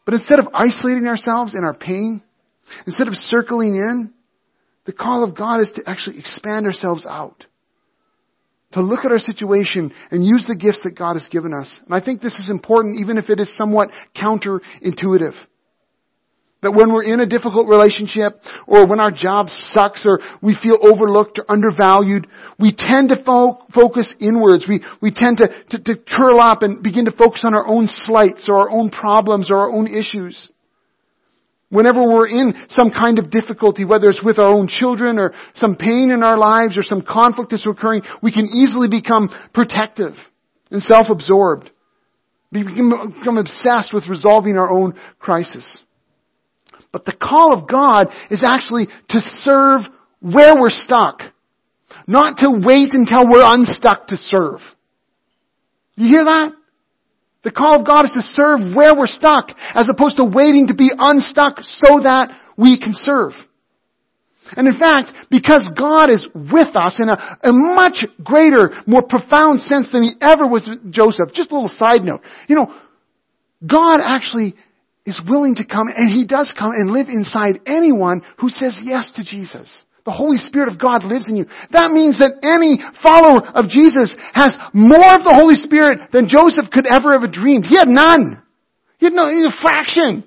But 0.04 0.14
instead 0.14 0.38
of 0.38 0.48
isolating 0.52 1.06
ourselves 1.06 1.54
in 1.54 1.64
our 1.64 1.74
pain, 1.74 2.22
instead 2.86 3.08
of 3.08 3.14
circling 3.14 3.74
in, 3.74 4.12
the 4.86 4.92
call 4.92 5.22
of 5.22 5.36
God 5.36 5.60
is 5.60 5.70
to 5.72 5.82
actually 5.86 6.18
expand 6.18 6.66
ourselves 6.66 7.06
out. 7.06 7.44
To 8.72 8.80
look 8.80 9.04
at 9.04 9.12
our 9.12 9.18
situation 9.18 9.92
and 10.10 10.24
use 10.24 10.44
the 10.46 10.54
gifts 10.54 10.82
that 10.84 10.96
God 10.96 11.14
has 11.14 11.26
given 11.30 11.52
us. 11.54 11.78
And 11.84 11.94
I 11.94 12.04
think 12.04 12.20
this 12.20 12.38
is 12.38 12.50
important 12.50 13.00
even 13.00 13.16
if 13.16 13.30
it 13.30 13.38
is 13.38 13.54
somewhat 13.56 13.90
counterintuitive. 14.16 15.34
That 16.60 16.72
when 16.72 16.92
we're 16.92 17.04
in 17.04 17.20
a 17.20 17.26
difficult 17.26 17.68
relationship, 17.68 18.40
or 18.66 18.84
when 18.88 18.98
our 18.98 19.12
job 19.12 19.48
sucks, 19.48 20.04
or 20.04 20.18
we 20.42 20.56
feel 20.60 20.76
overlooked 20.80 21.38
or 21.38 21.44
undervalued, 21.48 22.26
we 22.58 22.74
tend 22.76 23.10
to 23.10 23.22
fo- 23.22 23.62
focus 23.72 24.12
inwards. 24.18 24.66
We, 24.68 24.82
we 25.00 25.12
tend 25.12 25.38
to, 25.38 25.48
to, 25.70 25.78
to 25.84 25.96
curl 25.96 26.40
up 26.40 26.62
and 26.62 26.82
begin 26.82 27.04
to 27.04 27.12
focus 27.12 27.44
on 27.44 27.54
our 27.54 27.64
own 27.64 27.86
slights, 27.86 28.48
or 28.48 28.58
our 28.58 28.70
own 28.70 28.90
problems, 28.90 29.52
or 29.52 29.58
our 29.58 29.70
own 29.70 29.86
issues. 29.86 30.48
Whenever 31.70 32.02
we're 32.02 32.26
in 32.26 32.54
some 32.68 32.90
kind 32.90 33.20
of 33.20 33.30
difficulty, 33.30 33.84
whether 33.84 34.08
it's 34.08 34.24
with 34.24 34.40
our 34.40 34.52
own 34.52 34.66
children, 34.66 35.20
or 35.20 35.34
some 35.54 35.76
pain 35.76 36.10
in 36.10 36.24
our 36.24 36.38
lives, 36.38 36.76
or 36.76 36.82
some 36.82 37.02
conflict 37.02 37.50
that's 37.50 37.66
occurring, 37.68 38.02
we 38.20 38.32
can 38.32 38.46
easily 38.46 38.88
become 38.88 39.30
protective 39.52 40.14
and 40.72 40.82
self-absorbed. 40.82 41.70
We 42.50 42.64
become 42.64 43.38
obsessed 43.38 43.94
with 43.94 44.08
resolving 44.08 44.56
our 44.56 44.72
own 44.72 44.94
crisis. 45.20 45.84
But 46.92 47.04
the 47.04 47.12
call 47.12 47.52
of 47.52 47.68
God 47.68 48.12
is 48.30 48.44
actually 48.44 48.88
to 49.08 49.20
serve 49.20 49.82
where 50.20 50.54
we're 50.58 50.70
stuck. 50.70 51.22
Not 52.06 52.38
to 52.38 52.50
wait 52.50 52.94
until 52.94 53.28
we're 53.28 53.44
unstuck 53.44 54.08
to 54.08 54.16
serve. 54.16 54.60
You 55.96 56.08
hear 56.08 56.24
that? 56.24 56.52
The 57.42 57.50
call 57.50 57.80
of 57.80 57.86
God 57.86 58.04
is 58.04 58.12
to 58.12 58.22
serve 58.22 58.74
where 58.74 58.96
we're 58.96 59.06
stuck, 59.06 59.50
as 59.74 59.88
opposed 59.88 60.16
to 60.16 60.24
waiting 60.24 60.68
to 60.68 60.74
be 60.74 60.90
unstuck 60.96 61.58
so 61.62 62.00
that 62.00 62.38
we 62.56 62.78
can 62.78 62.92
serve. 62.94 63.32
And 64.56 64.66
in 64.66 64.78
fact, 64.78 65.12
because 65.30 65.68
God 65.76 66.10
is 66.10 66.26
with 66.34 66.74
us 66.74 67.00
in 67.00 67.08
a, 67.08 67.38
a, 67.42 67.52
much 67.52 68.04
greater, 68.22 68.70
more 68.86 69.02
profound 69.02 69.60
sense 69.60 69.90
than 69.92 70.02
He 70.02 70.12
ever 70.20 70.46
was 70.46 70.68
with 70.68 70.90
Joseph, 70.90 71.32
just 71.32 71.50
a 71.50 71.54
little 71.54 71.68
side 71.68 72.02
note. 72.02 72.22
You 72.48 72.56
know, 72.56 72.74
God 73.66 74.00
actually 74.02 74.54
is 75.08 75.20
willing 75.26 75.56
to 75.56 75.64
come, 75.64 75.88
and 75.88 76.10
He 76.10 76.26
does 76.26 76.54
come 76.56 76.70
and 76.70 76.90
live 76.90 77.08
inside 77.08 77.60
anyone 77.66 78.22
who 78.38 78.48
says 78.48 78.80
yes 78.82 79.12
to 79.12 79.24
Jesus. 79.24 79.84
The 80.04 80.12
Holy 80.12 80.38
Spirit 80.38 80.68
of 80.68 80.78
God 80.78 81.04
lives 81.04 81.28
in 81.28 81.36
you. 81.36 81.46
That 81.70 81.90
means 81.90 82.18
that 82.18 82.40
any 82.42 82.78
follower 83.02 83.46
of 83.46 83.68
Jesus 83.68 84.16
has 84.32 84.56
more 84.72 85.14
of 85.14 85.24
the 85.24 85.34
Holy 85.34 85.54
Spirit 85.54 86.12
than 86.12 86.28
Joseph 86.28 86.70
could 86.70 86.86
ever 86.86 87.18
have 87.18 87.30
dreamed. 87.32 87.66
He 87.66 87.76
had 87.76 87.88
none. 87.88 88.42
He 88.98 89.06
had 89.06 89.12
no, 89.12 89.28
he 89.28 89.42
had 89.42 89.52
a 89.52 89.60
fraction. 89.60 90.24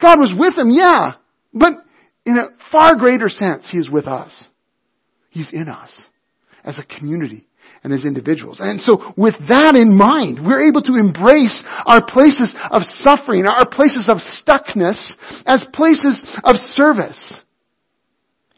God 0.00 0.18
was 0.18 0.34
with 0.36 0.56
him, 0.56 0.70
yeah. 0.70 1.12
But 1.52 1.84
in 2.24 2.38
a 2.38 2.50
far 2.70 2.96
greater 2.96 3.28
sense, 3.28 3.70
He 3.70 3.78
is 3.78 3.88
with 3.88 4.06
us. 4.06 4.46
He's 5.30 5.50
in 5.52 5.68
us 5.68 6.00
as 6.64 6.78
a 6.78 6.82
community 6.82 7.46
and 7.82 7.92
as 7.92 8.04
individuals. 8.04 8.60
And 8.60 8.80
so 8.80 9.12
with 9.16 9.34
that 9.48 9.74
in 9.74 9.96
mind, 9.96 10.44
we're 10.44 10.66
able 10.68 10.82
to 10.82 10.96
embrace 10.96 11.62
our 11.86 12.04
places 12.04 12.54
of 12.70 12.82
suffering, 12.82 13.46
our 13.46 13.68
places 13.68 14.08
of 14.08 14.18
stuckness 14.18 15.16
as 15.46 15.64
places 15.72 16.24
of 16.44 16.56
service 16.56 17.40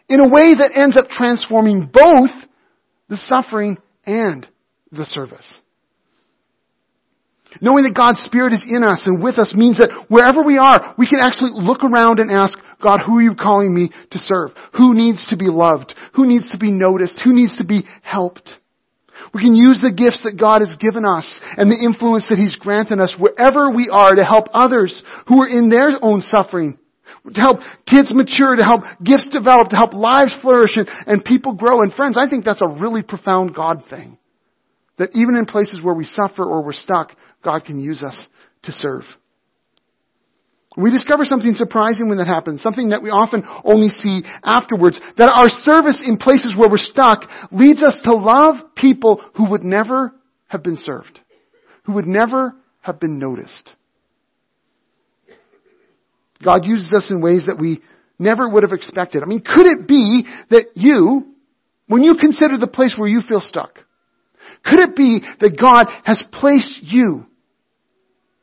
in 0.08 0.20
a 0.20 0.28
way 0.28 0.54
that 0.54 0.72
ends 0.74 0.96
up 0.96 1.08
transforming 1.08 1.86
both 1.92 2.30
the 3.08 3.16
suffering 3.16 3.78
and 4.04 4.48
the 4.90 5.04
service. 5.04 5.60
Knowing 7.60 7.84
that 7.84 7.94
God's 7.94 8.20
Spirit 8.20 8.54
is 8.54 8.64
in 8.66 8.82
us 8.82 9.06
and 9.06 9.22
with 9.22 9.38
us 9.38 9.54
means 9.54 9.78
that 9.78 10.06
wherever 10.08 10.42
we 10.42 10.56
are, 10.56 10.94
we 10.96 11.06
can 11.06 11.18
actually 11.18 11.50
look 11.52 11.84
around 11.84 12.18
and 12.18 12.30
ask, 12.30 12.58
God, 12.82 13.00
who 13.04 13.18
are 13.18 13.22
you 13.22 13.34
calling 13.34 13.74
me 13.74 13.90
to 14.10 14.18
serve? 14.18 14.52
Who 14.78 14.94
needs 14.94 15.26
to 15.26 15.36
be 15.36 15.48
loved? 15.48 15.94
Who 16.14 16.26
needs 16.26 16.50
to 16.52 16.58
be 16.58 16.70
noticed? 16.70 17.20
Who 17.22 17.32
needs 17.34 17.58
to 17.58 17.64
be 17.64 17.84
helped? 18.02 18.58
We 19.34 19.42
can 19.42 19.54
use 19.54 19.80
the 19.80 19.92
gifts 19.92 20.22
that 20.24 20.38
God 20.38 20.60
has 20.60 20.76
given 20.76 21.04
us 21.04 21.40
and 21.56 21.70
the 21.70 21.82
influence 21.82 22.28
that 22.28 22.36
He's 22.36 22.56
granted 22.56 23.00
us 23.00 23.16
wherever 23.18 23.70
we 23.70 23.88
are 23.88 24.12
to 24.12 24.24
help 24.24 24.48
others 24.52 25.02
who 25.26 25.42
are 25.42 25.48
in 25.48 25.70
their 25.70 25.90
own 26.02 26.20
suffering. 26.20 26.78
To 27.34 27.40
help 27.40 27.60
kids 27.86 28.12
mature, 28.12 28.56
to 28.56 28.64
help 28.64 28.82
gifts 29.02 29.28
develop, 29.28 29.68
to 29.68 29.76
help 29.76 29.94
lives 29.94 30.36
flourish 30.42 30.76
and, 30.76 30.90
and 31.06 31.24
people 31.24 31.54
grow. 31.54 31.82
And 31.82 31.92
friends, 31.92 32.18
I 32.20 32.28
think 32.28 32.44
that's 32.44 32.62
a 32.62 32.68
really 32.68 33.02
profound 33.02 33.54
God 33.54 33.84
thing. 33.88 34.18
That 34.98 35.10
even 35.14 35.36
in 35.36 35.46
places 35.46 35.80
where 35.82 35.94
we 35.94 36.04
suffer 36.04 36.44
or 36.44 36.62
we're 36.62 36.72
stuck, 36.72 37.12
God 37.42 37.64
can 37.64 37.80
use 37.80 38.02
us 38.02 38.26
to 38.64 38.72
serve. 38.72 39.04
We 40.76 40.90
discover 40.90 41.24
something 41.24 41.54
surprising 41.54 42.08
when 42.08 42.18
that 42.18 42.26
happens, 42.26 42.62
something 42.62 42.90
that 42.90 43.02
we 43.02 43.10
often 43.10 43.42
only 43.64 43.88
see 43.88 44.22
afterwards, 44.42 45.00
that 45.18 45.28
our 45.28 45.48
service 45.48 46.02
in 46.06 46.16
places 46.16 46.56
where 46.56 46.68
we're 46.68 46.78
stuck 46.78 47.28
leads 47.50 47.82
us 47.82 48.00
to 48.04 48.14
love 48.14 48.74
people 48.74 49.22
who 49.36 49.50
would 49.50 49.64
never 49.64 50.14
have 50.46 50.62
been 50.62 50.76
served, 50.76 51.20
who 51.84 51.92
would 51.92 52.06
never 52.06 52.54
have 52.80 52.98
been 52.98 53.18
noticed. 53.18 53.70
God 56.42 56.64
uses 56.64 56.92
us 56.92 57.10
in 57.10 57.20
ways 57.20 57.46
that 57.46 57.58
we 57.58 57.82
never 58.18 58.48
would 58.48 58.62
have 58.62 58.72
expected. 58.72 59.22
I 59.22 59.26
mean, 59.26 59.40
could 59.40 59.66
it 59.66 59.86
be 59.86 60.26
that 60.50 60.68
you, 60.74 61.34
when 61.86 62.02
you 62.02 62.14
consider 62.14 62.56
the 62.56 62.66
place 62.66 62.96
where 62.96 63.08
you 63.08 63.20
feel 63.20 63.40
stuck, 63.40 63.78
could 64.64 64.80
it 64.80 64.96
be 64.96 65.22
that 65.40 65.58
God 65.58 65.86
has 66.04 66.22
placed 66.32 66.82
you 66.82 67.26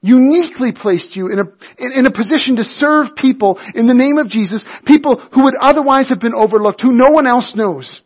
uniquely 0.02 0.72
placed 0.72 1.16
you 1.16 1.28
in 1.28 1.40
a, 1.40 1.98
in, 2.00 2.06
a 2.06 2.12
position 2.12 2.56
to 2.56 2.64
serve 2.64 3.16
people 3.16 3.60
in 3.76 3.88
the 3.88 3.94
name 3.94 4.18
of 4.18 4.30
Jesus, 4.30 4.64
people 4.86 5.20
who 5.34 5.44
would 5.44 5.56
otherwise 5.60 6.10
have 6.10 6.20
been 6.20 6.34
overlooked, 6.34 6.82
who 6.82 6.92
no 6.92 7.12
one 7.12 7.28
else 7.28 7.54
knows. 7.56 8.02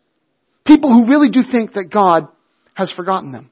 People 0.66 0.92
who 0.92 1.08
really 1.08 1.30
do 1.30 1.42
think 1.42 1.74
that 1.74 1.90
God 1.92 2.28
has 2.74 2.90
forgotten 2.90 3.32
them. 3.32 3.50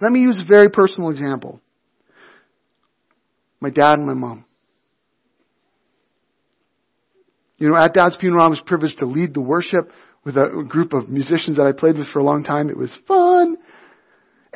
Let 0.00 0.12
me 0.12 0.20
use 0.20 0.40
a 0.40 0.46
very 0.46 0.68
personal 0.68 1.10
example. 1.10 1.60
My 3.60 3.70
dad 3.70 3.94
and 3.94 4.06
my 4.06 4.14
mom. 4.14 4.44
You 7.56 7.70
know, 7.70 7.76
at 7.76 7.94
dad's 7.94 8.16
funeral 8.16 8.44
I 8.44 8.48
was 8.48 8.60
privileged 8.60 8.98
to 8.98 9.06
lead 9.06 9.32
the 9.32 9.40
worship 9.40 9.90
with 10.24 10.36
a 10.36 10.64
group 10.68 10.92
of 10.92 11.08
musicians 11.08 11.56
that 11.56 11.66
I 11.66 11.72
played 11.72 11.96
with 11.96 12.08
for 12.08 12.18
a 12.18 12.24
long 12.24 12.44
time. 12.44 12.68
It 12.68 12.76
was 12.76 12.94
fun 13.08 13.56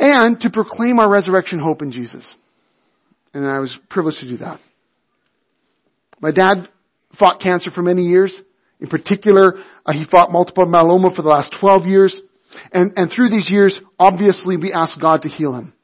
and 0.00 0.40
to 0.40 0.50
proclaim 0.50 0.98
our 0.98 1.08
resurrection 1.08 1.60
hope 1.60 1.82
in 1.82 1.92
Jesus. 1.92 2.34
And 3.32 3.46
I 3.46 3.60
was 3.60 3.78
privileged 3.88 4.20
to 4.20 4.26
do 4.28 4.38
that. 4.38 4.58
My 6.20 6.32
dad 6.32 6.68
fought 7.18 7.40
cancer 7.40 7.70
for 7.70 7.82
many 7.82 8.02
years. 8.02 8.40
In 8.80 8.88
particular, 8.88 9.54
uh, 9.84 9.92
he 9.92 10.06
fought 10.10 10.32
multiple 10.32 10.66
myeloma 10.66 11.14
for 11.14 11.22
the 11.22 11.28
last 11.28 11.54
12 11.60 11.84
years. 11.84 12.20
And, 12.72 12.92
and 12.96 13.10
through 13.10 13.28
these 13.28 13.50
years, 13.50 13.80
obviously 13.98 14.56
we 14.56 14.72
asked 14.72 15.00
God 15.00 15.22
to 15.22 15.28
heal 15.28 15.54
him. 15.54 15.74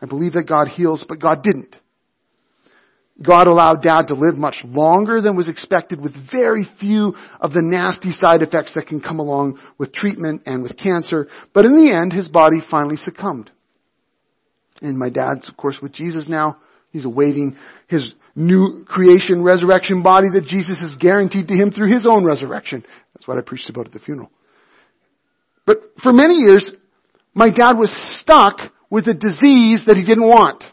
I 0.00 0.06
believe 0.06 0.34
that 0.34 0.44
God 0.44 0.68
heals, 0.68 1.04
but 1.06 1.20
God 1.20 1.42
didn't. 1.42 1.76
God 3.22 3.46
allowed 3.46 3.82
dad 3.82 4.08
to 4.08 4.14
live 4.14 4.36
much 4.36 4.58
longer 4.64 5.22
than 5.22 5.36
was 5.36 5.48
expected 5.48 6.00
with 6.00 6.14
very 6.30 6.68
few 6.78 7.14
of 7.40 7.52
the 7.52 7.62
nasty 7.62 8.12
side 8.12 8.42
effects 8.42 8.74
that 8.74 8.86
can 8.86 9.00
come 9.00 9.20
along 9.20 9.58
with 9.78 9.92
treatment 9.92 10.42
and 10.44 10.62
with 10.62 10.76
cancer. 10.76 11.28
But 11.54 11.64
in 11.64 11.76
the 11.76 11.92
end, 11.92 12.12
his 12.12 12.28
body 12.28 12.58
finally 12.70 12.96
succumbed. 12.96 13.50
And 14.82 14.98
my 14.98 15.08
dad's, 15.08 15.48
of 15.48 15.56
course, 15.56 15.78
with 15.80 15.92
Jesus 15.92 16.28
now. 16.28 16.58
He's 16.90 17.06
awaiting 17.06 17.56
his 17.88 18.12
new 18.34 18.84
creation, 18.84 19.42
resurrection 19.42 20.02
body 20.02 20.28
that 20.34 20.44
Jesus 20.44 20.80
has 20.80 20.96
guaranteed 20.96 21.48
to 21.48 21.54
him 21.54 21.72
through 21.72 21.90
his 21.90 22.06
own 22.08 22.24
resurrection. 22.24 22.84
That's 23.14 23.26
what 23.26 23.38
I 23.38 23.40
preached 23.40 23.70
about 23.70 23.86
at 23.86 23.92
the 23.92 23.98
funeral. 23.98 24.30
But 25.64 25.78
for 26.02 26.12
many 26.12 26.34
years, 26.34 26.70
my 27.34 27.50
dad 27.50 27.78
was 27.78 27.90
stuck 28.20 28.60
with 28.90 29.06
a 29.08 29.14
disease 29.14 29.84
that 29.86 29.96
he 29.96 30.04
didn't 30.04 30.28
want. 30.28 30.64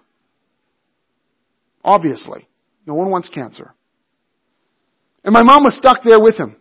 Obviously. 1.83 2.47
No 2.85 2.95
one 2.95 3.09
wants 3.09 3.29
cancer. 3.29 3.73
And 5.23 5.33
my 5.33 5.43
mom 5.43 5.63
was 5.63 5.77
stuck 5.77 6.03
there 6.03 6.19
with 6.19 6.37
him. 6.37 6.57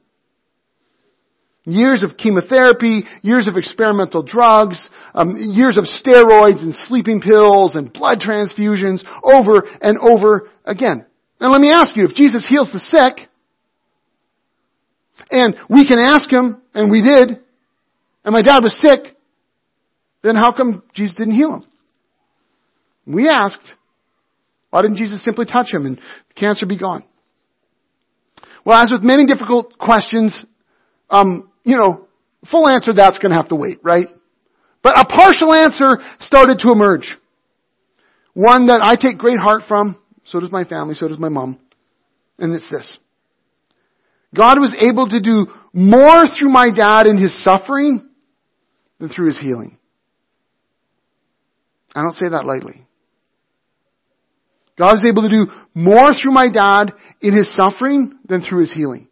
Years 1.65 2.03
of 2.03 2.17
chemotherapy, 2.17 3.05
years 3.23 3.47
of 3.47 3.57
experimental 3.57 4.23
drugs, 4.23 4.91
um, 5.15 5.37
years 5.37 5.79
of 5.79 5.85
steroids 5.85 6.61
and 6.63 6.75
sleeping 6.75 7.21
pills 7.21 7.77
and 7.77 7.93
blood 7.93 8.19
transfusions 8.19 9.05
over 9.23 9.63
and 9.81 9.99
over 9.99 10.51
again. 10.65 11.07
And 11.39 11.53
let 11.53 11.61
me 11.61 11.71
ask 11.71 11.97
you, 11.97 12.05
if 12.05 12.15
Jesus 12.15 12.47
heals 12.49 12.73
the 12.73 12.79
sick, 12.79 13.29
and 15.31 15.57
we 15.69 15.87
can 15.87 15.99
ask 15.99 16.31
him, 16.31 16.63
and 16.75 16.91
we 16.91 17.01
did, 17.01 17.39
and 18.25 18.33
my 18.33 18.43
dad 18.43 18.63
was 18.63 18.79
sick, 18.81 19.17
then 20.23 20.37
how 20.37 20.53
come 20.53 20.83
Jesus 20.95 21.17
didn't 21.17 21.35
heal 21.35 21.55
him? 21.55 21.65
We 23.07 23.29
asked, 23.29 23.75
Why 24.73 24.81
didn't 24.81 24.97
Jesus 24.97 25.23
simply 25.23 25.45
touch 25.45 25.71
him 25.71 25.85
and 25.85 26.01
cancer 26.35 26.65
be 26.65 26.79
gone? 26.79 27.05
Well, 28.65 28.83
as 28.83 28.91
with 28.91 29.03
many 29.03 29.27
difficult 29.27 29.77
questions, 29.77 30.47
um, 31.11 31.51
you 31.63 31.77
know, 31.77 32.09
full 32.51 32.67
answer 32.67 32.95
that's 32.95 33.19
going 33.19 33.33
to 33.33 33.37
have 33.37 33.49
to 33.49 33.55
wait, 33.55 33.81
right? 33.83 34.09
But 34.83 34.99
a 34.99 35.05
partial 35.05 35.53
answer 35.53 35.99
started 36.21 36.61
to 36.61 36.73
emerge. 36.73 37.19
One 38.33 38.69
that 38.69 38.81
I 38.83 38.95
take 38.95 39.19
great 39.19 39.39
heart 39.39 39.65
from, 39.69 40.01
so 40.25 40.41
does 40.41 40.51
my 40.51 40.65
family, 40.65 40.95
so 40.95 41.07
does 41.07 41.19
my 41.19 41.29
mom. 41.29 41.61
And 42.39 42.55
it's 42.55 42.71
this. 42.71 42.99
God 44.35 44.59
was 44.59 44.75
able 44.81 45.07
to 45.07 45.21
do 45.21 45.49
more 45.75 46.23
through 46.27 46.49
my 46.49 46.71
dad 46.75 47.07
in 47.07 47.19
his 47.19 47.45
suffering 47.45 48.09
than 48.99 49.11
through 49.11 49.27
his 49.27 49.39
healing. 49.39 49.77
I 51.95 52.01
don't 52.01 52.15
say 52.15 52.31
that 52.31 52.47
lightly. 52.47 52.87
God 54.79 54.93
was 54.93 55.05
able 55.05 55.23
to 55.23 55.29
do 55.29 55.47
more 55.75 56.13
through 56.15 56.33
my 56.33 56.49
dad 56.49 56.93
in 57.21 57.35
his 57.35 57.55
suffering 57.55 58.19
than 58.27 58.43
through 58.43 58.61
his 58.61 58.73
healing. 58.73 59.09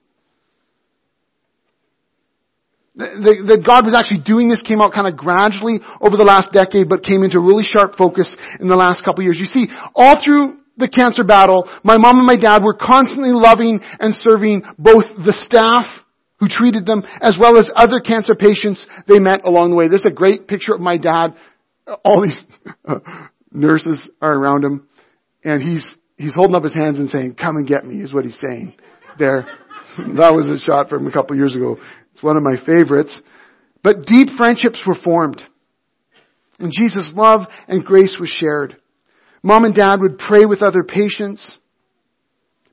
That 2.97 3.63
God 3.65 3.85
was 3.85 3.95
actually 3.95 4.23
doing 4.25 4.49
this 4.49 4.63
came 4.63 4.81
out 4.81 4.93
kind 4.93 5.09
of 5.09 5.17
gradually 5.17 5.81
over 6.01 6.17
the 6.17 6.25
last 6.25 6.53
decade, 6.53 6.89
but 6.89 7.03
came 7.03 7.23
into 7.23 7.41
really 7.41 7.63
sharp 7.63 7.97
focus 7.97 8.37
in 8.59 8.69
the 8.69 8.77
last 8.77 9.05
couple 9.05 9.25
years. 9.25 9.39
You 9.39 9.47
see, 9.47 9.69
all 9.95 10.21
through 10.23 10.59
the 10.77 10.89
cancer 10.89 11.25
battle, 11.25 11.69
my 11.83 11.97
mom 11.97 12.19
and 12.19 12.27
my 12.27 12.37
dad 12.37 12.63
were 12.63 12.75
constantly 12.75 13.33
loving 13.33 13.81
and 14.01 14.13
serving 14.13 14.63
both 14.79 15.05
the 15.25 15.33
staff 15.33 15.85
who 16.41 16.49
treated 16.49 16.85
them 16.85 17.05
as 17.21 17.39
well 17.41 17.59
as 17.59 17.71
other 17.77 18.01
cancer 18.01 18.35
patients 18.35 18.87
they 19.07 19.19
met 19.19 19.45
along 19.45 19.71
the 19.71 19.77
way. 19.77 19.89
This 19.89 20.01
is 20.01 20.07
a 20.07 20.15
great 20.15 20.49
picture 20.49 20.75
of 20.75 20.81
my 20.81 20.99
dad. 20.99 21.37
All 22.05 22.23
these 22.23 22.45
nurses 23.53 24.11
are 24.21 24.35
around 24.35 24.65
him 24.65 24.89
and 25.45 25.63
he's, 25.63 25.97
he's 26.17 26.35
holding 26.35 26.55
up 26.55 26.65
his 26.65 26.75
hands 26.75 26.99
and 26.99 27.09
saying, 27.09 27.35
come 27.35 27.57
and 27.57 27.67
get 27.67 27.85
me 27.85 28.01
is 28.01 28.13
what 28.13 28.25
he's 28.25 28.39
saying 28.39 28.75
there. 29.19 29.47
that 29.99 30.35
was 30.35 30.47
a 30.47 30.59
shot 30.59 30.89
from 30.89 31.07
a 31.07 31.13
couple 31.13 31.37
years 31.37 31.55
ago. 31.55 31.79
It's 32.13 32.23
one 32.23 32.37
of 32.37 32.43
my 32.43 32.57
favorites. 32.65 33.21
But 33.83 34.05
deep 34.05 34.29
friendships 34.37 34.83
were 34.87 34.95
formed. 34.95 35.43
And 36.59 36.73
Jesus' 36.73 37.13
love 37.15 37.47
and 37.69 37.85
grace 37.85 38.19
was 38.21 38.29
shared. 38.29 38.77
Mom 39.43 39.65
and 39.65 39.75
dad 39.75 40.01
would 40.01 40.19
pray 40.19 40.45
with 40.45 40.63
other 40.63 40.85
patients, 40.85 41.57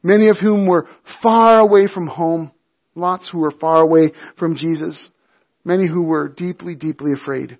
many 0.03 0.27
of 0.27 0.37
whom 0.37 0.67
were 0.67 0.87
far 1.23 1.59
away 1.59 1.87
from 1.87 2.07
home, 2.07 2.51
lots 2.93 3.29
who 3.31 3.39
were 3.39 3.51
far 3.51 3.81
away 3.81 4.11
from 4.37 4.57
Jesus, 4.57 5.09
many 5.63 5.87
who 5.87 6.01
were 6.01 6.27
deeply, 6.27 6.75
deeply 6.75 7.13
afraid. 7.13 7.57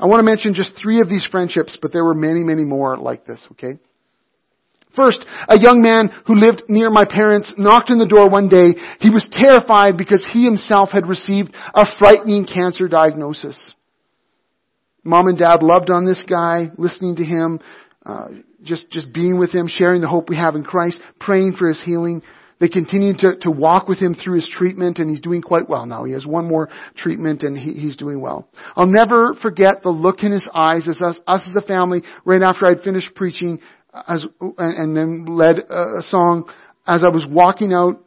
I 0.00 0.06
want 0.06 0.18
to 0.18 0.24
mention 0.24 0.54
just 0.54 0.74
three 0.74 1.00
of 1.00 1.08
these 1.08 1.24
friendships, 1.24 1.78
but 1.80 1.92
there 1.92 2.04
were 2.04 2.14
many, 2.14 2.42
many 2.42 2.64
more 2.64 2.96
like 2.96 3.24
this, 3.24 3.46
okay? 3.52 3.78
First, 4.96 5.26
a 5.46 5.58
young 5.58 5.82
man 5.82 6.08
who 6.26 6.34
lived 6.34 6.62
near 6.68 6.88
my 6.88 7.04
parents 7.04 7.52
knocked 7.58 7.90
on 7.90 7.98
the 7.98 8.06
door 8.06 8.30
one 8.30 8.48
day. 8.48 8.74
He 8.98 9.10
was 9.10 9.28
terrified 9.30 9.98
because 9.98 10.26
he 10.26 10.44
himself 10.44 10.90
had 10.90 11.06
received 11.06 11.54
a 11.74 11.84
frightening 11.98 12.46
cancer 12.46 12.88
diagnosis. 12.88 13.74
Mom 15.04 15.28
and 15.28 15.38
dad 15.38 15.62
loved 15.62 15.90
on 15.90 16.06
this 16.06 16.24
guy, 16.24 16.70
listening 16.78 17.16
to 17.16 17.24
him, 17.24 17.60
uh, 18.04 18.28
just, 18.62 18.90
just 18.90 19.12
being 19.12 19.38
with 19.38 19.52
him, 19.52 19.68
sharing 19.68 20.00
the 20.00 20.08
hope 20.08 20.28
we 20.28 20.36
have 20.36 20.56
in 20.56 20.64
Christ, 20.64 21.00
praying 21.20 21.52
for 21.52 21.68
his 21.68 21.82
healing. 21.82 22.22
They 22.58 22.68
continued 22.68 23.18
to, 23.18 23.36
to 23.40 23.50
walk 23.50 23.86
with 23.86 23.98
him 23.98 24.14
through 24.14 24.36
his 24.36 24.48
treatment 24.48 24.98
and 24.98 25.10
he's 25.10 25.20
doing 25.20 25.42
quite 25.42 25.68
well 25.68 25.84
now. 25.84 26.04
He 26.04 26.12
has 26.12 26.26
one 26.26 26.48
more 26.48 26.70
treatment 26.94 27.42
and 27.42 27.56
he, 27.56 27.74
he's 27.74 27.96
doing 27.96 28.18
well. 28.20 28.48
I'll 28.74 28.86
never 28.86 29.34
forget 29.34 29.82
the 29.82 29.90
look 29.90 30.22
in 30.22 30.32
his 30.32 30.48
eyes 30.54 30.88
as 30.88 31.02
us, 31.02 31.20
us 31.26 31.44
as 31.46 31.54
a 31.54 31.66
family 31.66 32.02
right 32.24 32.40
after 32.40 32.66
I'd 32.66 32.80
finished 32.80 33.14
preaching 33.14 33.60
as, 34.08 34.26
and 34.58 34.96
then 34.96 35.24
led 35.26 35.58
a 35.58 36.02
song 36.02 36.50
as 36.86 37.04
I 37.04 37.08
was 37.08 37.26
walking 37.28 37.72
out 37.72 38.02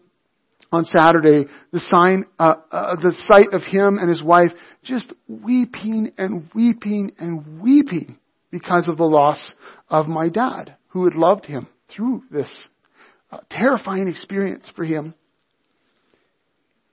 on 0.71 0.85
Saturday, 0.85 1.45
the 1.71 1.79
sign, 1.79 2.25
uh, 2.37 2.55
uh, 2.71 2.95
the 2.95 3.13
sight 3.13 3.53
of 3.53 3.63
him 3.63 3.97
and 3.97 4.07
his 4.07 4.23
wife 4.23 4.51
just 4.83 5.13
weeping 5.27 6.11
and 6.17 6.49
weeping 6.53 7.13
and 7.17 7.61
weeping 7.61 8.17
because 8.51 8.87
of 8.87 8.97
the 8.97 9.05
loss 9.05 9.55
of 9.89 10.07
my 10.07 10.29
dad, 10.29 10.75
who 10.89 11.05
had 11.05 11.15
loved 11.15 11.45
him 11.45 11.67
through 11.89 12.23
this 12.31 12.69
uh, 13.31 13.39
terrifying 13.49 14.07
experience 14.07 14.71
for 14.75 14.85
him 14.85 15.13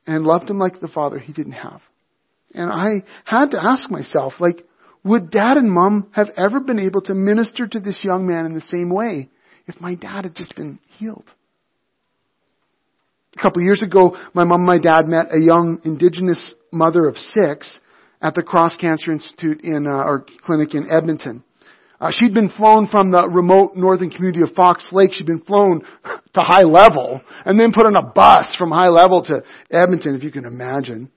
and 0.07 0.25
loved 0.25 0.49
him 0.49 0.59
like 0.59 0.81
the 0.81 0.89
father 0.89 1.19
he 1.19 1.33
didn't 1.33 1.53
have. 1.53 1.81
And 2.55 2.71
I 2.71 3.05
had 3.25 3.51
to 3.51 3.63
ask 3.63 3.91
myself, 3.91 4.35
like, 4.39 4.65
would 5.07 5.31
dad 5.31 5.57
and 5.57 5.71
mom 5.71 6.09
have 6.13 6.29
ever 6.37 6.61
been 6.61 6.79
able 6.79 7.01
to 7.03 7.15
minister 7.15 7.67
to 7.67 7.81
this 7.81 8.05
young 8.05 8.27
man 8.27 8.45
in 8.47 8.55
the 8.55 8.61
same 8.61 8.91
way 8.91 9.29
if 9.67 9.81
my 9.81 9.95
dad 9.95 10.25
had 10.25 10.35
just 10.35 10.55
been 10.55 10.79
healed? 10.99 11.31
A 13.37 13.43
couple 13.43 13.61
of 13.61 13.65
years 13.65 13.83
ago, 13.83 14.17
my 14.35 14.45
mom 14.45 14.61
and 14.61 14.67
my 14.67 14.79
dad 14.79 15.07
met 15.07 15.35
a 15.35 15.41
young 15.41 15.81
indigenous 15.85 16.55
mother 16.73 17.07
of 17.07 17.17
six 17.19 17.79
at 18.23 18.35
the 18.35 18.43
Cross 18.43 18.77
Cancer 18.77 19.13
Institute 19.13 19.61
in, 19.63 19.87
uh, 19.87 19.91
or 19.91 20.25
clinic 20.45 20.75
in 20.75 20.91
Edmonton. 20.91 21.45
Uh, 22.01 22.11
she'd 22.11 22.35
been 22.35 22.49
flown 22.49 22.89
from 22.89 23.11
the 23.11 23.29
remote 23.29 23.75
northern 23.75 24.11
community 24.11 24.43
of 24.43 24.51
Fox 24.51 24.91
Lake. 24.93 25.13
She'd 25.13 25.27
been 25.27 25.41
flown 25.41 25.83
to 26.35 26.41
High 26.41 26.65
Level 26.65 27.21
and 27.45 27.59
then 27.59 27.73
put 27.73 27.87
on 27.87 27.97
a 27.97 28.03
bus 28.03 28.55
from 28.57 28.71
High 28.71 28.89
Level 28.89 29.23
to 29.25 29.43
Edmonton, 29.71 30.15
if 30.15 30.23
you 30.23 30.31
can 30.31 30.45
imagine. 30.45 31.11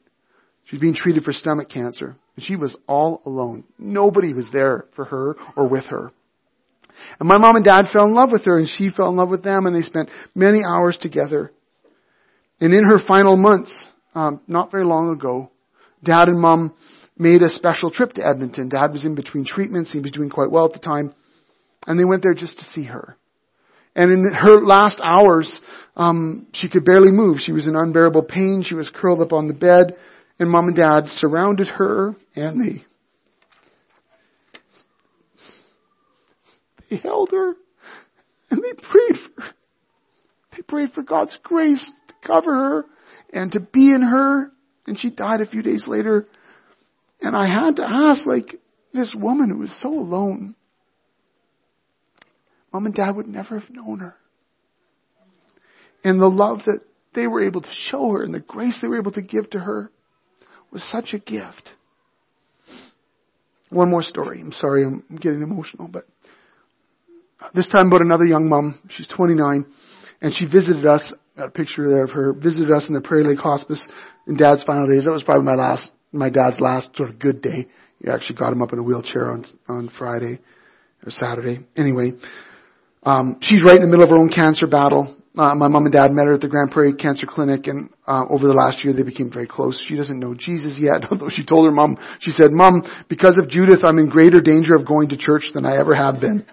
She's 0.66 0.80
being 0.80 0.94
treated 0.94 1.24
for 1.24 1.34
stomach 1.34 1.70
cancer. 1.70 2.16
And 2.40 2.44
she 2.46 2.56
was 2.56 2.74
all 2.88 3.22
alone. 3.26 3.66
Nobody 3.78 4.32
was 4.32 4.48
there 4.54 4.86
for 4.96 5.04
her 5.04 5.36
or 5.58 5.68
with 5.68 5.84
her. 5.88 6.10
And 7.20 7.28
my 7.28 7.38
mom 7.38 7.58
and 7.58 7.66
dad 7.66 7.88
fell 7.92 8.06
in 8.06 8.14
love 8.14 8.32
with 8.32 8.46
her 8.46 8.58
and 8.58 8.66
she 8.66 8.92
fell 8.92 9.10
in 9.10 9.18
love 9.18 9.28
with 9.28 9.44
them 9.44 9.66
and 9.66 9.76
they 9.76 9.82
spent 9.82 10.08
many 10.34 10.62
hours 10.64 10.98
together. 10.98 11.52
And 12.62 12.74
in 12.74 12.86
her 12.86 12.98
final 13.06 13.36
months, 13.36 13.88
um, 14.16 14.40
not 14.48 14.72
very 14.72 14.86
long 14.86 15.12
ago, 15.12 15.52
dad 16.02 16.30
and 16.30 16.40
mom 16.40 16.74
made 17.18 17.42
a 17.42 17.50
special 17.50 17.92
trip 17.92 18.14
to 18.14 18.26
Edmonton. 18.26 18.70
Dad 18.70 18.94
was 18.94 19.04
in 19.04 19.16
between 19.16 19.44
treatments. 19.44 19.92
He 19.92 20.00
was 20.00 20.12
doing 20.12 20.30
quite 20.30 20.50
well 20.50 20.64
at 20.64 20.72
the 20.72 20.80
time. 20.80 21.14
And 21.88 22.00
they 22.00 22.06
went 22.06 22.24
there 22.24 22.34
just 22.34 22.60
to 22.60 22.64
see 22.64 22.86
her. 22.86 23.18
And 23.98 24.14
in 24.14 24.34
her 24.34 24.66
last 24.66 25.02
hours, 25.04 25.60
um, 25.98 26.48
she 26.54 26.70
could 26.70 26.86
barely 26.86 27.12
move. 27.12 27.40
She 27.40 27.52
was 27.52 27.68
in 27.68 27.76
unbearable 27.76 28.24
pain. 28.24 28.64
She 28.66 28.76
was 28.76 28.90
curled 28.90 29.20
up 29.20 29.34
on 29.34 29.50
the 29.50 29.54
bed. 29.54 29.98
And 30.40 30.50
mom 30.50 30.68
and 30.68 30.76
dad 30.76 31.08
surrounded 31.08 31.68
her 31.68 32.16
and 32.34 32.62
they, 32.62 32.86
they 36.90 36.96
held 36.96 37.32
her 37.32 37.56
and 38.50 38.64
they 38.64 38.74
prayed 38.74 39.18
for 39.18 39.42
her. 39.42 39.54
They 40.56 40.62
prayed 40.64 40.94
for 40.94 41.04
God's 41.04 41.38
grace 41.44 41.92
to 42.08 42.14
cover 42.26 42.54
her 42.54 42.86
and 43.34 43.52
to 43.52 43.60
be 43.60 43.94
in 43.94 44.02
her. 44.02 44.52
And 44.88 44.98
she 44.98 45.10
died 45.10 45.42
a 45.42 45.46
few 45.46 45.62
days 45.62 45.88
later. 45.88 46.26
And 47.22 47.36
I 47.36 47.48
had 47.48 47.76
to 47.76 47.88
ask, 47.88 48.26
like, 48.26 48.56
this 48.94 49.14
woman 49.14 49.50
who 49.50 49.60
was 49.60 49.82
so 49.82 49.90
alone, 49.90 50.56
mom 52.74 52.86
and 52.86 52.96
dad 52.96 53.16
would 53.16 53.28
never 53.28 53.60
have 53.60 53.70
known 53.70 54.00
her. 54.00 54.16
And 56.04 56.20
the 56.20 56.30
love 56.30 56.60
that 56.66 56.80
they 57.14 57.28
were 57.28 57.44
able 57.44 57.62
to 57.62 57.72
show 57.72 58.12
her 58.14 58.24
and 58.24 58.34
the 58.34 58.40
grace 58.40 58.80
they 58.82 58.88
were 58.88 58.98
able 58.98 59.12
to 59.12 59.22
give 59.22 59.50
to 59.52 59.60
her 59.60 59.92
was 60.72 60.84
such 60.84 61.14
a 61.14 61.20
gift. 61.20 61.74
One 63.70 63.90
more 63.90 64.02
story. 64.02 64.42
I'm 64.42 64.52
sorry 64.52 64.84
I'm 64.84 65.04
getting 65.20 65.42
emotional, 65.42 65.88
but 65.88 66.06
this 67.54 67.68
time 67.68 67.88
about 67.88 68.02
another 68.02 68.26
young 68.26 68.50
mom. 68.50 68.80
She's 68.90 69.08
29 69.08 69.66
and 70.22 70.34
she 70.34 70.46
visited 70.46 70.86
us. 70.86 71.14
Got 71.38 71.48
a 71.48 71.52
picture 71.52 71.88
there 71.88 72.04
of 72.04 72.12
her. 72.12 72.34
Visited 72.34 72.72
us 72.72 72.88
in 72.90 72.96
the 72.96 73.02
Prairie 73.02 73.24
Lake 73.24 73.40
Hospice 73.40 73.88
in 74.28 74.36
Dad's 74.36 74.64
final 74.64 74.88
days. 74.88 75.06
That 75.06 75.12
was 75.12 75.24
probably 75.24 75.46
my 75.46 75.56
last, 75.56 75.92
my 76.12 76.30
dad's 76.30 76.60
last 76.60 76.96
sort 76.96 77.10
of 77.10 77.20
good 77.20 77.42
day. 77.42 77.68
He 78.04 78.10
actually 78.10 78.38
got 78.38 78.52
him 78.52 78.62
up 78.62 78.74
in 78.74 78.80
a 78.80 78.84
wheelchair 78.84 79.32
on 79.32 79.46
on 79.68 79.90
Friday 79.90 80.40
or 81.06 81.12
Saturday. 81.12 81.66
Anyway, 81.76 82.14
um, 83.04 83.38
she's 83.42 83.64
right 83.64 83.76
in 83.76 83.82
the 83.82 83.88
middle 83.88 84.04
of 84.04 84.10
her 84.10 84.18
own 84.18 84.30
cancer 84.30 84.68
battle. 84.68 85.16
Uh, 85.38 85.54
my 85.54 85.68
mom 85.68 85.86
and 85.86 85.94
dad 85.94 86.12
met 86.12 86.26
her 86.26 86.34
at 86.34 86.42
the 86.42 86.48
Grande 86.48 86.72
Prairie 86.72 86.94
Cancer 86.94 87.28
Clinic, 87.28 87.68
and 87.68 87.90
uh, 88.08 88.26
over 88.30 88.48
the 88.48 88.54
last 88.54 88.84
year 88.84 88.94
they 88.94 89.04
became 89.04 89.32
very 89.32 89.48
close. 89.48 89.84
She 89.88 89.96
doesn't 89.96 90.20
know 90.20 90.34
Jesus 90.34 90.80
yet, 90.80 91.06
although 91.12 91.30
she 91.30 91.46
told 91.46 91.66
her 91.68 91.72
mom, 91.72 91.98
she 92.20 92.32
said, 92.32 92.52
"Mom, 92.52 92.84
because 93.08 93.38
of 93.38 93.48
Judith, 93.48 93.82
I'm 93.84 94.00
in 94.00 94.10
greater 94.10 94.42
danger 94.42 94.76
of 94.76 94.88
going 94.88 95.10
to 95.10 95.18
church 95.18 95.52
than 95.54 95.66
I 95.66 95.78
ever 95.78 95.94
have 95.94 96.20
been." 96.20 96.46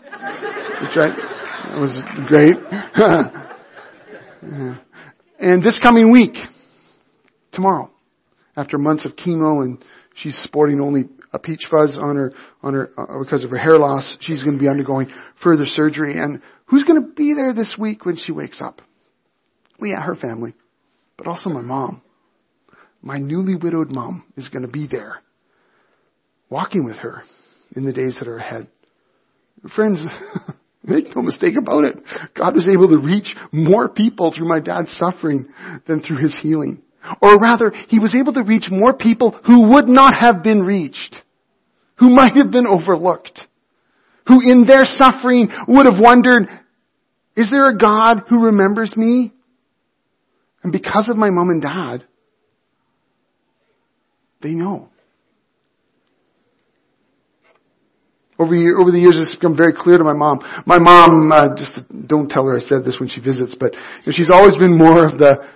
That's 0.80 0.96
right. 0.96 1.16
That 1.16 1.80
was 1.80 2.02
great. 2.26 2.56
and 5.40 5.62
this 5.62 5.80
coming 5.82 6.12
week, 6.12 6.36
tomorrow, 7.52 7.90
after 8.56 8.76
months 8.76 9.06
of 9.06 9.16
chemo, 9.16 9.62
and 9.62 9.82
she's 10.14 10.36
sporting 10.36 10.80
only 10.80 11.04
a 11.32 11.38
peach 11.38 11.66
fuzz 11.70 11.98
on 12.00 12.16
her 12.16 12.32
on 12.62 12.74
her 12.74 12.90
uh, 12.98 13.18
because 13.22 13.42
of 13.42 13.50
her 13.50 13.58
hair 13.58 13.78
loss, 13.78 14.16
she's 14.20 14.42
going 14.42 14.56
to 14.56 14.60
be 14.60 14.68
undergoing 14.68 15.10
further 15.42 15.64
surgery, 15.66 16.18
and 16.18 16.42
Who's 16.66 16.84
going 16.84 17.00
to 17.00 17.08
be 17.08 17.34
there 17.34 17.52
this 17.52 17.76
week 17.78 18.04
when 18.04 18.16
she 18.16 18.32
wakes 18.32 18.60
up? 18.60 18.82
Well, 19.78 19.90
yeah, 19.90 20.00
her 20.00 20.14
family, 20.14 20.54
but 21.16 21.26
also 21.26 21.50
my 21.50 21.60
mom. 21.60 22.02
My 23.02 23.18
newly 23.18 23.54
widowed 23.54 23.90
mom 23.90 24.24
is 24.36 24.48
going 24.48 24.62
to 24.62 24.68
be 24.68 24.88
there, 24.90 25.22
walking 26.50 26.84
with 26.84 26.96
her 26.96 27.22
in 27.76 27.84
the 27.84 27.92
days 27.92 28.16
that 28.18 28.26
are 28.26 28.38
ahead. 28.38 28.68
Friends, 29.74 30.04
Make 30.86 31.16
no 31.16 31.22
mistake 31.22 31.56
about 31.56 31.84
it. 31.84 31.96
God 32.34 32.54
was 32.54 32.68
able 32.68 32.88
to 32.88 32.98
reach 32.98 33.34
more 33.50 33.88
people 33.88 34.32
through 34.32 34.48
my 34.48 34.60
dad's 34.60 34.92
suffering 34.92 35.48
than 35.86 36.00
through 36.00 36.18
his 36.18 36.38
healing. 36.38 36.82
Or 37.20 37.38
rather, 37.38 37.72
he 37.88 37.98
was 37.98 38.14
able 38.14 38.32
to 38.34 38.44
reach 38.44 38.70
more 38.70 38.94
people 38.94 39.32
who 39.44 39.72
would 39.72 39.88
not 39.88 40.14
have 40.20 40.44
been 40.44 40.62
reached, 40.62 41.20
who 41.96 42.08
might 42.08 42.36
have 42.36 42.52
been 42.52 42.66
overlooked, 42.66 43.48
who 44.26 44.40
in 44.40 44.66
their 44.66 44.84
suffering 44.84 45.48
would 45.68 45.86
have 45.86 46.00
wondered, 46.00 46.48
is 47.36 47.50
there 47.50 47.68
a 47.68 47.78
God 47.78 48.22
who 48.28 48.46
remembers 48.46 48.96
me? 48.96 49.32
And 50.62 50.72
because 50.72 51.08
of 51.08 51.16
my 51.16 51.30
mom 51.30 51.50
and 51.50 51.62
dad, 51.62 52.04
they 54.42 54.54
know. 54.54 54.88
Over, 58.38 58.54
year, 58.54 58.78
over 58.78 58.90
the 58.90 58.98
years, 58.98 59.16
it's 59.18 59.34
become 59.34 59.56
very 59.56 59.72
clear 59.72 59.96
to 59.96 60.04
my 60.04 60.12
mom. 60.12 60.40
My 60.66 60.78
mom, 60.78 61.32
uh, 61.32 61.56
just 61.56 61.80
don't 62.06 62.28
tell 62.28 62.44
her 62.46 62.56
I 62.56 62.60
said 62.60 62.84
this 62.84 63.00
when 63.00 63.08
she 63.08 63.20
visits, 63.20 63.54
but 63.58 63.72
you 63.72 63.78
know, 64.06 64.12
she's 64.12 64.30
always 64.30 64.56
been 64.56 64.76
more 64.76 65.06
of 65.06 65.18
the 65.18 65.48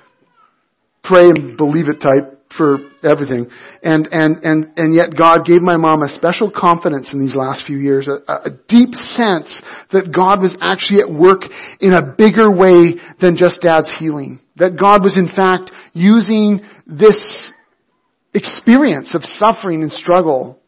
pray 1.03 1.29
and 1.29 1.57
believe 1.57 1.89
it 1.89 2.01
type 2.01 2.40
for 2.57 2.79
everything. 3.03 3.49
And, 3.83 4.09
and, 4.11 4.45
and, 4.45 4.73
and 4.77 4.95
yet 4.95 5.17
God 5.17 5.45
gave 5.45 5.63
my 5.63 5.77
mom 5.77 6.03
a 6.03 6.09
special 6.09 6.51
confidence 6.51 7.13
in 7.13 7.21
these 7.21 7.37
last 7.37 7.65
few 7.65 7.79
years, 7.79 8.09
a, 8.09 8.21
a 8.29 8.51
deep 8.69 8.95
sense 8.95 9.63
that 9.93 10.13
God 10.13 10.41
was 10.41 10.57
actually 10.61 11.01
at 11.01 11.11
work 11.11 11.43
in 11.81 11.93
a 11.93 12.03
bigger 12.03 12.51
way 12.51 12.97
than 13.21 13.37
just 13.37 13.63
dad's 13.63 13.93
healing. 13.97 14.41
That 14.57 14.79
God 14.79 15.03
was 15.03 15.17
in 15.17 15.29
fact 15.29 15.71
using 15.93 16.61
this 16.87 17.53
experience 18.35 19.15
of 19.15 19.25
suffering 19.25 19.83
and 19.83 19.91
struggle 19.91 20.61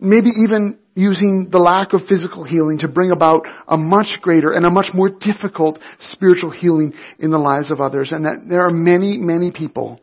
maybe 0.00 0.30
even 0.44 0.78
using 0.94 1.48
the 1.50 1.58
lack 1.58 1.92
of 1.92 2.02
physical 2.08 2.44
healing 2.44 2.78
to 2.78 2.88
bring 2.88 3.10
about 3.10 3.46
a 3.68 3.76
much 3.76 4.18
greater 4.20 4.52
and 4.52 4.66
a 4.66 4.70
much 4.70 4.90
more 4.92 5.08
difficult 5.08 5.78
spiritual 6.00 6.50
healing 6.50 6.92
in 7.18 7.30
the 7.30 7.38
lives 7.38 7.70
of 7.70 7.80
others. 7.80 8.10
And 8.12 8.24
that 8.24 8.46
there 8.48 8.62
are 8.62 8.72
many, 8.72 9.16
many 9.16 9.52
people, 9.52 10.00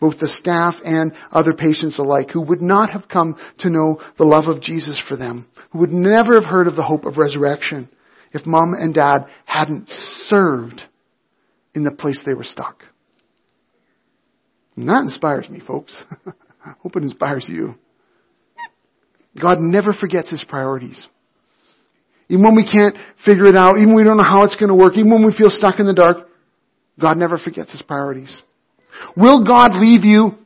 both 0.00 0.18
the 0.18 0.28
staff 0.28 0.74
and 0.84 1.12
other 1.30 1.54
patients 1.54 1.98
alike, 1.98 2.30
who 2.30 2.42
would 2.42 2.60
not 2.60 2.90
have 2.90 3.08
come 3.08 3.36
to 3.58 3.70
know 3.70 4.00
the 4.18 4.24
love 4.24 4.46
of 4.48 4.60
Jesus 4.60 5.02
for 5.08 5.16
them, 5.16 5.48
who 5.70 5.78
would 5.78 5.92
never 5.92 6.34
have 6.34 6.44
heard 6.44 6.66
of 6.66 6.76
the 6.76 6.82
hope 6.82 7.04
of 7.04 7.16
resurrection 7.16 7.88
if 8.32 8.44
mom 8.44 8.74
and 8.78 8.94
dad 8.94 9.26
hadn't 9.44 9.88
served 9.88 10.82
in 11.74 11.84
the 11.84 11.90
place 11.90 12.22
they 12.24 12.34
were 12.34 12.44
stuck. 12.44 12.82
And 14.76 14.88
that 14.88 15.02
inspires 15.02 15.48
me, 15.48 15.60
folks. 15.60 16.02
I 16.64 16.74
hope 16.82 16.96
it 16.96 17.02
inspires 17.02 17.46
you. 17.48 17.76
God 19.40 19.60
never 19.60 19.92
forgets 19.92 20.30
His 20.30 20.44
priorities. 20.44 21.06
Even 22.28 22.44
when 22.44 22.56
we 22.56 22.66
can't 22.66 22.96
figure 23.24 23.46
it 23.46 23.56
out, 23.56 23.76
even 23.76 23.88
when 23.88 23.96
we 23.96 24.04
don't 24.04 24.16
know 24.16 24.24
how 24.24 24.44
it's 24.44 24.56
going 24.56 24.68
to 24.68 24.74
work, 24.74 24.96
even 24.96 25.10
when 25.10 25.24
we 25.24 25.32
feel 25.32 25.48
stuck 25.48 25.78
in 25.78 25.86
the 25.86 25.94
dark, 25.94 26.28
God 27.00 27.18
never 27.18 27.36
forgets 27.36 27.72
His 27.72 27.82
priorities. 27.82 28.42
Will 29.16 29.44
God 29.44 29.76
leave 29.76 30.04
you 30.04 30.38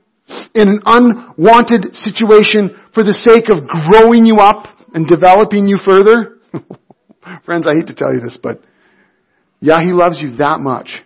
in 0.55 0.69
an 0.69 0.83
unwanted 0.85 1.95
situation 1.95 2.79
for 2.95 3.03
the 3.03 3.13
sake 3.13 3.49
of 3.49 3.67
growing 3.67 4.27
you 4.27 4.37
up 4.37 4.67
and 4.95 5.07
developing 5.07 5.69
you 5.69 5.79
further? 5.79 6.39
Friends, 7.45 7.67
I 7.67 7.75
hate 7.75 7.87
to 7.89 7.95
tell 7.95 8.13
you 8.13 8.21
this, 8.21 8.39
but 8.41 8.63
yeah, 9.61 9.81
He 9.81 9.93
loves 9.93 10.21
you 10.21 10.37
that 10.37 10.61
much. 10.61 11.03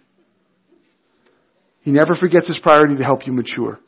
He 1.83 1.91
never 1.91 2.15
forgets 2.15 2.47
His 2.47 2.59
priority 2.59 2.97
to 2.97 3.05
help 3.05 3.27
you 3.27 3.33
mature. 3.33 3.79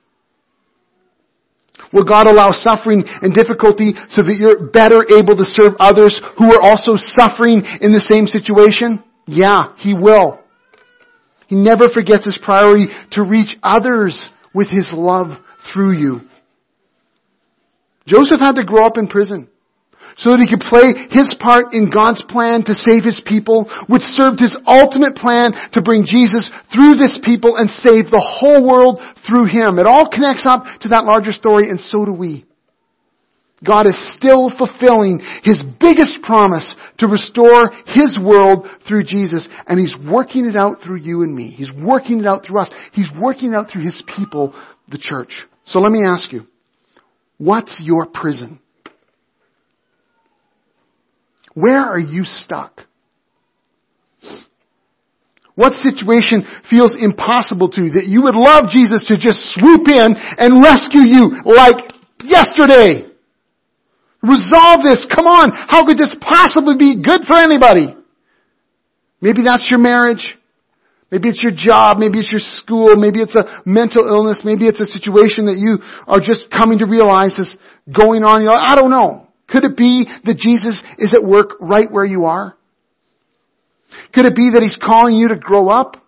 Will 1.93 2.05
God 2.05 2.27
allow 2.27 2.51
suffering 2.51 3.05
and 3.07 3.35
difficulty 3.35 3.95
so 4.09 4.23
that 4.23 4.37
you're 4.39 4.69
better 4.69 5.05
able 5.15 5.37
to 5.37 5.45
serve 5.45 5.75
others 5.79 6.21
who 6.39 6.53
are 6.53 6.63
also 6.63 6.93
suffering 6.97 7.63
in 7.81 7.93
the 7.93 8.01
same 8.01 8.27
situation? 8.27 9.03
Yeah, 9.27 9.75
He 9.77 9.95
will. 9.95 10.44
He 11.47 11.57
never 11.57 11.89
forgets 11.89 12.25
His 12.25 12.39
priority 12.39 12.89
to 13.13 13.25
reach 13.25 13.57
others 13.63 14.31
with 14.55 14.69
His 14.69 14.91
love 14.93 15.39
through 15.73 15.93
you. 15.93 16.21
Joseph 18.07 18.41
had 18.41 18.57
to 18.57 18.65
grow 18.65 18.87
up 18.87 18.99
in 18.99 19.09
prison 19.09 19.49
so 20.17 20.31
that 20.31 20.41
he 20.41 20.49
could 20.49 20.63
play 20.63 20.95
his 21.11 21.35
part 21.35 21.75
in 21.75 21.91
God's 21.91 22.23
plan 22.23 22.63
to 22.65 22.75
save 22.75 23.03
his 23.03 23.21
people, 23.25 23.67
which 23.89 24.03
served 24.03 24.39
his 24.39 24.57
ultimate 24.67 25.17
plan 25.17 25.53
to 25.73 25.83
bring 25.83 26.05
Jesus 26.05 26.51
through 26.73 26.95
this 26.95 27.19
people 27.23 27.57
and 27.57 27.69
save 27.69 28.11
the 28.11 28.23
whole 28.23 28.63
world 28.67 29.01
through 29.27 29.47
him. 29.47 29.79
It 29.79 29.87
all 29.87 30.09
connects 30.09 30.47
up 30.47 30.67
to 30.83 30.89
that 30.89 31.05
larger 31.05 31.33
story, 31.33 31.69
and 31.69 31.81
so 31.81 32.05
do 32.05 32.13
we. 32.13 32.45
God 33.63 33.87
is 33.87 34.15
still 34.15 34.51
fulfilling 34.51 35.21
His 35.43 35.63
biggest 35.63 36.23
promise 36.23 36.75
to 36.99 37.07
restore 37.07 37.71
His 37.87 38.19
world 38.19 38.69
through 38.87 39.05
Jesus, 39.05 39.49
and 39.67 39.79
He's 39.79 39.97
working 39.97 40.47
it 40.47 40.57
out 40.57 40.81
through 40.83 40.99
you 40.99 41.23
and 41.23 41.35
me. 41.35 41.51
He's 41.51 41.73
working 41.73 42.21
it 42.21 42.27
out 42.27 42.45
through 42.45 42.61
us. 42.61 42.71
He's 42.93 43.11
working 43.19 43.53
it 43.53 43.57
out 43.57 43.71
through 43.71 43.85
His 43.85 44.03
people, 44.17 44.55
the 44.89 44.99
church. 44.99 45.47
So 45.65 45.81
let 45.81 45.93
me 45.93 46.05
ask 46.05 46.33
you, 46.33 46.47
what's 47.39 47.81
your 47.83 48.07
prison? 48.07 48.61
Where 51.55 51.79
are 51.79 51.99
you 51.99 52.25
stuck? 52.25 52.81
What 55.55 55.73
situation 55.75 56.45
feels 56.69 56.97
impossible 56.99 57.69
to 57.71 57.85
you 57.85 57.91
that 57.93 58.07
you 58.07 58.23
would 58.23 58.35
love 58.35 58.71
Jesus 58.71 59.07
to 59.07 59.17
just 59.17 59.55
swoop 59.55 59.87
in 59.87 60.17
and 60.17 60.63
rescue 60.63 61.03
you 61.03 61.43
like 61.45 61.93
yesterday? 62.25 63.14
Resolve 64.25 64.83
this. 64.83 65.07
Come 65.15 65.27
on. 65.27 65.53
How 65.53 65.85
could 65.85 65.99
this 65.99 66.17
possibly 66.19 66.77
be 66.79 67.03
good 67.03 67.25
for 67.25 67.37
anybody? 67.37 67.95
Maybe 69.21 69.43
that's 69.45 69.71
your 69.71 69.79
marriage. 69.79 70.37
Maybe 71.11 71.29
it's 71.29 71.43
your 71.43 71.53
job. 71.55 71.99
Maybe 71.99 72.19
it's 72.21 72.33
your 72.33 72.41
school. 72.41 72.97
Maybe 72.97 73.21
it's 73.21 73.37
a 73.37 73.63
mental 73.67 74.09
illness. 74.09 74.43
Maybe 74.45 74.67
it's 74.67 74.81
a 74.81 74.87
situation 74.87 75.47
that 75.47 75.57
you 75.57 75.79
are 76.07 76.21
just 76.21 76.51
coming 76.51 76.79
to 76.79 76.87
realize 76.87 77.39
is 77.39 77.57
going 77.87 78.25
on. 78.25 78.43
You're 78.43 78.53
like, 78.53 78.69
I 78.69 78.75
don't 78.75 78.91
know. 78.91 79.29
Could 79.47 79.65
it 79.65 79.77
be 79.77 80.09
that 80.25 80.39
Jesus 80.39 80.83
is 80.99 81.15
at 81.15 81.23
work 81.23 81.51
right 81.61 81.91
where 81.91 82.05
you 82.05 82.25
are? 82.25 82.57
Could 84.13 84.25
it 84.25 84.35
be 84.35 84.51
that 84.55 84.63
He's 84.63 84.79
calling 84.83 85.15
you 85.15 85.29
to 85.29 85.37
grow 85.37 85.69
up, 85.69 86.03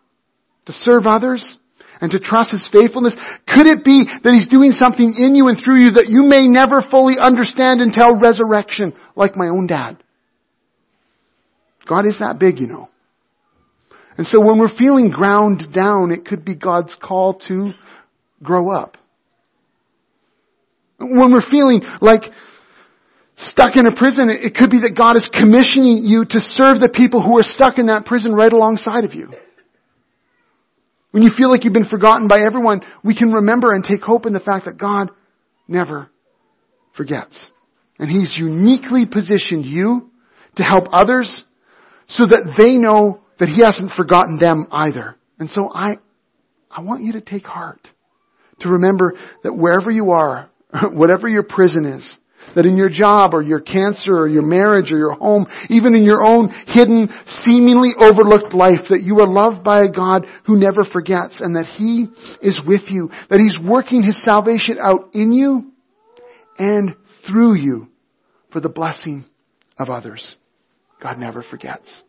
to 0.64 0.72
serve 0.72 1.06
others, 1.06 1.56
and 2.01 2.11
to 2.11 2.20
trust 2.20 2.53
His 2.53 2.68
faithfulness? 2.70 3.16
Could 3.47 3.66
it 3.66 3.84
be 3.84 4.05
that 4.05 4.32
He's 4.32 4.49
doing 4.49 4.72
something 4.72 5.14
in 5.16 5.34
you 5.34 5.49
and 5.49 5.59
through 5.59 5.84
you 5.84 5.90
that 5.92 6.09
you 6.09 6.22
may 6.22 6.49
never 6.49 6.82
fully 6.82 7.16
understand 7.20 7.80
until 7.80 8.18
resurrection, 8.18 8.94
like 9.14 9.36
my 9.36 9.49
own 9.49 9.66
dad? 9.66 10.03
God 11.86 12.07
is 12.07 12.18
that 12.18 12.38
big, 12.38 12.59
you 12.59 12.66
know. 12.66 12.88
And 14.18 14.26
so 14.26 14.40
when 14.40 14.59
we're 14.59 14.74
feeling 14.74 15.11
ground 15.11 15.64
down, 15.72 16.11
it 16.11 16.24
could 16.24 16.44
be 16.44 16.57
God's 16.57 16.94
call 16.94 17.34
to 17.49 17.72
grow 18.42 18.70
up. 18.70 18.97
When 20.99 21.32
we're 21.32 21.42
feeling 21.42 21.82
like 22.01 22.22
stuck 23.34 23.76
in 23.76 23.86
a 23.86 23.94
prison, 23.94 24.30
it 24.30 24.55
could 24.55 24.70
be 24.70 24.80
that 24.80 24.94
God 24.97 25.16
is 25.16 25.28
commissioning 25.28 26.05
you 26.05 26.24
to 26.24 26.40
serve 26.40 26.80
the 26.80 26.88
people 26.88 27.22
who 27.22 27.38
are 27.38 27.42
stuck 27.42 27.78
in 27.78 27.86
that 27.86 28.07
prison 28.07 28.32
right 28.32 28.53
alongside 28.53 29.05
of 29.05 29.14
you. 29.14 29.30
When 31.16 31.22
you 31.22 31.30
feel 31.34 31.48
like 31.50 31.64
you've 31.64 31.72
been 31.72 31.86
forgotten 31.86 32.28
by 32.28 32.40
everyone, 32.42 32.82
we 33.02 33.16
can 33.16 33.32
remember 33.32 33.72
and 33.72 33.82
take 33.82 34.02
hope 34.02 34.26
in 34.26 34.34
the 34.34 34.38
fact 34.38 34.66
that 34.66 34.76
God 34.76 35.08
never 35.66 36.10
forgets. 36.94 37.48
And 37.98 38.10
He's 38.10 38.36
uniquely 38.36 39.06
positioned 39.06 39.64
you 39.64 40.10
to 40.56 40.62
help 40.62 40.88
others 40.92 41.42
so 42.06 42.26
that 42.26 42.52
they 42.58 42.76
know 42.76 43.22
that 43.38 43.48
He 43.48 43.62
hasn't 43.62 43.92
forgotten 43.92 44.38
them 44.38 44.66
either. 44.70 45.16
And 45.38 45.48
so 45.48 45.70
I, 45.72 45.96
I 46.70 46.82
want 46.82 47.02
you 47.02 47.14
to 47.14 47.22
take 47.22 47.46
heart. 47.46 47.88
To 48.60 48.68
remember 48.68 49.14
that 49.42 49.54
wherever 49.54 49.90
you 49.90 50.10
are, 50.10 50.50
whatever 50.92 51.28
your 51.28 51.44
prison 51.44 51.86
is, 51.86 52.18
that 52.55 52.66
in 52.66 52.76
your 52.76 52.88
job 52.88 53.34
or 53.34 53.42
your 53.42 53.61
cancer 53.61 54.14
or 54.14 54.28
your 54.28 54.42
marriage 54.42 54.92
or 54.92 54.99
your 54.99 55.14
home, 55.14 55.47
even 55.68 55.94
in 55.94 56.05
your 56.05 56.22
own 56.22 56.51
hidden, 56.66 57.09
seemingly 57.26 57.92
overlooked 57.99 58.55
life, 58.55 58.88
that 58.90 59.03
you 59.03 59.20
are 59.20 59.26
loved 59.26 59.64
by 59.64 59.82
a 59.82 59.90
God 59.90 60.26
who 60.44 60.57
never 60.57 60.84
forgets 60.84 61.40
and 61.40 61.57
that 61.57 61.66
He 61.66 62.09
is 62.40 62.61
with 62.66 62.82
you, 62.88 63.11
that 63.30 63.40
He's 63.40 63.59
working 63.59 64.03
His 64.03 64.22
salvation 64.22 64.78
out 64.80 65.11
in 65.14 65.32
you 65.32 65.72
and 66.59 66.94
through 67.26 67.55
you 67.55 67.88
for 68.53 68.61
the 68.61 68.68
blessing 68.68 69.24
of 69.78 69.90
others. 69.90 70.36
God 71.03 71.18
never 71.18 71.42
forgets. 71.42 72.03